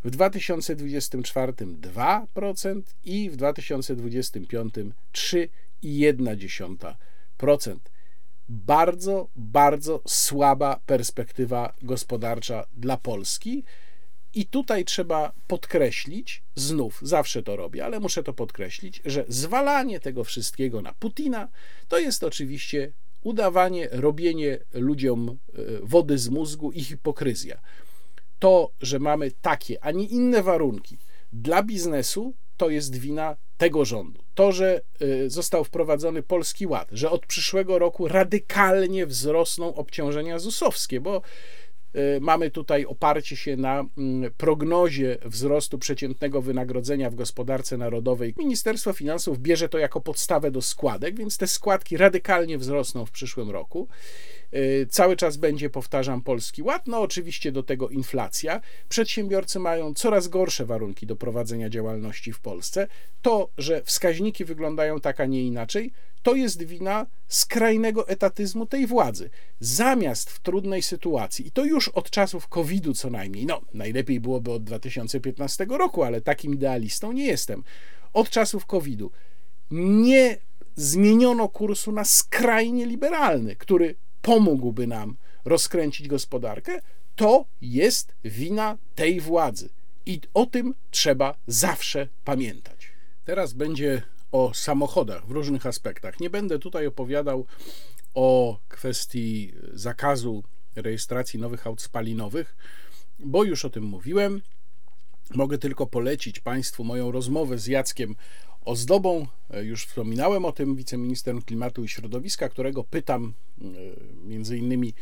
[0.05, 4.75] w 2024 2% i w 2025
[5.13, 7.77] 3,1%.
[8.49, 13.65] Bardzo, bardzo słaba perspektywa gospodarcza dla Polski.
[14.35, 20.25] I tutaj trzeba podkreślić, znów zawsze to robię, ale muszę to podkreślić, że zwalanie tego
[20.25, 21.49] wszystkiego na Putina
[21.89, 25.35] to jest oczywiście udawanie, robienie ludziom e,
[25.83, 27.61] wody z mózgu i hipokryzja
[28.45, 30.99] to, że mamy takie, a nie inne warunki
[31.33, 34.25] dla biznesu, to jest wina tego rządu.
[34.35, 41.01] To, że y, został wprowadzony Polski Ład, że od przyszłego roku radykalnie wzrosną obciążenia ZUS-owskie,
[41.01, 41.23] bo
[41.97, 48.35] y, mamy tutaj oparcie się na mm, prognozie wzrostu przeciętnego wynagrodzenia w gospodarce narodowej.
[48.39, 53.51] Ministerstwo Finansów bierze to jako podstawę do składek, więc te składki radykalnie wzrosną w przyszłym
[53.51, 53.89] roku.
[54.55, 56.87] Y, cały czas będzie, powtarzam, polski ład.
[56.87, 58.61] No, oczywiście do tego inflacja.
[58.89, 62.87] Przedsiębiorcy mają coraz gorsze warunki do prowadzenia działalności w Polsce.
[63.23, 69.31] To, że wskaźniki wyglądają tak, a nie inaczej, to jest wina skrajnego etatyzmu tej władzy.
[69.61, 74.53] Zamiast w trudnej sytuacji, i to już od czasów COVID-u co najmniej, no najlepiej byłoby
[74.53, 77.65] od 2015 roku, ale takim idealistą nie jestem.
[78.13, 79.11] Od czasów COVID-u
[79.71, 80.39] nie
[80.77, 83.95] zmieniono kursu na skrajnie liberalny, który
[84.25, 86.81] pomógłby nam rozkręcić gospodarkę,
[87.17, 89.69] to jest wina tej władzy.
[90.07, 92.93] I o tym trzeba zawsze pamiętać.
[93.25, 94.03] Teraz będzie
[94.33, 96.21] o samochodach w różnych aspektach.
[96.21, 97.47] Nie będę tutaj opowiadał
[98.15, 100.45] o kwestii zakazu
[100.77, 102.57] rejestracji nowych aut spalinowych,
[103.19, 104.43] bo już o tym mówiłem.
[105.35, 108.17] Mogę tylko polecić Państwu moją rozmowę z Jackiem
[108.65, 109.27] Ozdobą.
[109.51, 113.65] E, już wspominałem o tym wiceministrem klimatu i środowiska, którego pytam e,
[114.25, 114.95] między innymi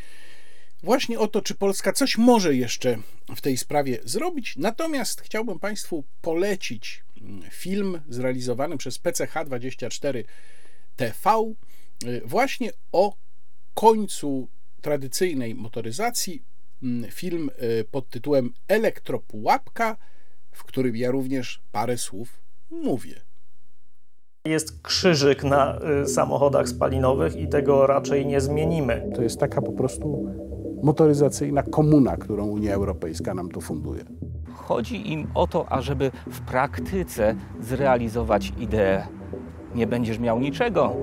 [0.83, 2.99] właśnie o to, czy Polska coś może jeszcze
[3.37, 4.57] w tej sprawie zrobić.
[4.57, 10.25] Natomiast chciałbym Państwu polecić mm, film zrealizowany przez PCH24
[10.97, 11.55] TV
[12.25, 13.17] właśnie o
[13.75, 14.49] końcu
[14.81, 16.43] tradycyjnej motoryzacji
[16.83, 17.51] mm, film
[17.91, 19.97] pod tytułem Elektropułapka,
[20.53, 22.41] w którym ja również parę słów
[22.71, 23.32] mówię.
[24.45, 29.11] Jest krzyżyk na y, samochodach spalinowych i tego raczej nie zmienimy.
[29.15, 30.35] To jest taka po prostu
[30.83, 34.05] motoryzacyjna komuna, którą Unia Europejska nam tu funduje.
[34.55, 39.07] Chodzi im o to, ażeby w praktyce zrealizować ideę.
[39.75, 40.97] Nie będziesz miał niczego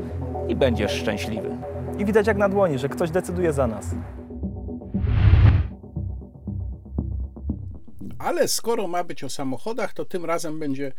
[0.48, 1.58] i będziesz szczęśliwy.
[1.98, 3.96] I widać jak na dłoni, że ktoś decyduje za nas.
[8.20, 10.92] Ale skoro ma być o samochodach, to tym razem będzie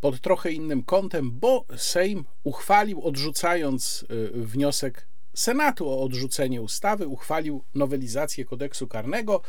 [0.00, 5.08] pod trochę innym kątem, bo Sejm uchwalił, odrzucając y, wniosek
[5.38, 9.40] Senatu o odrzucenie ustawy, uchwalił nowelizację kodeksu karnego.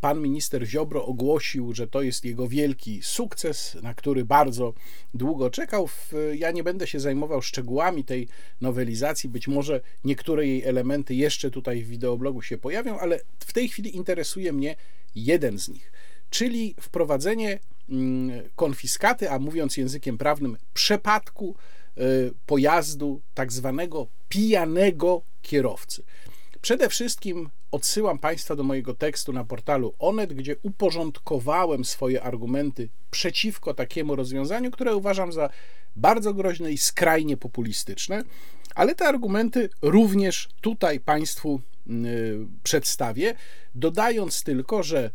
[0.00, 4.74] Pan minister Ziobro ogłosił, że to jest jego wielki sukces, na który bardzo
[5.14, 5.88] długo czekał.
[6.34, 8.28] Ja nie będę się zajmował szczegółami tej
[8.60, 13.68] nowelizacji, być może niektóre jej elementy jeszcze tutaj w wideoblogu się pojawią, ale w tej
[13.68, 14.76] chwili interesuje mnie
[15.14, 15.92] jeden z nich,
[16.30, 17.58] czyli wprowadzenie
[18.56, 21.56] konfiskaty, a mówiąc językiem prawnym, przepadku
[21.98, 26.02] y, pojazdu tak zwanego pijanego kierowcy.
[26.60, 33.74] Przede wszystkim odsyłam Państwa do mojego tekstu na portalu Onet, gdzie uporządkowałem swoje argumenty przeciwko
[33.74, 35.50] takiemu rozwiązaniu, które uważam za
[35.96, 38.22] bardzo groźne i skrajnie populistyczne,
[38.74, 41.92] ale te argumenty również tutaj Państwu y,
[42.62, 43.34] przedstawię,
[43.74, 45.10] dodając tylko, że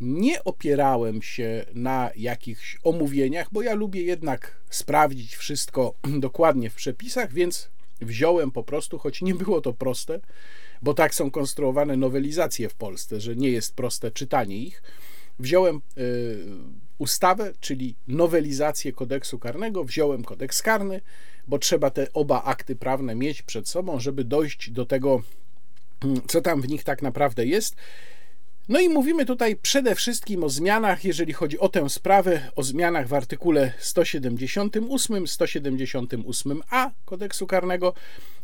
[0.00, 5.94] nie opierałem się na jakichś omówieniach, bo ja lubię jednak sprawdzić wszystko
[6.26, 7.68] dokładnie w przepisach, więc
[8.00, 10.20] wziąłem po prostu, choć nie było to proste,
[10.82, 14.82] bo tak są konstruowane nowelizacje w Polsce, że nie jest proste czytanie ich.
[15.38, 16.38] Wziąłem y,
[16.98, 21.00] ustawę, czyli nowelizację kodeksu karnego, wziąłem kodeks karny,
[21.46, 25.22] bo trzeba te oba akty prawne mieć przed sobą, żeby dojść do tego,
[26.04, 27.76] mm, co tam w nich tak naprawdę jest.
[28.68, 33.08] No i mówimy tutaj przede wszystkim o zmianach, jeżeli chodzi o tę sprawę, o zmianach
[33.08, 37.94] w artykule 178, 178a kodeksu karnego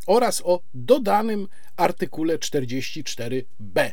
[0.07, 3.91] oraz o dodanym artykule 44b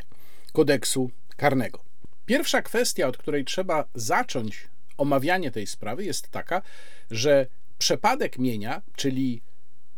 [0.52, 1.80] kodeksu karnego.
[2.26, 6.62] Pierwsza kwestia, od której trzeba zacząć omawianie tej sprawy, jest taka,
[7.10, 7.46] że
[7.78, 9.42] przepadek mienia, czyli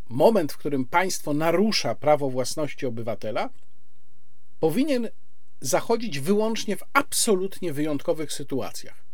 [0.08, 3.50] moment, w którym państwo narusza prawo własności obywatela,
[4.60, 5.08] powinien
[5.60, 9.04] zachodzić wyłącznie w absolutnie wyjątkowych sytuacjach.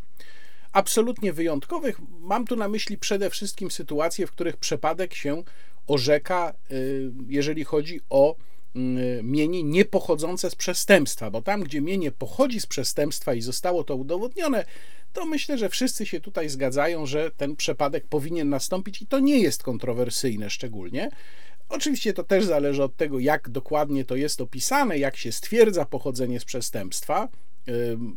[0.73, 5.43] Absolutnie wyjątkowych mam tu na myśli przede wszystkim sytuacje, w których przepadek się
[5.87, 8.37] orzeka, y, jeżeli chodzi o
[8.77, 13.97] y, mienie niepochodzące z przestępstwa, bo tam, gdzie mienie pochodzi z przestępstwa i zostało to
[13.97, 14.65] udowodnione,
[15.13, 19.39] to myślę, że wszyscy się tutaj zgadzają, że ten przepadek powinien nastąpić i to nie
[19.39, 21.11] jest kontrowersyjne szczególnie.
[21.69, 26.41] Oczywiście to też zależy od tego, jak dokładnie to jest opisane, jak się stwierdza pochodzenie
[26.41, 27.29] z przestępstwa.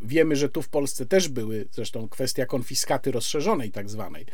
[0.03, 4.25] Wiemy, że tu w Polsce też były, zresztą kwestia konfiskaty rozszerzonej, tak zwanej,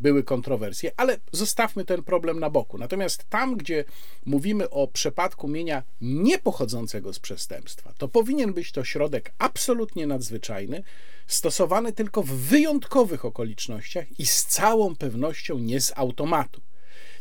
[0.00, 2.78] były kontrowersje, ale zostawmy ten problem na boku.
[2.78, 3.84] Natomiast tam, gdzie
[4.26, 10.82] mówimy o przepadku mienia niepochodzącego z przestępstwa, to powinien być to środek absolutnie nadzwyczajny,
[11.26, 16.60] stosowany tylko w wyjątkowych okolicznościach i z całą pewnością nie z automatu.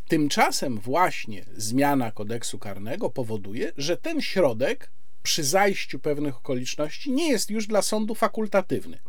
[0.10, 4.90] Tymczasem właśnie zmiana kodeksu karnego powoduje, że ten środek
[5.23, 8.99] przy zajściu pewnych okoliczności nie jest już dla sądu fakultatywny.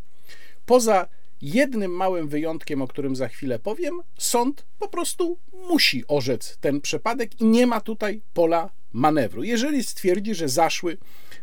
[0.67, 1.09] Poza
[1.43, 7.41] jednym małym wyjątkiem, o którym za chwilę powiem, sąd po prostu musi orzec ten przypadek
[7.41, 10.97] i nie ma tutaj pola manewru, jeżeli stwierdzi, że zaszły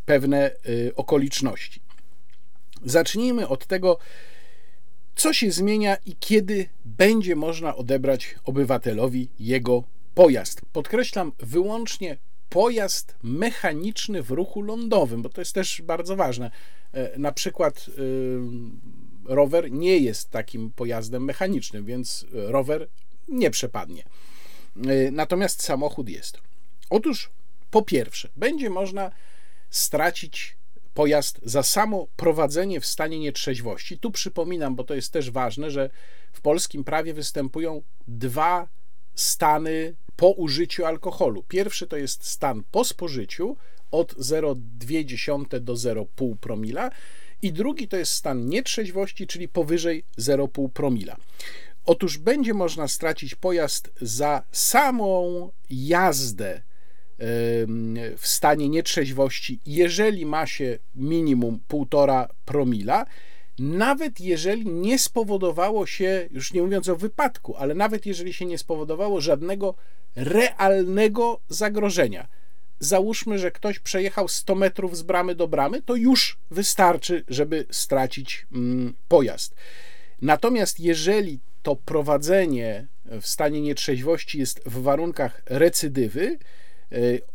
[0.06, 1.82] pewne y, okoliczności.
[2.86, 4.00] Zacznijmy od tego,
[5.18, 9.84] co się zmienia i kiedy będzie można odebrać obywatelowi jego
[10.16, 10.62] pojazd.
[10.74, 12.18] Podkreślam wyłącznie
[12.50, 16.52] pojazd mechaniczny w ruchu lądowym, bo to jest też bardzo ważne.
[16.94, 17.92] E, na przykład e,
[19.34, 22.88] rower nie jest takim pojazdem mechanicznym, więc rower
[23.28, 24.04] nie przepadnie.
[24.04, 26.38] E, natomiast samochód jest.
[26.90, 27.30] Otóż
[27.72, 29.12] po pierwsze, będzie można
[29.70, 30.57] stracić
[30.98, 34.00] pojazd za samo prowadzenie w stanie nietrzeźwości.
[34.00, 35.90] Tu przypominam, bo to jest też ważne, że
[36.34, 38.68] w polskim prawie występują dwa
[39.16, 41.44] stany po użyciu alkoholu.
[41.48, 43.58] Pierwszy to jest stan po spożyciu
[43.92, 46.90] od 0,2 do 0,5 promila
[47.42, 51.18] i drugi to jest stan nietrzeźwości, czyli powyżej 0,5 promila.
[51.86, 56.62] Otóż będzie można stracić pojazd za samą jazdę
[58.18, 63.06] w stanie nietrzeźwości, jeżeli ma się minimum 1,5 promila,
[63.60, 68.58] nawet jeżeli nie spowodowało się, już nie mówiąc o wypadku, ale nawet jeżeli się nie
[68.58, 69.76] spowodowało żadnego
[70.16, 72.28] realnego zagrożenia.
[72.80, 78.46] Załóżmy, że ktoś przejechał 100 metrów z bramy do bramy, to już wystarczy, żeby stracić
[78.54, 79.56] mm, pojazd.
[80.22, 82.88] Natomiast jeżeli to prowadzenie
[83.22, 86.38] w stanie nietrzeźwości jest w warunkach recydywy,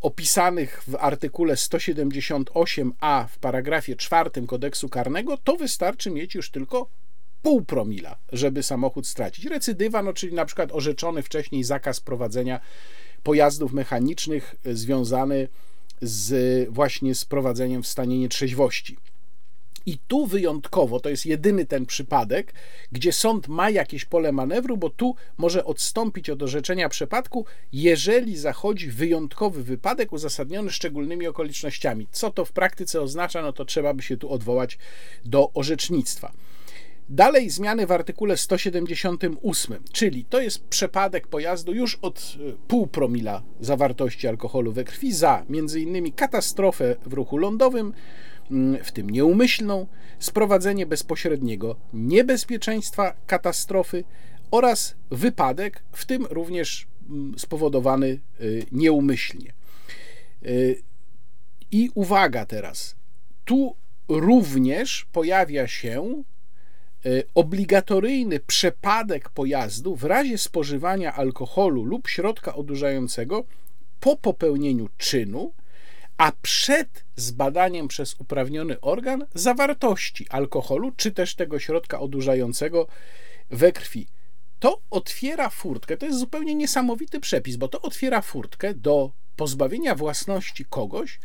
[0.01, 6.89] opisanych w artykule 178a w paragrafie 4 kodeksu karnego, to wystarczy mieć już tylko
[7.43, 9.45] pół promila, żeby samochód stracić.
[9.45, 12.61] Recydywa, no, czyli na przykład orzeczony wcześniej zakaz prowadzenia
[13.23, 15.49] pojazdów mechanicznych związany
[16.03, 18.97] z właśnie z prowadzeniem w stanie nietrzeźwości.
[19.87, 22.55] I tu wyjątkowo to jest jedyny ten przypadek,
[22.93, 28.91] gdzie sąd ma jakieś pole manewru, bo tu może odstąpić od orzeczenia przypadku, jeżeli zachodzi
[28.91, 32.07] wyjątkowy wypadek uzasadniony szczególnymi okolicznościami.
[32.13, 34.79] Co to w praktyce oznacza, no to trzeba by się tu odwołać
[35.25, 36.33] do orzecznictwa.
[37.09, 43.43] Dalej zmiany w artykule 178, czyli to jest przepadek pojazdu już od e, pół promila
[43.61, 46.13] zawartości alkoholu we krwi za m.in.
[46.13, 47.93] katastrofę w ruchu lądowym,
[48.85, 49.87] w tym nieumyślną,
[50.19, 54.05] sprowadzenie bezpośredniego niebezpieczeństwa katastrofy
[54.51, 59.53] oraz wypadek, w tym również mm, spowodowany e, nieumyślnie.
[60.43, 60.49] E,
[61.71, 62.97] I uwaga teraz,
[63.45, 63.77] tu
[64.09, 66.23] również pojawia się
[67.07, 73.45] Y, obligatoryjny przepadek pojazdu w razie spożywania alkoholu lub środka odurzającego
[74.01, 75.53] po popełnieniu czynu,
[76.17, 82.87] a przed zbadaniem przez uprawniony organ zawartości alkoholu czy też tego środka odurzającego
[83.51, 84.07] we krwi.
[84.59, 90.65] To otwiera furtkę, to jest zupełnie niesamowity przepis, bo to otwiera furtkę do pozbawienia własności
[90.65, 91.21] kogoś,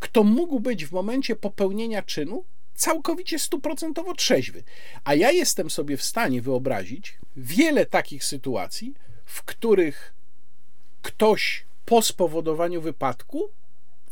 [0.00, 2.44] kto mógł być w momencie popełnienia czynu
[2.74, 4.62] całkowicie stuprocentowo trzeźwy.
[5.04, 8.94] A ja jestem sobie w stanie wyobrazić wiele takich sytuacji,
[9.24, 10.14] w których
[11.02, 13.50] ktoś po spowodowaniu wypadku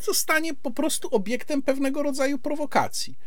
[0.01, 3.19] zostanie po prostu obiektem pewnego rodzaju prowokacji.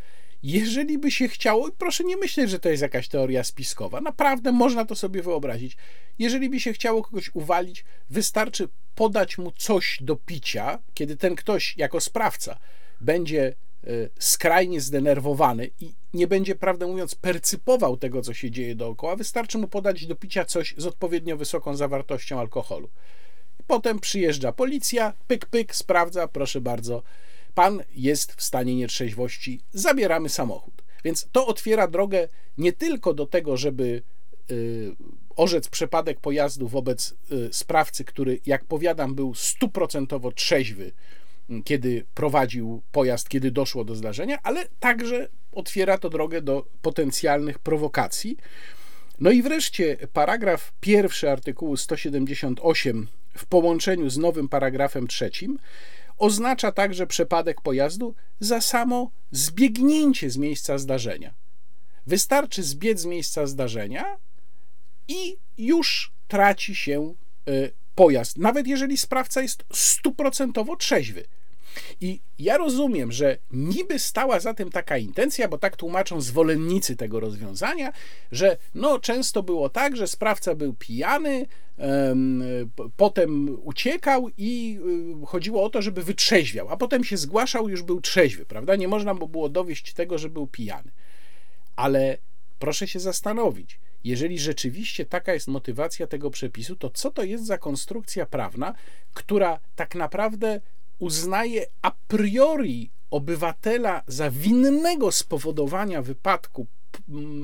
[0.42, 4.84] Jeżeli by się chciało, proszę nie myśleć, że to jest jakaś teoria spiskowa, naprawdę można
[4.84, 5.76] to sobie wyobrazić.
[6.18, 11.76] Jeżeli by się chciało kogoś uwalić, wystarczy podać mu coś do picia, kiedy ten ktoś
[11.76, 12.58] jako sprawca
[13.00, 13.54] będzie
[13.86, 19.58] Y, skrajnie zdenerwowany i nie będzie, prawdę mówiąc, percypował tego, co się dzieje dookoła, wystarczy
[19.58, 22.88] mu podać do picia coś z odpowiednio wysoką zawartością alkoholu.
[23.68, 27.02] Potem przyjeżdża policja, pyk, pyk, sprawdza, proszę bardzo,
[27.54, 30.82] pan jest w stanie nietrzeźwości, zabieramy samochód.
[31.04, 32.28] Więc to otwiera drogę
[32.58, 34.02] nie tylko do tego, żeby
[34.50, 34.96] y,
[35.36, 40.92] orzec przepadek pojazdu wobec y, sprawcy, który, jak powiadam, był stuprocentowo trzeźwy,
[41.64, 48.36] kiedy prowadził pojazd, kiedy doszło do zdarzenia, ale także otwiera to drogę do potencjalnych prowokacji.
[49.20, 53.08] No i wreszcie paragraf pierwszy artykułu 178
[53.38, 55.58] w połączeniu z nowym paragrafem trzecim
[56.18, 61.34] oznacza także przepadek pojazdu za samo zbiegnięcie z miejsca zdarzenia.
[62.06, 64.16] Wystarczy zbiec z miejsca zdarzenia
[65.08, 67.14] i już traci się
[67.48, 71.24] y, pojazd, nawet jeżeli sprawca jest stuprocentowo trzeźwy.
[72.00, 77.20] I ja rozumiem, że niby stała za tym taka intencja, bo tak tłumaczą zwolennicy tego
[77.20, 77.92] rozwiązania,
[78.32, 81.46] że no często było tak, że sprawca był pijany,
[82.96, 84.78] potem uciekał i
[85.22, 88.76] y, chodziło o to, żeby wytrzeźwiał, a potem się zgłaszał, już był trzeźwy, prawda?
[88.76, 90.90] Nie można było dowieść tego, że był pijany.
[91.76, 92.18] Ale
[92.58, 97.58] proszę się zastanowić, jeżeli rzeczywiście taka jest motywacja tego przepisu, to co to jest za
[97.58, 98.74] konstrukcja prawna,
[99.14, 100.60] która tak naprawdę
[100.98, 106.66] uznaje a priori obywatela za winnego spowodowania wypadku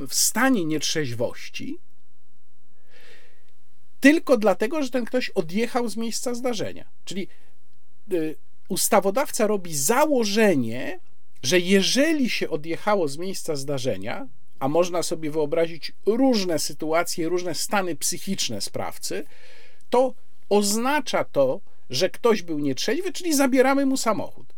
[0.09, 1.79] w stanie nietrzeźwości,
[4.05, 6.85] tylko dlatego, że ten ktoś odjechał z miejsca zdarzenia.
[7.05, 7.29] Czyli
[8.13, 8.37] y,
[8.69, 11.01] ustawodawca robi założenie,
[11.43, 14.29] że jeżeli się odjechało z miejsca zdarzenia,
[14.59, 19.25] a można sobie wyobrazić różne sytuacje, różne stany psychiczne sprawcy,
[19.91, 20.15] to
[20.49, 21.61] oznacza to,
[21.91, 24.55] że ktoś był nietrzeźwy, czyli zabieramy mu samochód.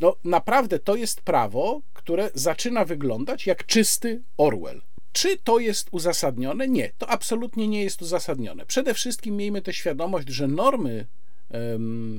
[0.00, 4.85] No naprawdę to jest prawo, które zaczyna wyglądać jak czysty Orwell.
[5.16, 6.68] Czy to jest uzasadnione?
[6.68, 8.66] Nie, to absolutnie nie jest uzasadnione.
[8.66, 11.06] Przede wszystkim miejmy tę świadomość, że normy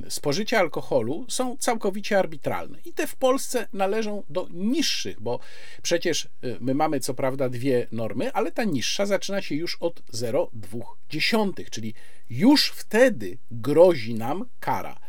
[0.08, 5.40] spożycia alkoholu są całkowicie arbitralne i te w Polsce należą do niższych, bo
[5.82, 10.02] przecież y, my mamy co prawda dwie normy, ale ta niższa zaczyna się już od
[10.12, 11.94] 0,2, czyli
[12.30, 15.00] już wtedy grozi nam kara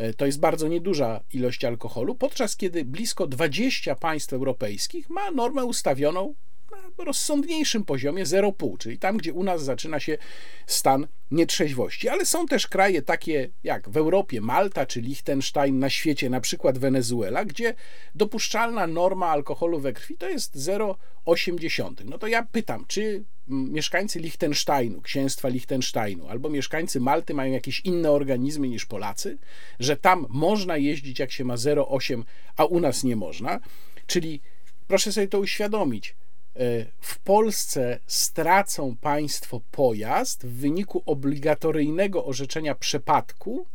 [0.00, 5.64] E, to jest bardzo nieduża ilość alkoholu, podczas kiedy blisko 20 państw europejskich ma normę
[5.64, 6.34] ustawioną
[6.70, 10.18] na rozsądniejszym poziomie 0,5, czyli tam, gdzie u nas zaczyna się
[10.66, 12.08] stan nietrzeźwości.
[12.08, 16.78] Ale są też kraje takie jak w Europie Malta czy Liechtenstein, na świecie na przykład
[16.78, 17.74] Wenezuela, gdzie
[18.14, 21.94] dopuszczalna norma alkoholu we krwi to jest 0,8.
[22.04, 28.10] No to ja pytam, czy mieszkańcy Liechtensteinu, księstwa Liechtensteinu, albo mieszkańcy Malty mają jakieś inne
[28.10, 29.38] organizmy niż Polacy,
[29.80, 32.22] że tam można jeździć jak się ma 0,8,
[32.56, 33.60] a u nas nie można.
[34.06, 34.40] Czyli
[34.88, 36.14] proszę sobie to uświadomić.
[36.56, 43.66] E, w Polsce stracą państwo pojazd w wyniku obligatoryjnego orzeczenia przepadku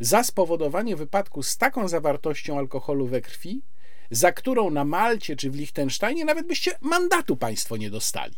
[0.00, 3.62] za spowodowanie wypadku z taką zawartością alkoholu we krwi,
[4.10, 8.34] za którą na Malcie czy w Liechtensteinie nawet byście mandatu państwo nie dostali.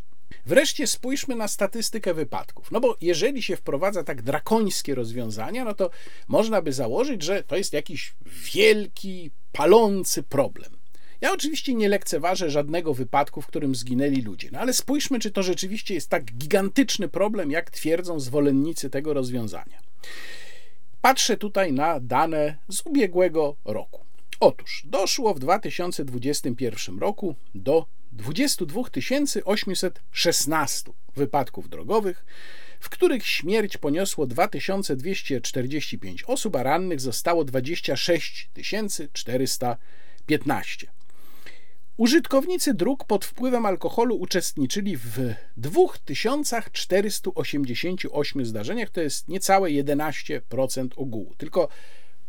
[0.46, 2.70] Wreszcie spójrzmy na statystykę wypadków.
[2.70, 5.90] No bo jeżeli się wprowadza tak drakońskie rozwiązania, no to
[6.28, 8.14] można by założyć, że to jest jakiś
[8.54, 10.81] wielki, palący problem.
[11.22, 15.42] Ja oczywiście nie lekceważę żadnego wypadku, w którym zginęli ludzie, no ale spójrzmy, czy to
[15.42, 19.78] rzeczywiście jest tak gigantyczny problem, jak twierdzą zwolennicy tego rozwiązania.
[21.00, 24.04] Patrzę tutaj na dane z ubiegłego roku.
[24.40, 28.82] Otóż doszło w 2021 roku do 22
[29.44, 32.24] 816 wypadków drogowych,
[32.80, 38.50] w których śmierć poniosło 2245 osób, a rannych zostało 26
[39.12, 40.86] 415.
[41.96, 45.18] Użytkownicy dróg pod wpływem alkoholu uczestniczyli w
[45.56, 51.34] 2488 zdarzeniach, to jest niecałe 11% ogółu.
[51.38, 51.68] Tylko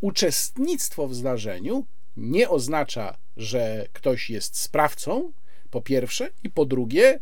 [0.01, 1.85] uczestnictwo w zdarzeniu
[2.17, 5.31] nie oznacza, że ktoś jest sprawcą,
[5.71, 7.19] po pierwsze, i po drugie,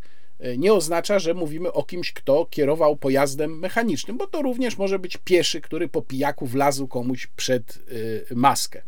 [0.58, 5.16] nie oznacza, że mówimy o kimś, kto kierował pojazdem mechanicznym, bo to również może być
[5.16, 8.82] pieszy, który po pijaku wlazł komuś przed y, maskę,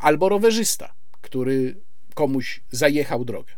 [0.00, 1.76] albo rowerzysta, który
[2.20, 3.52] komuś zajechał drogę.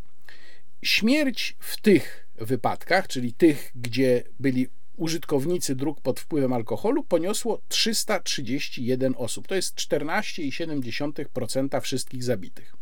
[0.83, 9.15] Śmierć w tych wypadkach, czyli tych, gdzie byli użytkownicy dróg pod wpływem alkoholu, poniosło 331
[9.19, 9.49] osób.
[9.49, 12.75] To jest 14,7% wszystkich zabitych.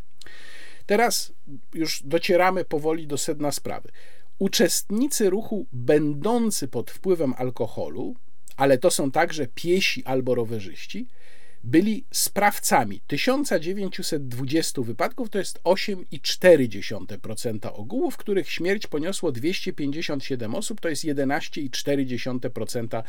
[0.87, 1.33] Teraz
[1.75, 3.91] już docieramy powoli do sedna sprawy.
[4.39, 8.17] Uczestnicy ruchu będący pod wpływem alkoholu,
[8.57, 11.09] ale to są także piesi albo rowerzyści,
[11.65, 20.89] byli sprawcami 1920 wypadków, to jest 8,4% ogółu, w których śmierć poniosło 257 osób, to
[20.89, 23.03] jest 11,4%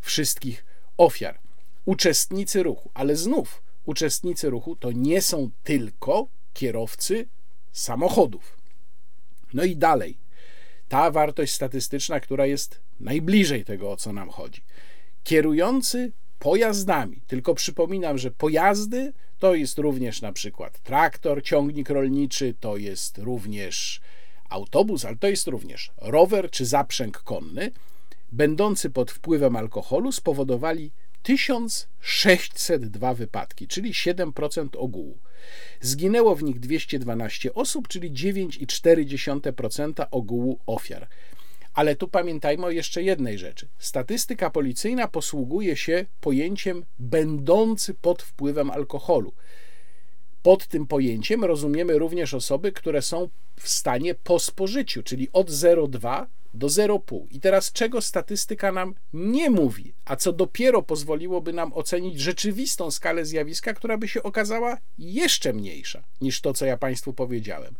[0.00, 0.64] wszystkich
[0.96, 1.38] ofiar.
[1.84, 7.26] Uczestnicy ruchu, ale znów uczestnicy ruchu to nie są tylko kierowcy
[7.72, 8.56] samochodów.
[9.54, 10.16] No i dalej,
[10.88, 14.62] ta wartość statystyczna, która jest najbliżej tego, o co nam chodzi.
[15.24, 16.12] Kierujący
[16.44, 17.20] pojazdami.
[17.26, 24.00] Tylko przypominam, że pojazdy to jest również na przykład traktor, ciągnik rolniczy, to jest również
[24.50, 27.70] autobus, ale to jest również rower czy zaprzęg konny,
[28.32, 30.90] będący pod wpływem alkoholu spowodowali
[31.22, 35.18] 1602 wypadki, czyli 7% ogółu.
[35.80, 41.08] Zginęło w nich 212 osób, czyli 9,4% ogółu ofiar.
[41.74, 43.68] Ale tu pamiętajmy o jeszcze jednej rzeczy.
[43.78, 49.32] Statystyka policyjna posługuje się pojęciem będący pod wpływem alkoholu.
[50.42, 53.28] Pod tym pojęciem rozumiemy również osoby, które są
[53.60, 57.26] w stanie po spożyciu, czyli od 0,2 do 0,5.
[57.30, 63.24] I teraz czego statystyka nam nie mówi, a co dopiero pozwoliłoby nam ocenić rzeczywistą skalę
[63.24, 67.74] zjawiska, która by się okazała jeszcze mniejsza niż to, co ja Państwu powiedziałem.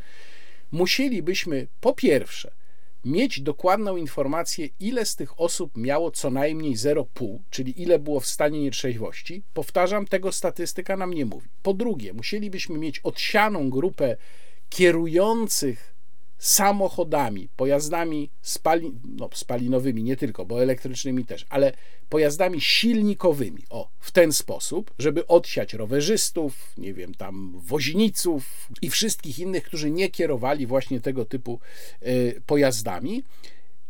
[0.72, 2.50] Musielibyśmy po pierwsze
[3.04, 8.26] mieć dokładną informację, ile z tych osób miało co najmniej 0,5, czyli ile było w
[8.26, 9.42] stanie nietrzeźwości.
[9.54, 11.48] Powtarzam, tego statystyka nam nie mówi.
[11.62, 14.16] Po drugie, musielibyśmy mieć odsianą grupę
[14.68, 15.93] kierujących
[16.38, 21.72] samochodami, pojazdami spali, no, spalinowymi, nie tylko, bo elektrycznymi też, ale
[22.08, 23.62] pojazdami silnikowymi.
[23.70, 29.90] O, w ten sposób, żeby odsiać rowerzystów, nie wiem, tam woźniców i wszystkich innych, którzy
[29.90, 31.60] nie kierowali właśnie tego typu
[32.02, 33.24] y, pojazdami.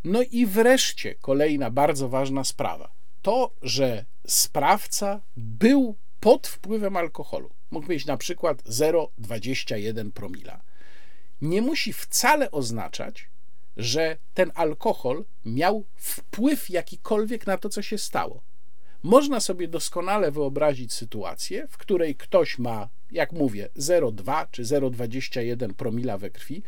[0.05, 2.91] No i wreszcie kolejna bardzo ważna sprawa.
[3.23, 7.51] To, że sprawca był pod wpływem alkoholu.
[7.71, 10.61] Mógł mieć na przykład 0,21 promila
[11.45, 13.29] nie musi wcale oznaczać,
[13.77, 18.43] że ten alkohol miał wpływ jakikolwiek na to, co się stało.
[19.03, 26.19] Można sobie doskonale wyobrazić sytuację, w której ktoś ma, jak mówię, 0,2 czy 0,21 promila
[26.19, 26.63] we krwi,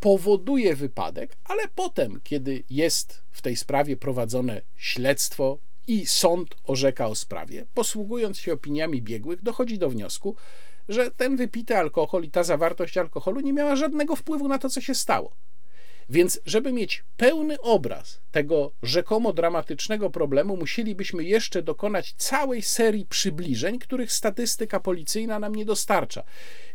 [0.00, 7.14] powoduje wypadek, ale potem, kiedy jest w tej sprawie prowadzone śledztwo i sąd orzeka o
[7.14, 10.36] sprawie, posługując się opiniami biegłych, dochodzi do wniosku,
[10.88, 14.80] że ten wypity alkohol i ta zawartość alkoholu nie miała żadnego wpływu na to, co
[14.80, 15.36] się stało.
[16.08, 23.78] Więc, żeby mieć pełny obraz tego rzekomo dramatycznego problemu, musielibyśmy jeszcze dokonać całej serii przybliżeń,
[23.78, 26.22] których statystyka policyjna nam nie dostarcza.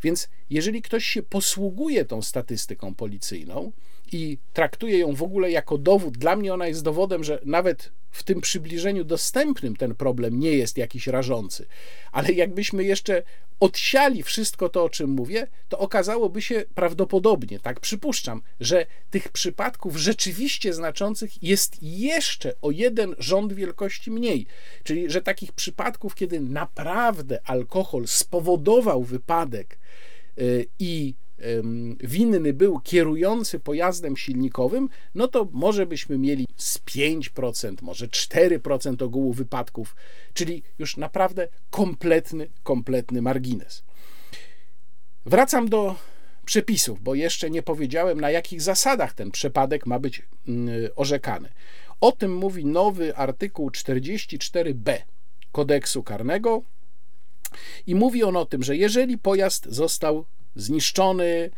[0.04, 3.72] Więc, jeżeli ktoś się posługuje tą statystyką policyjną
[4.12, 8.24] i traktuje ją w ogóle jako dowód, dla mnie ona jest dowodem, że nawet w
[8.24, 11.66] tym przybliżeniu dostępnym ten problem nie jest jakiś rażący,
[12.12, 13.24] ale jakbyśmy jeszcze
[13.60, 19.98] odsiali wszystko to, o czym mówię, to okazałoby się prawdopodobnie, tak przypuszczam, że tych przypadków
[19.98, 24.46] rzeczywiście znaczących jest jeszcze o jeden rząd wielkości mniej.
[24.84, 29.80] Czyli, że takich przypadków, kiedy naprawdę alkohol spowodował wypadek
[30.38, 31.14] y, i
[32.04, 39.34] winny był kierujący pojazdem silnikowym, no to może byśmy mieli z 5%, może 4% ogółu
[39.34, 39.96] wypadków,
[40.34, 43.84] czyli już naprawdę kompletny, kompletny margines.
[45.26, 45.96] Wracam do
[46.46, 51.50] przepisów, bo jeszcze nie powiedziałem, na jakich zasadach ten przepadek ma być mm, orzekany.
[52.02, 54.98] O tym mówi nowy artykuł 44b
[55.52, 56.62] kodeksu karnego
[57.88, 61.50] i mówi on o tym, że jeżeli pojazd został zniszczony,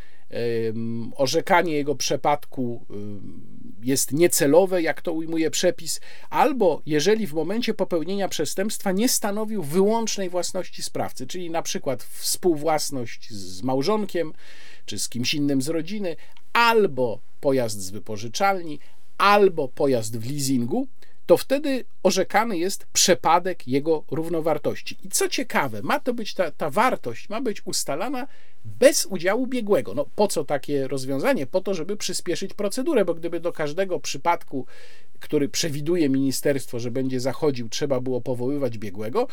[1.15, 2.85] orzekanie jego przepadku
[3.84, 10.30] jest niecelowe, jak to ujmuje przepis, albo jeżeli w momencie popełnienia przestępstwa nie stanowił wyłącznej
[10.30, 14.34] własności sprawcy, czyli na przykład współwłasność z małżonkiem
[14.85, 16.15] czy z kimś innym z rodziny,
[16.53, 18.80] albo pojazd z wypożyczalni,
[19.18, 20.88] albo pojazd w leasingu,
[21.26, 24.98] to wtedy orzekany jest przepadek jego równowartości.
[25.03, 28.27] I co ciekawe, ma to być ta, ta wartość, ma być ustalana
[28.65, 29.93] bez udziału biegłego.
[29.93, 31.48] No po co takie rozwiązanie?
[31.48, 34.65] Po to, żeby przyspieszyć procedurę, bo gdyby do każdego przypadku,
[35.19, 39.27] który przewiduje ministerstwo, że będzie zachodził, trzeba było powoływać biegłego,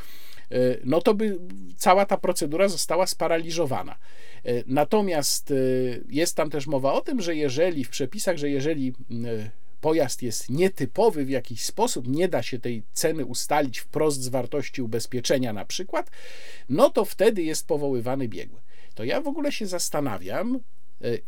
[0.50, 1.38] e, no to by
[1.76, 3.96] cała ta procedura została sparaliżowana.
[4.44, 5.54] E, natomiast e,
[6.08, 8.92] jest tam też mowa o tym, że jeżeli w przepisach, że jeżeli
[9.80, 14.82] pojazd jest nietypowy w jakiś sposób, nie da się tej ceny ustalić wprost z wartości
[14.82, 16.10] ubezpieczenia na przykład,
[16.68, 18.60] no to wtedy jest powoływany biegły.
[18.94, 20.60] To ja w ogóle się zastanawiam, e,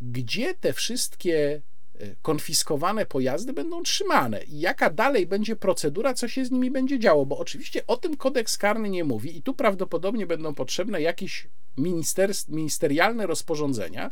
[0.01, 1.61] gdzie te wszystkie
[2.01, 6.99] e, konfiskowane pojazdy będą trzymane i jaka dalej będzie procedura, co się z nimi będzie
[6.99, 11.49] działo, bo oczywiście o tym kodeks karny nie mówi i tu prawdopodobnie będą potrzebne jakieś
[12.49, 14.11] ministerialne rozporządzenia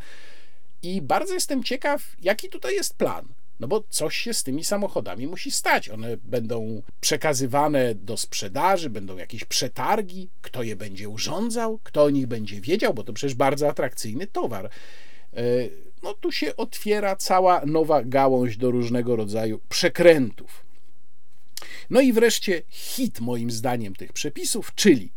[0.83, 3.29] i bardzo jestem ciekaw, jaki tutaj jest plan.
[3.61, 5.89] No bo coś się z tymi samochodami musi stać.
[5.89, 12.27] One będą przekazywane do sprzedaży, będą jakieś przetargi, kto je będzie urządzał, kto o nich
[12.27, 14.67] będzie wiedział, bo to przecież bardzo atrakcyjny towar.
[14.67, 15.43] E,
[16.03, 20.65] no tu się otwiera cała nowa gałąź do różnego rodzaju przekrętów.
[21.91, 25.13] No i wreszcie hit moim zdaniem tych przepisów, czyli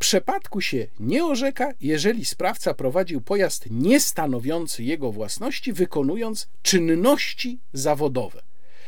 [0.00, 8.42] Przepadku się nie orzeka, jeżeli sprawca prowadził pojazd niestanowiący jego własności, wykonując czynności zawodowe.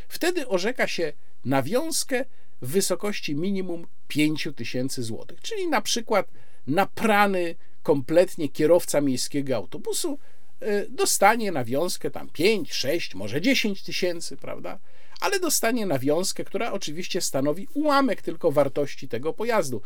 [0.07, 1.13] Wtedy orzeka się
[1.45, 2.25] nawiązkę
[2.61, 6.27] w wysokości minimum 5 tysięcy złotych, czyli na przykład
[6.67, 10.19] naprany kompletnie kierowca miejskiego autobusu
[10.59, 14.79] e, dostanie nawiązkę tam 5, 6, może 10 tysięcy, prawda?
[15.19, 19.81] Ale dostanie nawiązkę, która oczywiście stanowi ułamek tylko wartości tego pojazdu.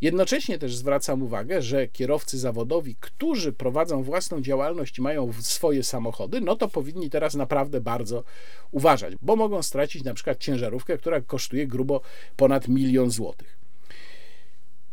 [0.00, 6.40] Jednocześnie też zwracam uwagę, że kierowcy zawodowi, którzy prowadzą własną działalność i mają swoje samochody,
[6.40, 8.24] no to powinni teraz naprawdę bardzo
[8.70, 12.00] uważać, bo mogą stracić na przykład ciężarówkę, która kosztuje grubo
[12.36, 13.58] ponad milion złotych.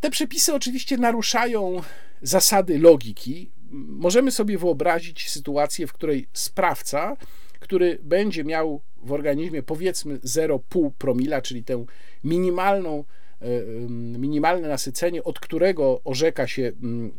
[0.00, 1.82] Te przepisy oczywiście naruszają
[2.22, 3.50] zasady logiki.
[3.70, 7.16] Możemy sobie wyobrazić sytuację, w której sprawca,
[7.60, 11.84] który będzie miał w organizmie powiedzmy 0,5 promila, czyli tę
[12.24, 13.04] minimalną
[14.18, 17.12] minimalne nasycenie, od którego orzeka się mm,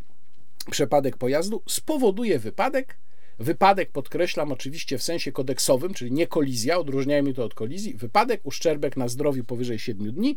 [0.72, 2.98] przepadek pojazdu, spowoduje wypadek.
[3.40, 7.94] Wypadek podkreślam oczywiście w sensie kodeksowym, czyli nie kolizja, odróżniajmy to od kolizji.
[7.94, 10.36] Wypadek, uszczerbek na zdrowiu powyżej 7 dni, e,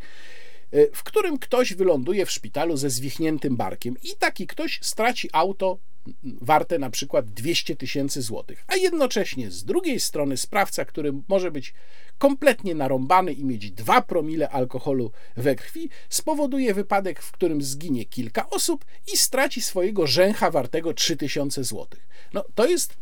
[0.92, 5.78] w którym ktoś wyląduje w szpitalu ze zwichniętym barkiem i taki ktoś straci auto
[6.24, 11.74] warte na przykład 200 tysięcy złotych, a jednocześnie z drugiej strony sprawca, który może być
[12.18, 18.50] kompletnie narąbany i mieć 2 promile alkoholu we krwi, spowoduje wypadek, w którym zginie kilka
[18.50, 22.08] osób i straci swojego rzęcha wartego 3000 złotych.
[22.32, 22.96] No to jest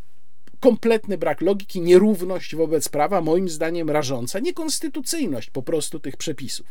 [0.60, 6.66] kompletny brak logiki, nierówność wobec prawa, moim zdaniem rażąca, niekonstytucyjność po prostu tych przepisów.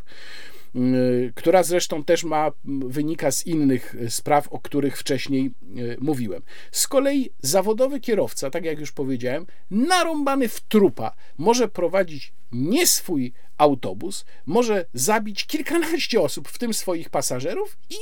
[0.75, 6.41] Y, która zresztą też ma, wynika z innych spraw, o których wcześniej y, mówiłem.
[6.71, 13.33] Z kolei zawodowy kierowca, tak jak już powiedziałem, narąbany w trupa, może prowadzić nie swój
[13.57, 17.95] autobus, może zabić kilkanaście osób, w tym swoich pasażerów i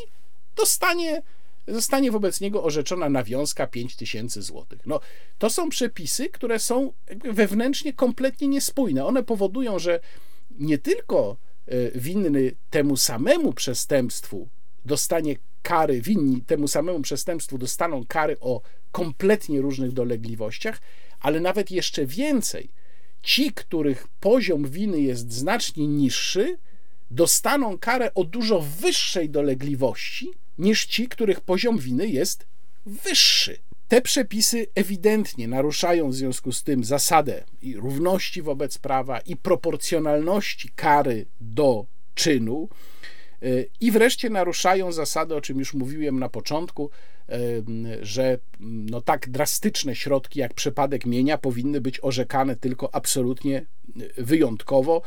[0.56, 1.22] dostanie
[1.68, 4.65] zostanie wobec niego orzeczona nawiązka 5000 zł.
[4.85, 4.99] No,
[5.38, 9.06] to są przepisy, które są wewnętrznie kompletnie niespójne.
[9.06, 9.99] One powodują, że
[10.52, 11.47] nie tylko e,
[11.95, 14.48] winny temu samemu przestępstwu
[14.85, 18.61] dostanie kary, winni temu samemu przestępstwu dostaną kary o
[18.91, 20.80] kompletnie różnych dolegliwościach,
[21.19, 22.69] ale nawet jeszcze więcej.
[23.22, 26.57] Ci, których poziom winy jest znacznie niższy,
[27.11, 32.45] dostaną karę o dużo wyższej dolegliwości niż ci, których poziom winy jest
[32.85, 33.57] wyższy.
[33.88, 40.70] Te przepisy ewidentnie naruszają w związku z tym zasadę i równości wobec prawa i proporcjonalności
[40.76, 41.86] kary do
[42.16, 42.70] czynu.
[43.44, 46.90] Y, I wreszcie naruszają zasady, o czym już mówiłem na początku,
[47.30, 47.36] y,
[48.02, 53.66] że no tak drastyczne środki jak przepadek mienia powinny być orzekane tylko absolutnie
[54.18, 55.02] wyjątkowo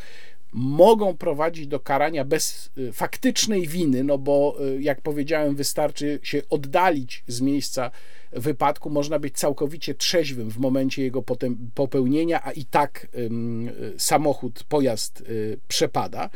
[0.53, 7.41] mogą prowadzić do karania bez faktycznej winy, no bo jak powiedziałem, wystarczy się oddalić z
[7.41, 7.91] miejsca
[8.33, 14.65] wypadku, można być całkowicie trzeźwym w momencie jego potem popełnienia, a i tak y, samochód,
[14.65, 15.25] pojazd
[15.69, 16.31] przepada.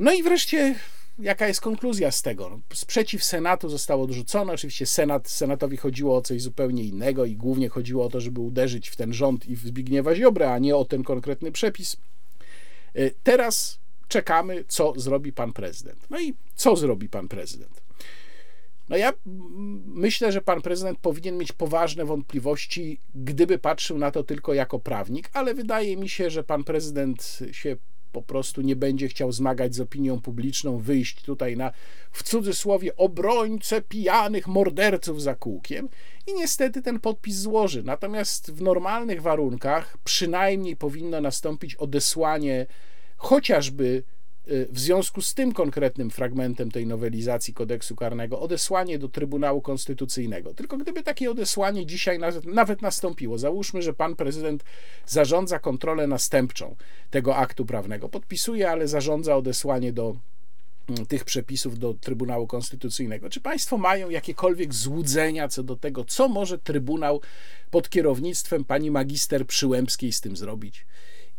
[0.00, 0.74] No i wreszcie
[1.18, 2.48] jaka jest konkluzja z tego?
[2.48, 4.52] No, sprzeciw Senatu został odrzucony.
[4.52, 8.88] Oczywiście Senat, Senatowi chodziło o coś zupełnie innego i głównie chodziło o to, żeby uderzyć
[8.88, 11.96] w ten rząd i w Zbigniewa Ziobrę, a nie o ten konkretny przepis.
[12.96, 16.06] Y, teraz czekamy, co zrobi pan prezydent.
[16.10, 17.83] No i co zrobi pan prezydent?
[18.88, 19.12] No ja
[19.86, 25.30] myślę, że pan prezydent powinien mieć poważne wątpliwości, gdyby patrzył na to tylko jako prawnik,
[25.32, 27.76] ale wydaje mi się, że pan prezydent się
[28.12, 31.72] po prostu nie będzie chciał zmagać z opinią publiczną, wyjść tutaj na
[32.12, 35.88] w cudzysłowie obrońcę pijanych morderców za kółkiem
[36.26, 37.82] i niestety ten podpis złoży.
[37.82, 42.66] Natomiast w normalnych warunkach przynajmniej powinno nastąpić odesłanie
[43.16, 44.02] chociażby
[44.46, 50.54] w związku z tym konkretnym fragmentem tej nowelizacji kodeksu karnego odesłanie do Trybunału Konstytucyjnego.
[50.54, 54.64] Tylko gdyby takie odesłanie dzisiaj nawet, nawet nastąpiło, załóżmy, że pan prezydent
[55.06, 56.76] zarządza kontrolę następczą
[57.10, 60.16] tego aktu prawnego, podpisuje, ale zarządza odesłanie do
[60.88, 63.30] mm, tych przepisów do Trybunału Konstytucyjnego.
[63.30, 67.20] Czy Państwo mają jakiekolwiek złudzenia co do tego, co może Trybunał
[67.70, 70.86] pod kierownictwem pani magister Przyłębskiej z tym zrobić?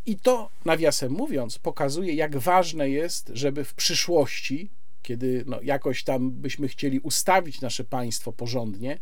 [0.06, 4.70] I to, nawiasem mówiąc, pokazuje, jak ważne jest, żeby w przyszłości,
[5.02, 9.00] kiedy no, jakoś tam byśmy chcieli ustawić nasze państwo porządnie,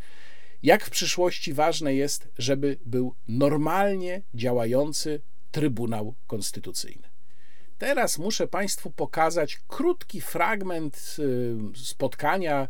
[0.63, 5.21] jak w przyszłości ważne jest, żeby był normalnie działający
[5.51, 7.13] Trybunał Konstytucyjny.
[7.77, 12.67] Teraz muszę Państwu pokazać krótki fragment y, spotkania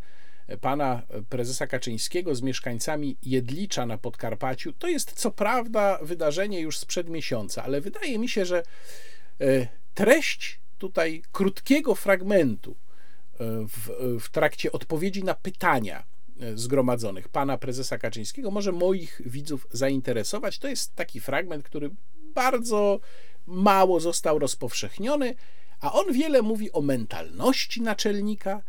[0.61, 4.73] pana prezesa Kaczyńskiego z mieszkańcami Jedlicza na Podkarpaciu.
[4.73, 8.63] To jest co prawda wydarzenie już sprzed miesiąca, ale wydaje mi się, że
[9.41, 12.75] e, treść tutaj krótkiego fragmentu e,
[13.67, 13.89] w,
[14.19, 16.03] w trakcie odpowiedzi na pytania
[16.39, 20.59] e, zgromadzonych pana prezesa Kaczyńskiego może moich widzów zainteresować.
[20.59, 22.99] To jest taki fragment, który bardzo
[23.45, 25.35] mało został rozpowszechniony,
[25.79, 28.61] a on wiele mówi o mentalności naczelnika,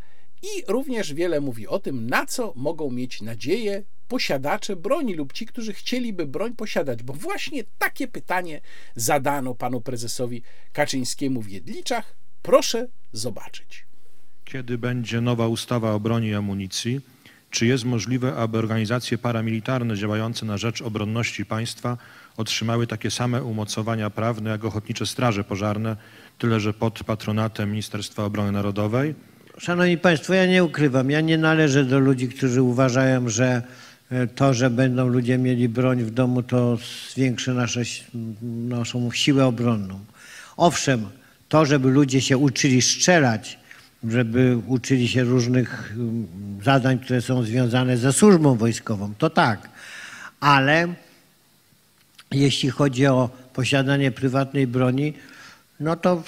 [0.44, 5.46] i również wiele mówi o tym, na co mogą mieć nadzieję posiadacze broni lub ci,
[5.46, 8.60] którzy chcieliby broń posiadać, bo właśnie takie pytanie
[8.96, 10.42] zadano panu prezesowi
[10.72, 12.14] Kaczyńskiemu w Jedliczach.
[12.42, 13.86] Proszę zobaczyć.
[14.44, 17.00] Kiedy będzie nowa ustawa o broni i amunicji?
[17.50, 21.98] Czy jest możliwe, aby organizacje paramilitarne działające na rzecz obronności państwa
[22.36, 25.96] otrzymały takie same umocowania prawne jak ochotnicze straże pożarne,
[26.38, 29.14] tyle że pod patronatem Ministerstwa Obrony Narodowej?
[29.58, 33.62] Szanowni Państwo, ja nie ukrywam, ja nie należę do ludzi, którzy uważają, że
[34.10, 36.78] e, to, że będą ludzie mieli broń w domu, to
[37.12, 37.80] zwiększy nasze,
[38.68, 40.00] naszą siłę obronną.
[40.56, 41.06] Owszem,
[41.48, 43.58] to, żeby ludzie się uczyli strzelać,
[44.08, 46.26] żeby uczyli się różnych mm,
[46.64, 49.68] zadań, które są związane ze służbą wojskową, to tak.
[50.40, 50.88] Ale
[52.30, 55.14] jeśli chodzi o posiadanie prywatnej broni,
[55.84, 56.22] no to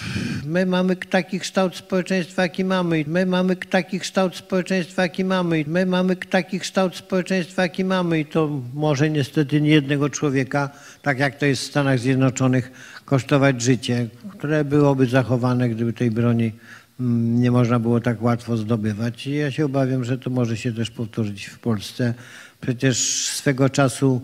[0.46, 3.04] my mamy taki kształt społeczeństwa, jaki mamy.
[3.06, 5.64] My mamy taki kształt społeczeństwa, jaki mamy.
[5.66, 8.20] My mamy taki kształt społeczeństwa, jaki mamy.
[8.20, 10.70] I to może niestety nie jednego człowieka,
[11.02, 12.70] tak jak to jest w Stanach Zjednoczonych,
[13.04, 16.52] kosztować życie, które byłoby zachowane, gdyby tej broni
[17.00, 19.26] mm, nie można było tak łatwo zdobywać.
[19.26, 22.14] I ja się obawiam, że to może się też powtórzyć w Polsce.
[22.60, 24.20] Przecież swego czasu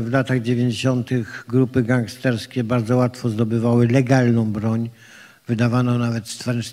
[0.00, 1.10] w latach 90.
[1.48, 4.90] grupy gangsterskie bardzo łatwo zdobywały legalną broń.
[5.48, 6.24] wydawano nawet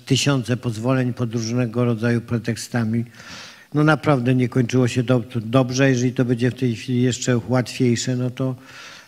[0.04, 3.04] tysiące pozwoleń pod różnego rodzaju pretekstami.
[3.74, 5.88] No naprawdę nie kończyło się do, dobrze.
[5.90, 8.54] Jeżeli to będzie w tej chwili jeszcze łatwiejsze, no to,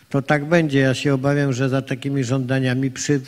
[0.09, 0.79] to tak będzie.
[0.79, 3.21] Ja się obawiam, że za takimi żądaniami przy,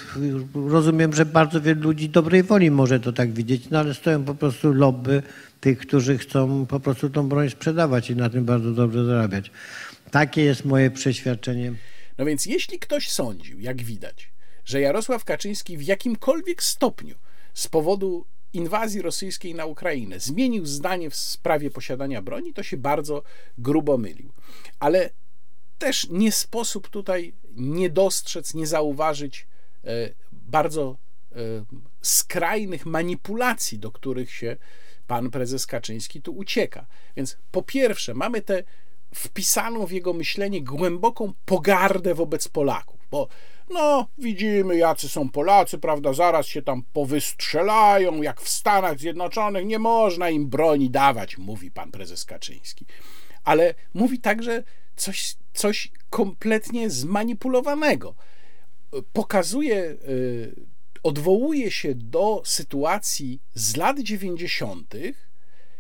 [0.54, 4.36] rozumiem, że bardzo wielu ludzi dobrej woli może to tak widzieć, no ale stoją po
[4.36, 5.24] prostu lobby
[5.62, 9.52] tych, którzy chcą po prostu tą broń sprzedawać i na tym bardzo dobrze zarabiać.
[10.12, 11.74] Takie jest moje przeświadczenie.
[12.18, 14.32] No więc jeśli ktoś sądził, jak widać,
[14.66, 17.16] że Jarosław Kaczyński w jakimkolwiek stopniu
[17.54, 23.24] z powodu inwazji rosyjskiej na Ukrainę zmienił zdanie w sprawie posiadania broni, to się bardzo
[23.58, 24.34] grubo mylił.
[24.80, 25.10] Ale
[25.78, 29.48] też nie sposób tutaj nie dostrzec, nie zauważyć
[29.84, 29.90] e,
[30.32, 30.98] bardzo
[31.32, 31.36] e,
[32.02, 34.58] skrajnych manipulacji, do których się
[35.08, 36.86] pan prezes Kaczyński tu ucieka.
[37.16, 38.64] Więc po pierwsze, mamy tę
[39.16, 43.28] wpisaną w jego myślenie głęboką pogardę wobec Polaków, bo
[43.70, 46.14] no, widzimy, jacy są Polacy, prawda?
[46.14, 51.92] Zaraz się tam powystrzelają, jak w Stanach Zjednoczonych, nie można im broni dawać, mówi pan
[51.92, 52.86] prezes Kaczyński.
[53.44, 54.64] Ale mówi także
[54.96, 58.16] coś, coś kompletnie zmanipulowanego.
[59.14, 59.78] Pokazuje,
[60.08, 60.56] y,
[61.04, 64.96] odwołuje się do sytuacji z lat 90.,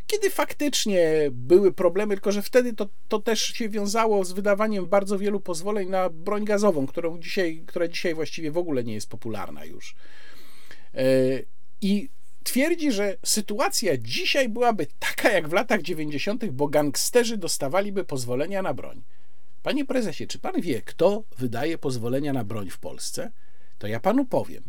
[0.10, 5.20] kiedy faktycznie były problemy, tylko że wtedy to, to też się wiązało z wydawaniem bardzo
[5.20, 9.66] wielu pozwoleń na broń gazową, którą dzisiaj, która dzisiaj właściwie w ogóle nie jest popularna
[9.66, 9.96] już.
[10.96, 11.04] E,
[11.82, 12.10] I
[12.44, 18.74] twierdzi, że sytuacja dzisiaj byłaby taka jak w latach 90., bo gangsterzy dostawaliby pozwolenia na
[18.74, 19.02] broń.
[19.64, 23.32] Panie prezesie, czy pan wie, kto wydaje pozwolenia na broń w Polsce?
[23.78, 24.64] To ja panu powiem.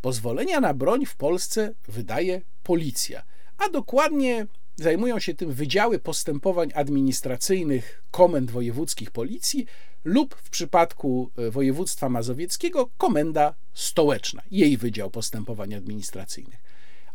[0.00, 3.22] Pozwolenia na broń w Polsce wydaje policja,
[3.58, 4.46] a dokładnie
[4.78, 9.66] zajmują się tym Wydziały Postępowań Administracyjnych Komend Wojewódzkich Policji
[10.04, 16.62] lub w przypadku e, województwa mazowieckiego Komenda Stołeczna, jej Wydział Postępowań Administracyjnych.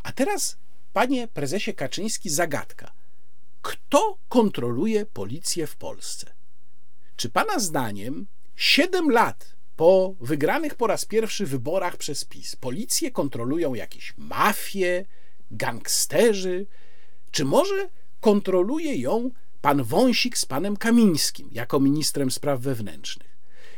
[0.03, 0.57] A teraz,
[0.93, 2.91] panie prezesie Kaczyński, zagadka.
[3.61, 6.33] Kto kontroluje policję w Polsce?
[7.15, 13.73] Czy pana zdaniem 7 lat po wygranych po raz pierwszy wyborach przez PiS policję kontrolują
[13.73, 15.05] jakieś mafie,
[15.51, 16.65] gangsterzy,
[17.33, 17.89] czy może
[18.21, 19.31] kontroluje ją
[19.61, 23.37] pan Wąsik z panem Kamińskim jako ministrem spraw wewnętrznych?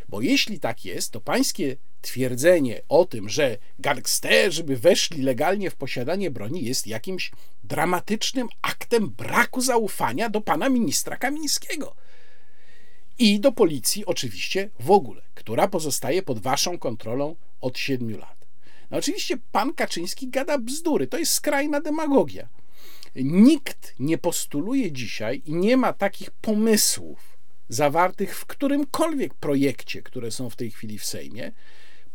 [0.10, 5.76] Bo jeśli tak jest, to pańskie twierdzenie o tym, że gangsterzy by weszli legalnie w
[5.76, 7.32] posiadanie broni, jest jakimś
[7.64, 11.96] dramatycznym aktem braku zaufania do pana ministra Kamińskiego.
[13.20, 18.48] I do policji, oczywiście, w ogóle, która pozostaje pod waszą kontrolą od siedmiu lat.
[18.92, 22.48] No oczywiście pan Kaczyński gada bzdury, to jest skrajna demagogia.
[23.16, 27.38] Nikt nie postuluje dzisiaj i nie ma takich pomysłów
[27.70, 31.52] zawartych w którymkolwiek projekcie, które są w tej chwili w Sejmie,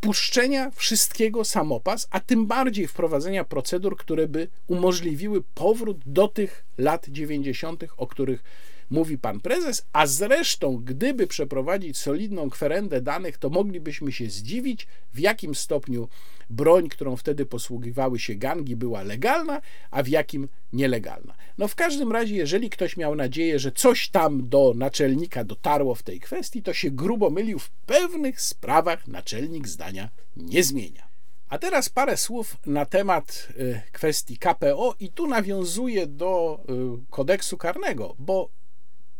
[0.00, 7.08] puszczenia wszystkiego samopas, a tym bardziej wprowadzenia procedur, które by umożliwiły powrót do tych lat
[7.08, 8.42] 90., o których
[8.90, 15.18] mówi pan prezes, a zresztą, gdyby przeprowadzić solidną kwerendę danych, to moglibyśmy się zdziwić, w
[15.18, 16.08] jakim stopniu
[16.50, 19.60] broń, którą wtedy posługiwały się gangi, była legalna,
[19.90, 21.34] a w jakim nielegalna.
[21.58, 26.02] No w każdym razie, jeżeli ktoś miał nadzieję, że coś tam do naczelnika dotarło w
[26.02, 27.58] tej kwestii, to się grubo mylił.
[27.58, 31.10] W pewnych sprawach naczelnik zdania nie zmienia.
[31.48, 36.60] A teraz parę słów na temat y, kwestii KPO i tu nawiązuję do
[37.00, 38.48] y, kodeksu karnego, bo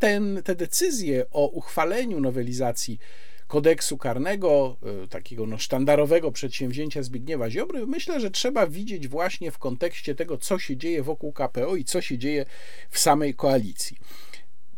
[0.01, 2.99] ten, te decyzje o uchwaleniu nowelizacji
[3.47, 9.59] kodeksu karnego, e, takiego no, sztandarowego przedsięwzięcia Zbigniewa Ziobry, myślę, że trzeba widzieć właśnie w
[9.59, 12.47] kontekście tego, co się dzieje wokół KPO i co się dzieje
[12.91, 13.97] w samej koalicji.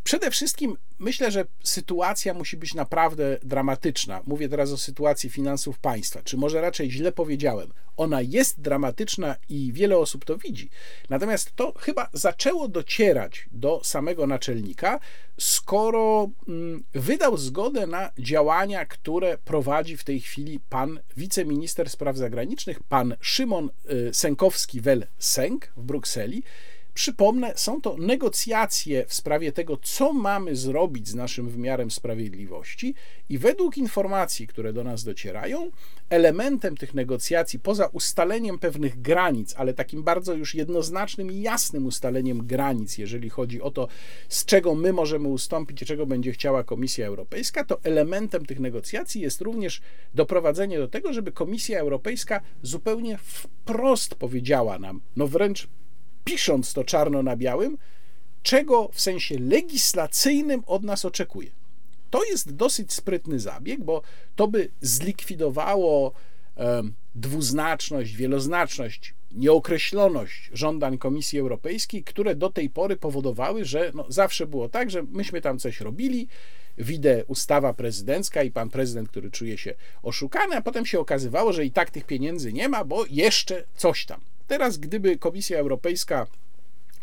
[0.05, 4.21] Przede wszystkim myślę, że sytuacja musi być naprawdę dramatyczna.
[4.27, 7.73] Mówię teraz o sytuacji finansów państwa, czy może raczej źle powiedziałem.
[7.97, 10.71] Ona jest dramatyczna i wiele osób to widzi.
[11.11, 15.01] Natomiast to chyba zaczęło docierać do samego naczelnika,
[15.39, 22.83] skoro mm, wydał zgodę na działania, które prowadzi w tej chwili pan wiceminister spraw zagranicznych,
[22.83, 26.43] pan Szymon y, Sękowski-Wel-Sęk w Brukseli
[26.95, 32.95] Przypomnę, są to negocjacje w sprawie tego, co mamy zrobić z naszym wymiarem sprawiedliwości,
[33.29, 35.71] i według informacji, które do nas docierają,
[36.11, 42.47] elementem tych negocjacji, poza ustaleniem pewnych granic, ale takim bardzo już jednoznacznym i jasnym ustaleniem
[42.47, 43.89] granic, jeżeli chodzi o to,
[44.29, 49.21] z czego my możemy ustąpić i czego będzie chciała Komisja Europejska, to elementem tych negocjacji
[49.21, 49.81] jest również
[50.15, 55.69] doprowadzenie do tego, żeby Komisja Europejska zupełnie wprost powiedziała nam, no wręcz
[56.25, 57.79] pisząc to czarno na białym,
[58.43, 61.51] czego w sensie legislacyjnym od nas oczekuje.
[62.11, 64.03] To jest dosyć sprytny zabieg, bo
[64.37, 66.13] to by zlikwidowało
[67.15, 74.69] dwuznaczność, wieloznaczność, nieokreśloność żądań Komisji Europejskiej, które do tej pory powodowały, że no, zawsze było
[74.69, 76.29] tak, że myśmy tam coś robili,
[76.79, 81.65] widzę ustawa prezydencka i pan prezydent, który czuje się oszukany, a potem się okazywało, że
[81.65, 84.21] i tak tych pieniędzy nie ma, bo jeszcze coś tam.
[84.53, 86.27] Teraz, gdyby Komisja Europejska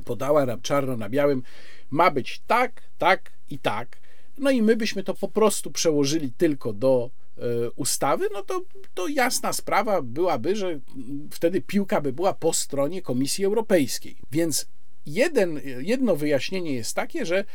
[0.05, 1.43] podała nam czarno na białym,
[1.89, 3.97] ma być tak, tak i tak,
[4.37, 8.61] no i my byśmy to po prostu przełożyli tylko do e, ustawy, no to,
[8.93, 10.79] to jasna sprawa byłaby, że
[11.31, 14.15] wtedy piłka by była po stronie Komisji Europejskiej.
[14.31, 14.65] Więc
[15.05, 17.45] jeden, jedno wyjaśnienie jest takie, że e,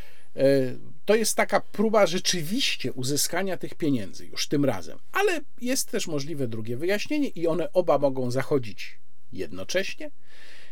[1.05, 4.99] to jest taka próba rzeczywiście uzyskania tych pieniędzy już tym razem.
[5.13, 9.04] Ale jest też możliwe drugie wyjaśnienie i one oba mogą zachodzić
[9.35, 10.11] jednocześnie,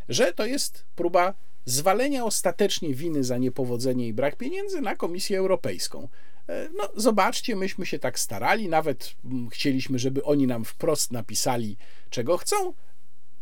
[0.09, 1.35] że to jest próba
[1.65, 6.09] zwalenia ostatecznie winy za niepowodzenie i brak pieniędzy na Komisję Europejską.
[6.49, 11.77] E, no, zobaczcie, myśmy się tak starali, nawet mm, chcieliśmy, żeby oni nam wprost napisali,
[12.11, 12.73] czego chcą,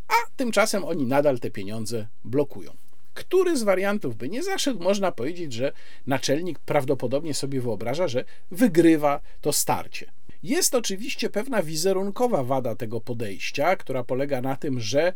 [0.08, 2.76] a tymczasem oni nadal te pieniądze blokują.
[3.14, 5.72] Który z wariantów by nie zaszedł, można powiedzieć, że
[6.06, 10.12] naczelnik prawdopodobnie sobie wyobraża, że wygrywa to starcie.
[10.42, 15.12] Jest oczywiście pewna wizerunkowa wada tego podejścia, która polega na tym, że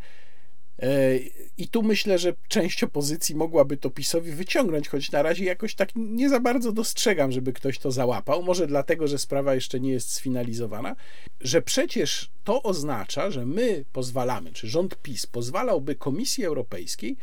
[0.79, 1.17] e,
[1.57, 5.89] i tu myślę, że część opozycji mogłaby to PiSowi wyciągnąć, choć na razie jakoś tak
[5.95, 8.43] nie za bardzo dostrzegam, żeby ktoś to załapał.
[8.43, 10.95] Może dlatego, że sprawa jeszcze nie jest sfinalizowana,
[11.41, 17.17] że przecież to oznacza, że my pozwalamy, czy rząd PiS pozwalałby Komisji Europejskiej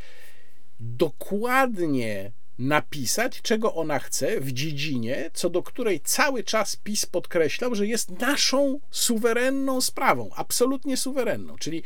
[0.81, 7.87] dokładnie napisać, czego ona chce w dziedzinie, co do której cały czas PiS podkreślał, że
[7.87, 11.57] jest naszą suwerenną sprawą, absolutnie suwerenną.
[11.59, 11.83] Czyli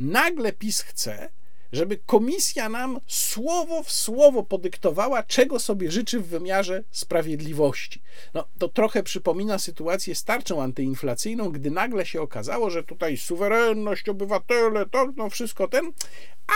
[0.00, 1.30] nagle PiS chce,
[1.72, 8.02] żeby komisja nam słowo w słowo podyktowała, czego sobie życzy w wymiarze sprawiedliwości.
[8.34, 14.08] No, to trochę przypomina sytuację z tarczą antyinflacyjną, gdy nagle się okazało, że tutaj suwerenność,
[14.08, 15.92] obywatele, to no wszystko ten,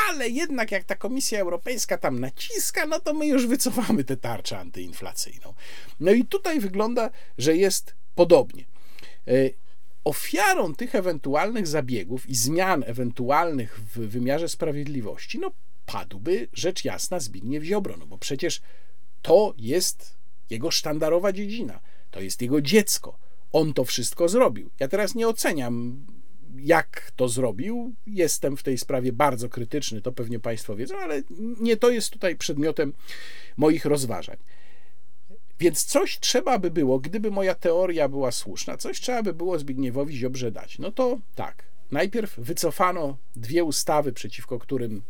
[0.09, 4.59] ale jednak jak ta Komisja Europejska tam naciska, no to my już wycofamy tę tarczę
[4.59, 5.55] antyinflacyjną.
[6.01, 8.65] No i tutaj wygląda, że jest podobnie.
[9.28, 9.32] E,
[10.05, 15.51] ofiarą tych ewentualnych zabiegów i zmian ewentualnych w wymiarze sprawiedliwości, no
[15.86, 18.60] padłby rzecz jasna Zbigniew Ziobro, no bo przecież
[19.23, 20.19] to jest
[20.51, 23.19] jego sztandarowa dziedzina, to jest jego dziecko.
[23.52, 24.70] On to wszystko zrobił.
[24.81, 26.06] Ja teraz nie oceniam
[26.57, 27.95] jak to zrobił.
[28.07, 31.23] Jestem w tej sprawie bardzo krytyczny, to pewnie Państwo wiedzą, ale
[31.61, 32.93] nie to jest tutaj przedmiotem
[33.57, 34.37] moich rozważań.
[35.61, 40.16] Więc coś trzeba by było, gdyby moja teoria była słuszna, coś trzeba by było Zbigniewowi
[40.16, 40.79] Ziobrze dać.
[40.79, 45.03] No to tak, najpierw wycofano dwie ustawy, przeciwko którym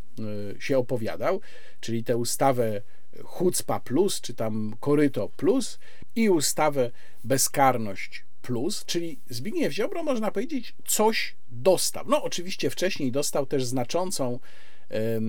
[0.56, 1.40] y, się opowiadał,
[1.80, 2.82] czyli tę ustawę
[3.24, 5.78] Hucpa Plus, czy tam Koryto Plus
[6.16, 6.90] i ustawę
[7.24, 12.04] Bezkarność plus, czyli Zbigniew Ziobro, można powiedzieć, coś dostał.
[12.08, 14.38] No, oczywiście wcześniej dostał też znaczącą,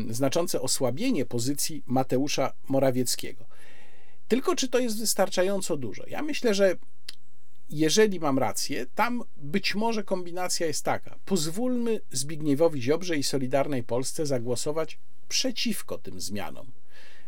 [0.09, 3.45] znaczące osłabienie pozycji Mateusza Morawieckiego.
[4.27, 6.03] Tylko czy to jest wystarczająco dużo?
[6.07, 6.75] Ja myślę, że
[7.69, 11.19] jeżeli mam rację, tam być może kombinacja jest taka.
[11.25, 16.71] Pozwólmy Zbigniewowi Ziobrze i Solidarnej Polsce zagłosować przeciwko tym zmianom.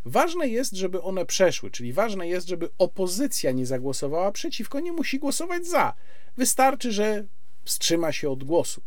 [0.05, 5.19] Ważne jest, żeby one przeszły, czyli ważne jest, żeby opozycja nie zagłosowała przeciwko, nie musi
[5.19, 5.93] głosować za.
[6.37, 7.25] Wystarczy, że
[7.63, 8.81] wstrzyma się od głosu.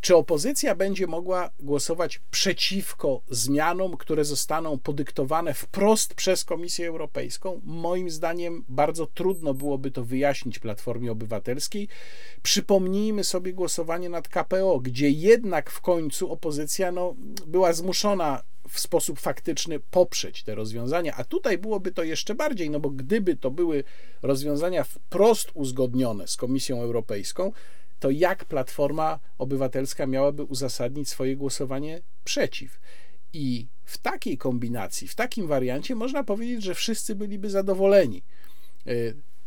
[0.00, 7.60] Czy opozycja będzie mogła głosować przeciwko zmianom, które zostaną podyktowane wprost przez Komisję Europejską?
[7.64, 11.88] Moim zdaniem bardzo trudno byłoby to wyjaśnić Platformie Obywatelskiej.
[12.42, 17.14] Przypomnijmy sobie głosowanie nad KPO, gdzie jednak w końcu opozycja no,
[17.46, 22.80] była zmuszona w sposób faktyczny poprzeć te rozwiązania, a tutaj byłoby to jeszcze bardziej, no
[22.80, 23.84] bo gdyby to były
[24.22, 27.52] rozwiązania wprost uzgodnione z Komisją Europejską,
[28.00, 32.80] to jak Platforma Obywatelska miałaby uzasadnić swoje głosowanie przeciw?
[33.32, 38.22] I w takiej kombinacji, w takim wariancie można powiedzieć, że wszyscy byliby zadowoleni.
[38.86, 38.92] E,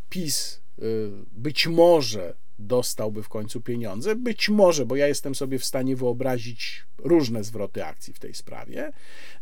[0.09, 0.81] PiS e,
[1.31, 4.15] być może dostałby w końcu pieniądze.
[4.15, 8.91] Być może, bo ja jestem sobie w stanie wyobrazić różne zwroty akcji w tej sprawie,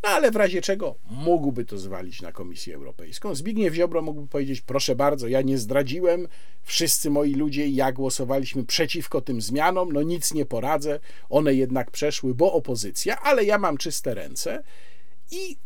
[0.03, 3.35] no ale w razie czego mógłby to zwalić na Komisję Europejską.
[3.35, 6.27] Zbigniew Ziobro mógłby powiedzieć: Proszę bardzo, ja nie zdradziłem,
[6.63, 10.99] wszyscy moi ludzie, ja głosowaliśmy przeciwko tym zmianom, no nic nie poradzę,
[11.29, 14.63] one jednak przeszły, bo opozycja, ale ja mam czyste ręce
[15.31, 15.57] i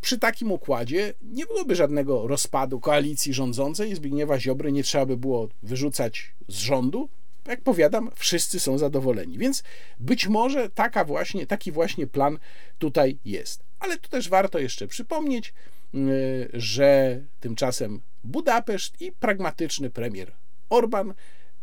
[0.00, 3.94] przy takim układzie nie byłoby żadnego rozpadu koalicji rządzącej.
[3.94, 7.08] Zbigniewa Ziobry nie trzeba by było wyrzucać z rządu.
[7.48, 9.38] Jak powiadam, wszyscy są zadowoleni.
[9.38, 9.62] Więc
[10.00, 12.38] być może taka właśnie, taki właśnie plan
[12.78, 13.62] tutaj jest.
[13.78, 15.54] Ale tu też warto jeszcze przypomnieć,
[15.94, 20.32] y, że tymczasem Budapeszt i pragmatyczny premier
[20.70, 21.14] Orban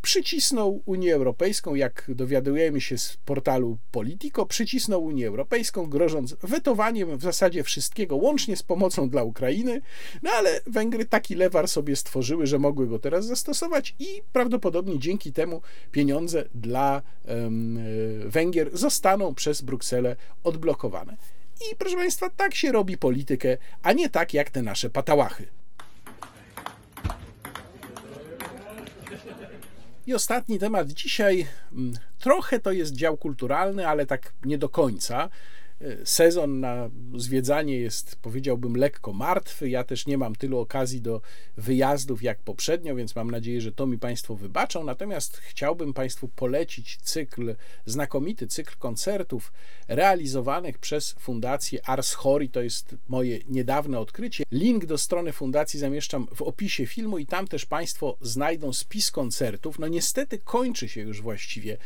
[0.07, 7.21] przycisnął Unię Europejską, jak dowiadujemy się z portalu Politico, przycisnął Unię Europejską, grożąc wetowaniem w
[7.21, 9.81] zasadzie wszystkiego, łącznie z pomocą dla Ukrainy,
[10.23, 15.33] no ale Węgry taki lewar sobie stworzyły, że mogły go teraz zastosować i prawdopodobnie dzięki
[15.33, 15.61] temu
[15.91, 17.79] pieniądze dla um,
[18.25, 21.17] Węgier zostaną przez Brukselę odblokowane.
[21.71, 25.47] I proszę Państwa, tak się robi politykę, a nie tak jak te nasze patałachy.
[30.07, 35.29] I ostatni temat dzisiaj, mm, trochę to jest dział kulturalny, ale tak nie do końca.
[36.03, 39.69] Sezon na zwiedzanie jest, powiedziałbym, lekko martwy.
[39.69, 41.21] Ja też nie mam tylu okazji do
[41.57, 44.83] wyjazdów jak poprzednio, więc mam nadzieję, że to mi Państwo wybaczą.
[44.83, 47.55] Natomiast chciałbym Państwu polecić cykl,
[47.85, 49.51] znakomity cykl koncertów
[49.87, 52.49] realizowanych przez Fundację Ars Hori.
[52.49, 54.43] To jest moje niedawne odkrycie.
[54.51, 59.79] Link do strony fundacji zamieszczam w opisie filmu i tam też Państwo znajdą spis koncertów.
[59.79, 61.77] No niestety kończy się już właściwie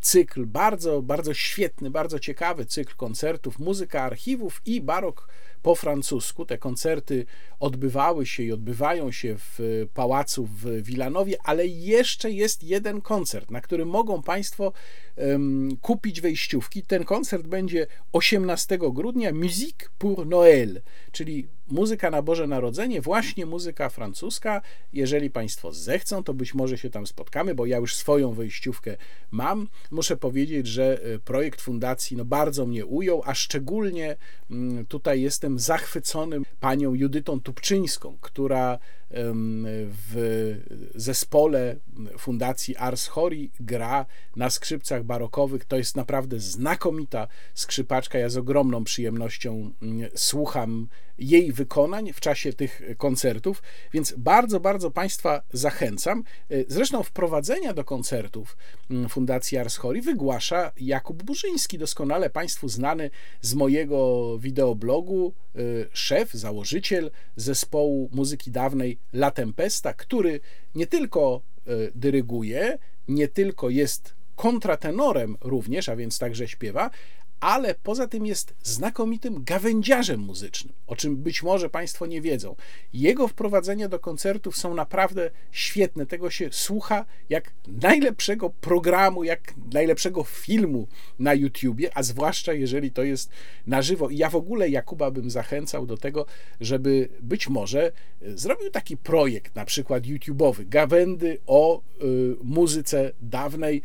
[0.00, 5.28] cykl, bardzo, bardzo świetny, bardzo ciekawy cykl koncertów, muzyka archiwów i barok
[5.62, 6.46] po francusku.
[6.46, 7.26] Te koncerty
[7.60, 13.60] odbywały się i odbywają się w pałacu w Wilanowie, ale jeszcze jest jeden koncert, na
[13.60, 14.72] który mogą Państwo
[15.16, 16.82] um, kupić wejściówki.
[16.82, 20.80] Ten koncert będzie 18 grudnia, Musique pour Noël,
[21.12, 24.62] czyli muzyka na Boże Narodzenie, właśnie muzyka francuska.
[24.92, 28.96] Jeżeli Państwo zechcą, to być może się tam spotkamy, bo ja już swoją wejściówkę
[29.30, 29.68] mam.
[29.90, 34.16] Muszę powiedzieć, że e, projekt fundacji no, bardzo mnie ujął, a szczególnie
[34.50, 38.78] mm, tutaj jestem zachwycony panią Judytą Tupczyńską, która
[39.10, 40.56] w
[40.94, 41.76] zespole
[42.18, 44.06] Fundacji Ars Hori gra
[44.36, 45.64] na skrzypcach barokowych.
[45.64, 48.18] To jest naprawdę znakomita skrzypaczka.
[48.18, 53.62] Ja z ogromną przyjemnością mm, słucham jej wykonań w czasie tych koncertów,
[53.92, 56.24] więc bardzo, bardzo Państwa zachęcam.
[56.68, 58.56] Zresztą wprowadzenia do koncertów
[58.90, 63.10] mm, Fundacji Ars Hori wygłasza Jakub Burzyński, doskonale Państwu znany
[63.40, 70.40] z mojego wideoblogu, y, szef, założyciel zespołu muzyki dawnej La Tempesta, który
[70.74, 76.90] nie tylko e, dyryguje, nie tylko jest kontratenorem również, a więc także śpiewa,
[77.40, 82.56] ale poza tym jest znakomitym gawędziarzem muzycznym, o czym być może Państwo nie wiedzą.
[82.92, 86.06] Jego wprowadzenia do koncertów są naprawdę świetne.
[86.06, 90.88] Tego się słucha jak najlepszego programu, jak najlepszego filmu
[91.18, 93.30] na YouTubie, a zwłaszcza jeżeli to jest
[93.66, 94.08] na żywo.
[94.08, 96.26] I ja w ogóle Jakuba bym zachęcał do tego,
[96.60, 97.92] żeby być może e,
[98.38, 103.82] zrobił taki projekt, na przykład YouTubeowy, gawędy o y, muzyce dawnej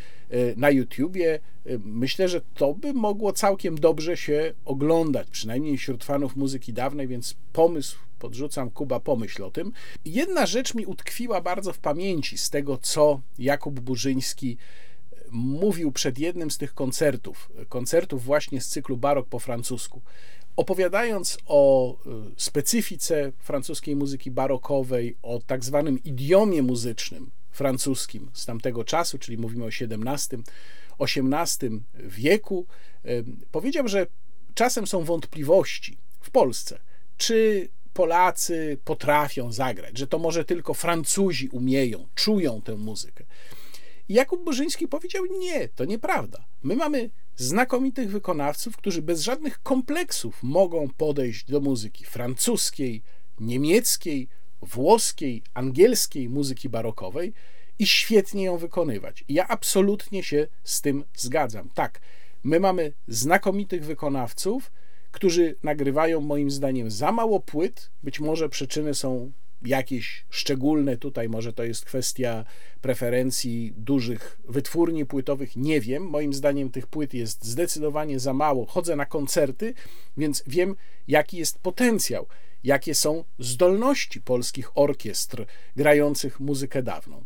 [0.58, 1.40] na YouTubie
[1.84, 7.36] Myślę, że to by mogło całkiem dobrze się oglądać, przynajmniej wśród fanów muzyki dawnej, więc
[7.54, 9.72] pomysł podrzucam, Kuba, pomyśl o tym.
[10.06, 14.58] Jedna rzecz mi utkwiła bardzo w pamięci z tego, co Jakub Burzyński
[15.32, 20.02] mówił przed jednym z tych koncertów, koncertów właśnie z cyklu Barok po francusku.
[20.56, 21.98] Opowiadając o y,
[22.38, 29.66] specyfice francuskiej muzyki barokowej, o tak zwanym idiomie muzycznym francuskim z tamtego czasu, czyli mówimy
[29.66, 30.44] o XVII
[31.00, 32.66] XVIII wieku,
[33.52, 34.08] powiedział, że
[34.54, 36.80] czasem są wątpliwości w Polsce,
[37.18, 43.24] czy Polacy potrafią zagrać, że to może tylko Francuzi umieją, czują tę muzykę.
[44.10, 46.46] Jakub Bożyński powiedział: Nie, to nieprawda.
[46.64, 53.02] My mamy znakomitych wykonawców, którzy bez żadnych kompleksów mogą podejść do muzyki francuskiej,
[53.40, 54.28] niemieckiej,
[54.64, 57.34] włoskiej, angielskiej muzyki barokowej
[57.80, 59.24] i świetnie ją wykonywać.
[59.28, 61.70] I ja absolutnie się z tym zgadzam.
[61.74, 62.00] Tak,
[62.44, 64.72] my mamy znakomitych wykonawców,
[65.12, 67.92] którzy nagrywają moim zdaniem za mało płyt.
[68.04, 69.32] Być może przyczyny są
[69.66, 72.46] jakieś szczególne tutaj, może to jest kwestia
[72.82, 76.04] preferencji dużych wytwórni płytowych, nie wiem.
[76.04, 78.66] Moim zdaniem tych płyt jest zdecydowanie za mało.
[78.66, 79.74] Chodzę na koncerty,
[80.18, 80.76] więc wiem,
[81.08, 82.28] jaki jest potencjał,
[82.64, 85.46] jakie są zdolności polskich orkiestr
[85.76, 87.24] grających muzykę dawną.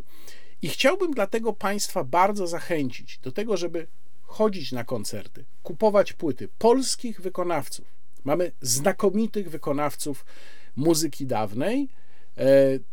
[0.62, 3.88] I chciałbym dlatego Państwa bardzo zachęcić do tego, żeby
[4.22, 7.86] chodzić na koncerty, kupować płyty polskich wykonawców.
[8.24, 10.26] Mamy znakomitych wykonawców
[10.76, 11.90] muzyki dawnej,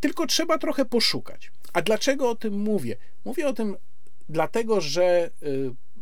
[0.01, 1.53] tylko trzeba trochę poszukać.
[1.73, 2.97] A dlaczego o tym mówię?
[3.25, 3.77] Mówię o tym
[4.29, 5.31] dlatego, że e,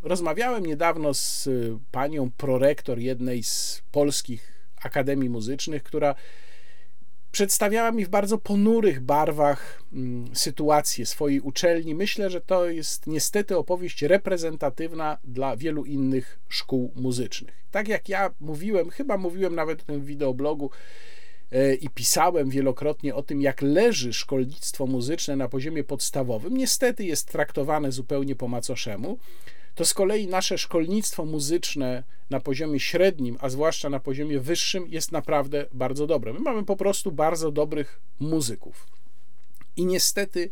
[0.03, 1.49] rozmawiałem niedawno z
[1.91, 4.53] panią prorektor jednej z polskich
[4.83, 6.15] akademii muzycznych, która
[7.33, 11.95] przedstawiała mi w bardzo ponurych barwach mm, sytuację swojej uczelni.
[11.95, 17.55] Myślę, że to jest niestety opowieść reprezentatywna dla wielu innych szkół muzycznych.
[17.71, 21.22] Tak jak ja mówiłem, chyba mówiłem nawet w tym wideoblogu, e,
[21.81, 27.93] i pisałem wielokrotnie o tym, jak leży szkolnictwo muzyczne na poziomie podstawowym, niestety jest traktowane
[27.93, 29.19] zupełnie po macoszemu,
[29.75, 35.13] to z kolei nasze szkolnictwo muzyczne na poziomie średnim, a zwłaszcza na poziomie wyższym, jest
[35.13, 36.33] naprawdę bardzo dobre.
[36.33, 38.87] My mamy po prostu bardzo dobrych muzyków.
[39.77, 40.51] I niestety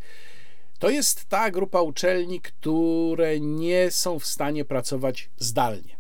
[0.79, 6.00] to jest ta grupa uczelni, które nie są w stanie pracować zdalnie.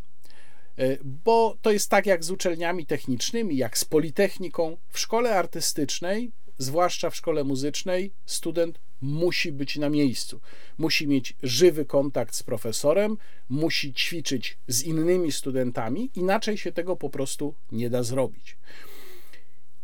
[0.79, 4.77] E, bo to jest tak jak z uczelniami technicznymi, jak z politechniką.
[4.89, 10.41] W szkole artystycznej, zwłaszcza w szkole muzycznej, student musi być na miejscu.
[10.79, 13.17] Musi mieć żywy kontakt z profesorem,
[13.49, 18.57] musi ćwiczyć z innymi studentami, inaczej się tego po prostu nie da zrobić.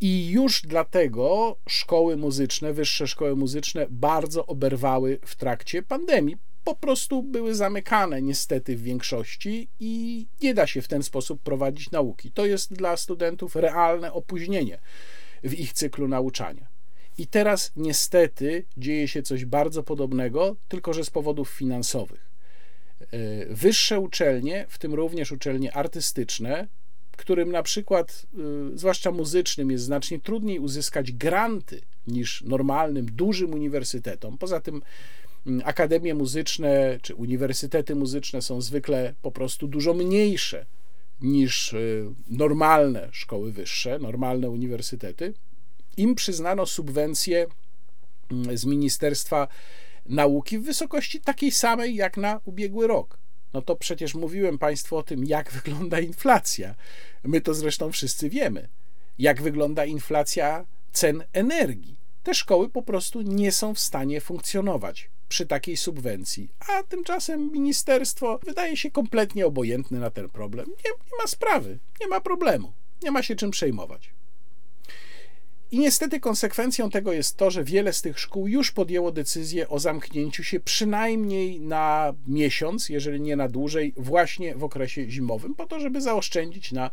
[0.01, 6.37] I już dlatego szkoły muzyczne, wyższe szkoły muzyczne bardzo oberwały w trakcie pandemii.
[6.67, 11.91] Po prostu były zamykane niestety w większości i nie da się w ten sposób prowadzić
[11.91, 12.31] nauki.
[12.31, 14.79] To jest dla studentów realne opóźnienie
[15.45, 16.67] w ich cyklu nauczania.
[17.19, 22.31] I teraz niestety dzieje się coś bardzo podobnego, tylko że z powodów finansowych.
[23.01, 23.07] E,
[23.55, 26.69] wyższe uczelnie, w tym również uczelnie artystyczne,
[27.17, 28.27] którym na przykład,
[28.75, 34.39] y, zwłaszcza muzycznym, jest znacznie trudniej uzyskać granty niż normalnym, dużym uniwersytetom.
[34.39, 34.83] Poza tym
[35.65, 40.67] akademie muzyczne czy uniwersytety muzyczne są zwykle po prostu dużo mniejsze
[41.21, 45.35] niż y, normalne szkoły wyższe, normalne uniwersytety.
[45.97, 47.47] Im przyznano subwencję
[48.31, 49.49] mm, z Ministerstwa
[50.07, 53.19] Nauki w wysokości takiej samej jak na ubiegły rok
[53.57, 56.75] no to przecież mówiłem Państwu o tym, jak wygląda inflacja.
[57.25, 58.69] My to zresztą wszyscy wiemy.
[59.19, 61.97] Jak wygląda inflacja cen energii.
[62.23, 68.39] Te szkoły po prostu nie są w stanie funkcjonować przy takiej subwencji, a tymczasem ministerstwo
[68.47, 70.67] wydaje się kompletnie obojętne na ten problem.
[70.67, 72.73] Nie, nie ma sprawy, nie ma problemu,
[73.03, 74.17] nie ma się czym przejmować.
[75.71, 79.79] I niestety konsekwencją tego jest to, że wiele z tych szkół już podjęło decyzję o
[79.79, 85.81] zamknięciu się przynajmniej na miesiąc, jeżeli nie na dłużej, właśnie w okresie zimowym, po to,
[85.81, 86.91] żeby zaoszczędzić na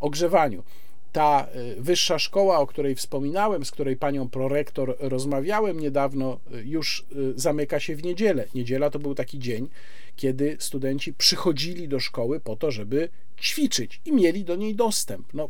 [0.00, 0.62] ogrzewaniu.
[1.16, 7.06] Ta y, wyższa szkoła, o której wspominałem, z której panią prorektor rozmawiałem niedawno, y, już
[7.12, 8.44] y, zamyka się w niedzielę.
[8.54, 9.68] Niedziela to był taki dzień,
[10.16, 13.08] kiedy studenci przychodzili do szkoły po to, żeby
[13.40, 15.34] ćwiczyć i mieli do niej dostęp.
[15.34, 15.48] No,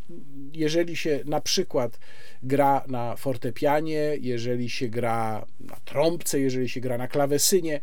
[0.53, 1.99] jeżeli się na przykład
[2.43, 7.81] gra na fortepianie, jeżeli się gra na trąbce, jeżeli się gra na klawesynie,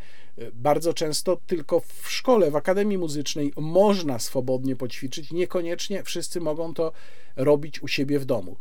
[0.53, 6.91] bardzo często tylko w szkole, w akademii muzycznej można swobodnie poćwiczyć, niekoniecznie wszyscy mogą to
[7.35, 8.57] robić u siebie w domu.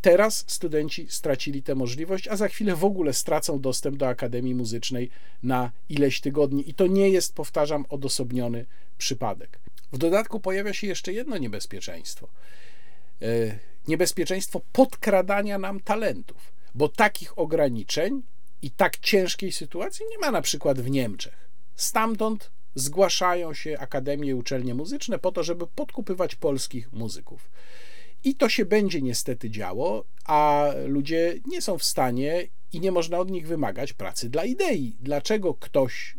[0.00, 5.10] Teraz studenci stracili tę możliwość, a za chwilę w ogóle stracą dostęp do Akademii Muzycznej
[5.42, 6.70] na ileś tygodni.
[6.70, 8.66] I to nie jest, powtarzam, odosobniony
[8.98, 9.58] przypadek.
[9.92, 12.28] W dodatku pojawia się jeszcze jedno niebezpieczeństwo.
[13.22, 13.58] E,
[13.88, 18.22] niebezpieczeństwo podkradania nam talentów, bo takich ograniczeń
[18.62, 21.48] i tak ciężkiej sytuacji nie ma na przykład w Niemczech.
[21.76, 27.50] Stamtąd zgłaszają się akademie i uczelnie muzyczne po to, żeby podkupywać polskich muzyków.
[28.24, 33.18] I to się będzie niestety działo, a ludzie nie są w stanie i nie można
[33.18, 34.96] od nich wymagać pracy dla idei.
[35.00, 36.16] Dlaczego ktoś,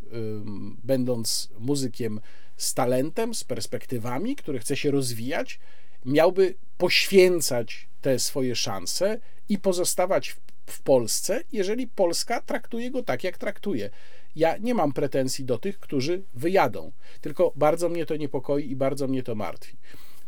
[0.84, 2.20] będąc muzykiem
[2.58, 5.60] z talentem, z perspektywami, który chce się rozwijać,
[6.06, 9.20] miałby poświęcać te swoje szanse
[9.50, 13.90] i pozostawać w, w Polsce, jeżeli Polska traktuje go tak, jak traktuje.
[14.36, 19.08] Ja nie mam pretensji do tych, którzy wyjadą, tylko bardzo mnie to niepokoi i bardzo
[19.08, 19.78] mnie to martwi.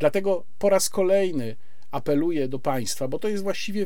[0.02, 1.56] Dlatego po raz kolejny
[1.92, 3.86] apeluję do państwa, bo to jest właściwie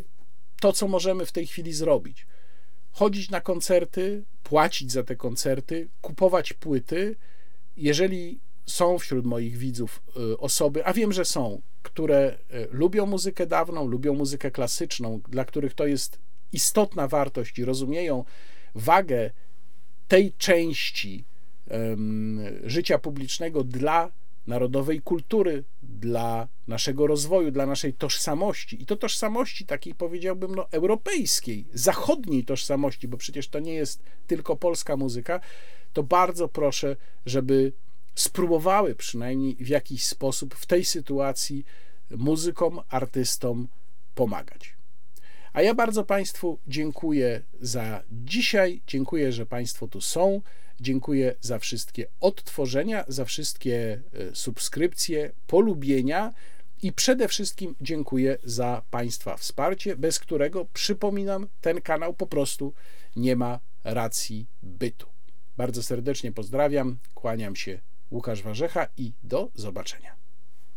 [0.60, 2.28] to, co możemy w tej chwili zrobić.
[2.92, 7.16] Chodzić na koncerty, płacić za te koncerty, kupować płyty.
[7.78, 13.48] Jeżeli są wśród moich widzów y, osoby, a wiem, że są, które y, lubią muzykę
[13.48, 16.20] dawną, lubią muzykę klasyczną, dla których to jest
[16.54, 18.26] istotna wartość i rozumieją
[18.76, 19.32] wagę
[20.08, 21.26] tej części
[21.70, 24.12] um, życia publicznego dla
[24.48, 28.82] narodowej kultury, dla naszego rozwoju, dla naszej tożsamości.
[28.82, 34.56] I to tożsamości takiej, powiedziałbym, no, europejskiej, zachodniej tożsamości, bo przecież to nie jest tylko
[34.56, 35.40] polska muzyka,
[35.94, 36.96] to bardzo proszę,
[37.26, 37.74] żeby
[38.16, 41.66] spróbowały przynajmniej w jakiś sposób w tej sytuacji
[42.12, 43.68] muzykom, artystom
[44.16, 44.76] pomagać.
[45.54, 48.82] A ja bardzo Państwu dziękuję za dzisiaj.
[48.88, 50.42] Dziękuję, że Państwo tu są.
[50.80, 56.34] Dziękuję za wszystkie odtworzenia, za wszystkie e, subskrypcje, polubienia
[56.82, 62.74] i przede wszystkim dziękuję za Państwa wsparcie, bez którego, przypominam, ten kanał po prostu
[63.16, 65.08] nie ma racji bytu.
[65.58, 67.80] Bardzo serdecznie pozdrawiam, kłaniam się
[68.12, 70.25] Łukasz Warzecha i do zobaczenia.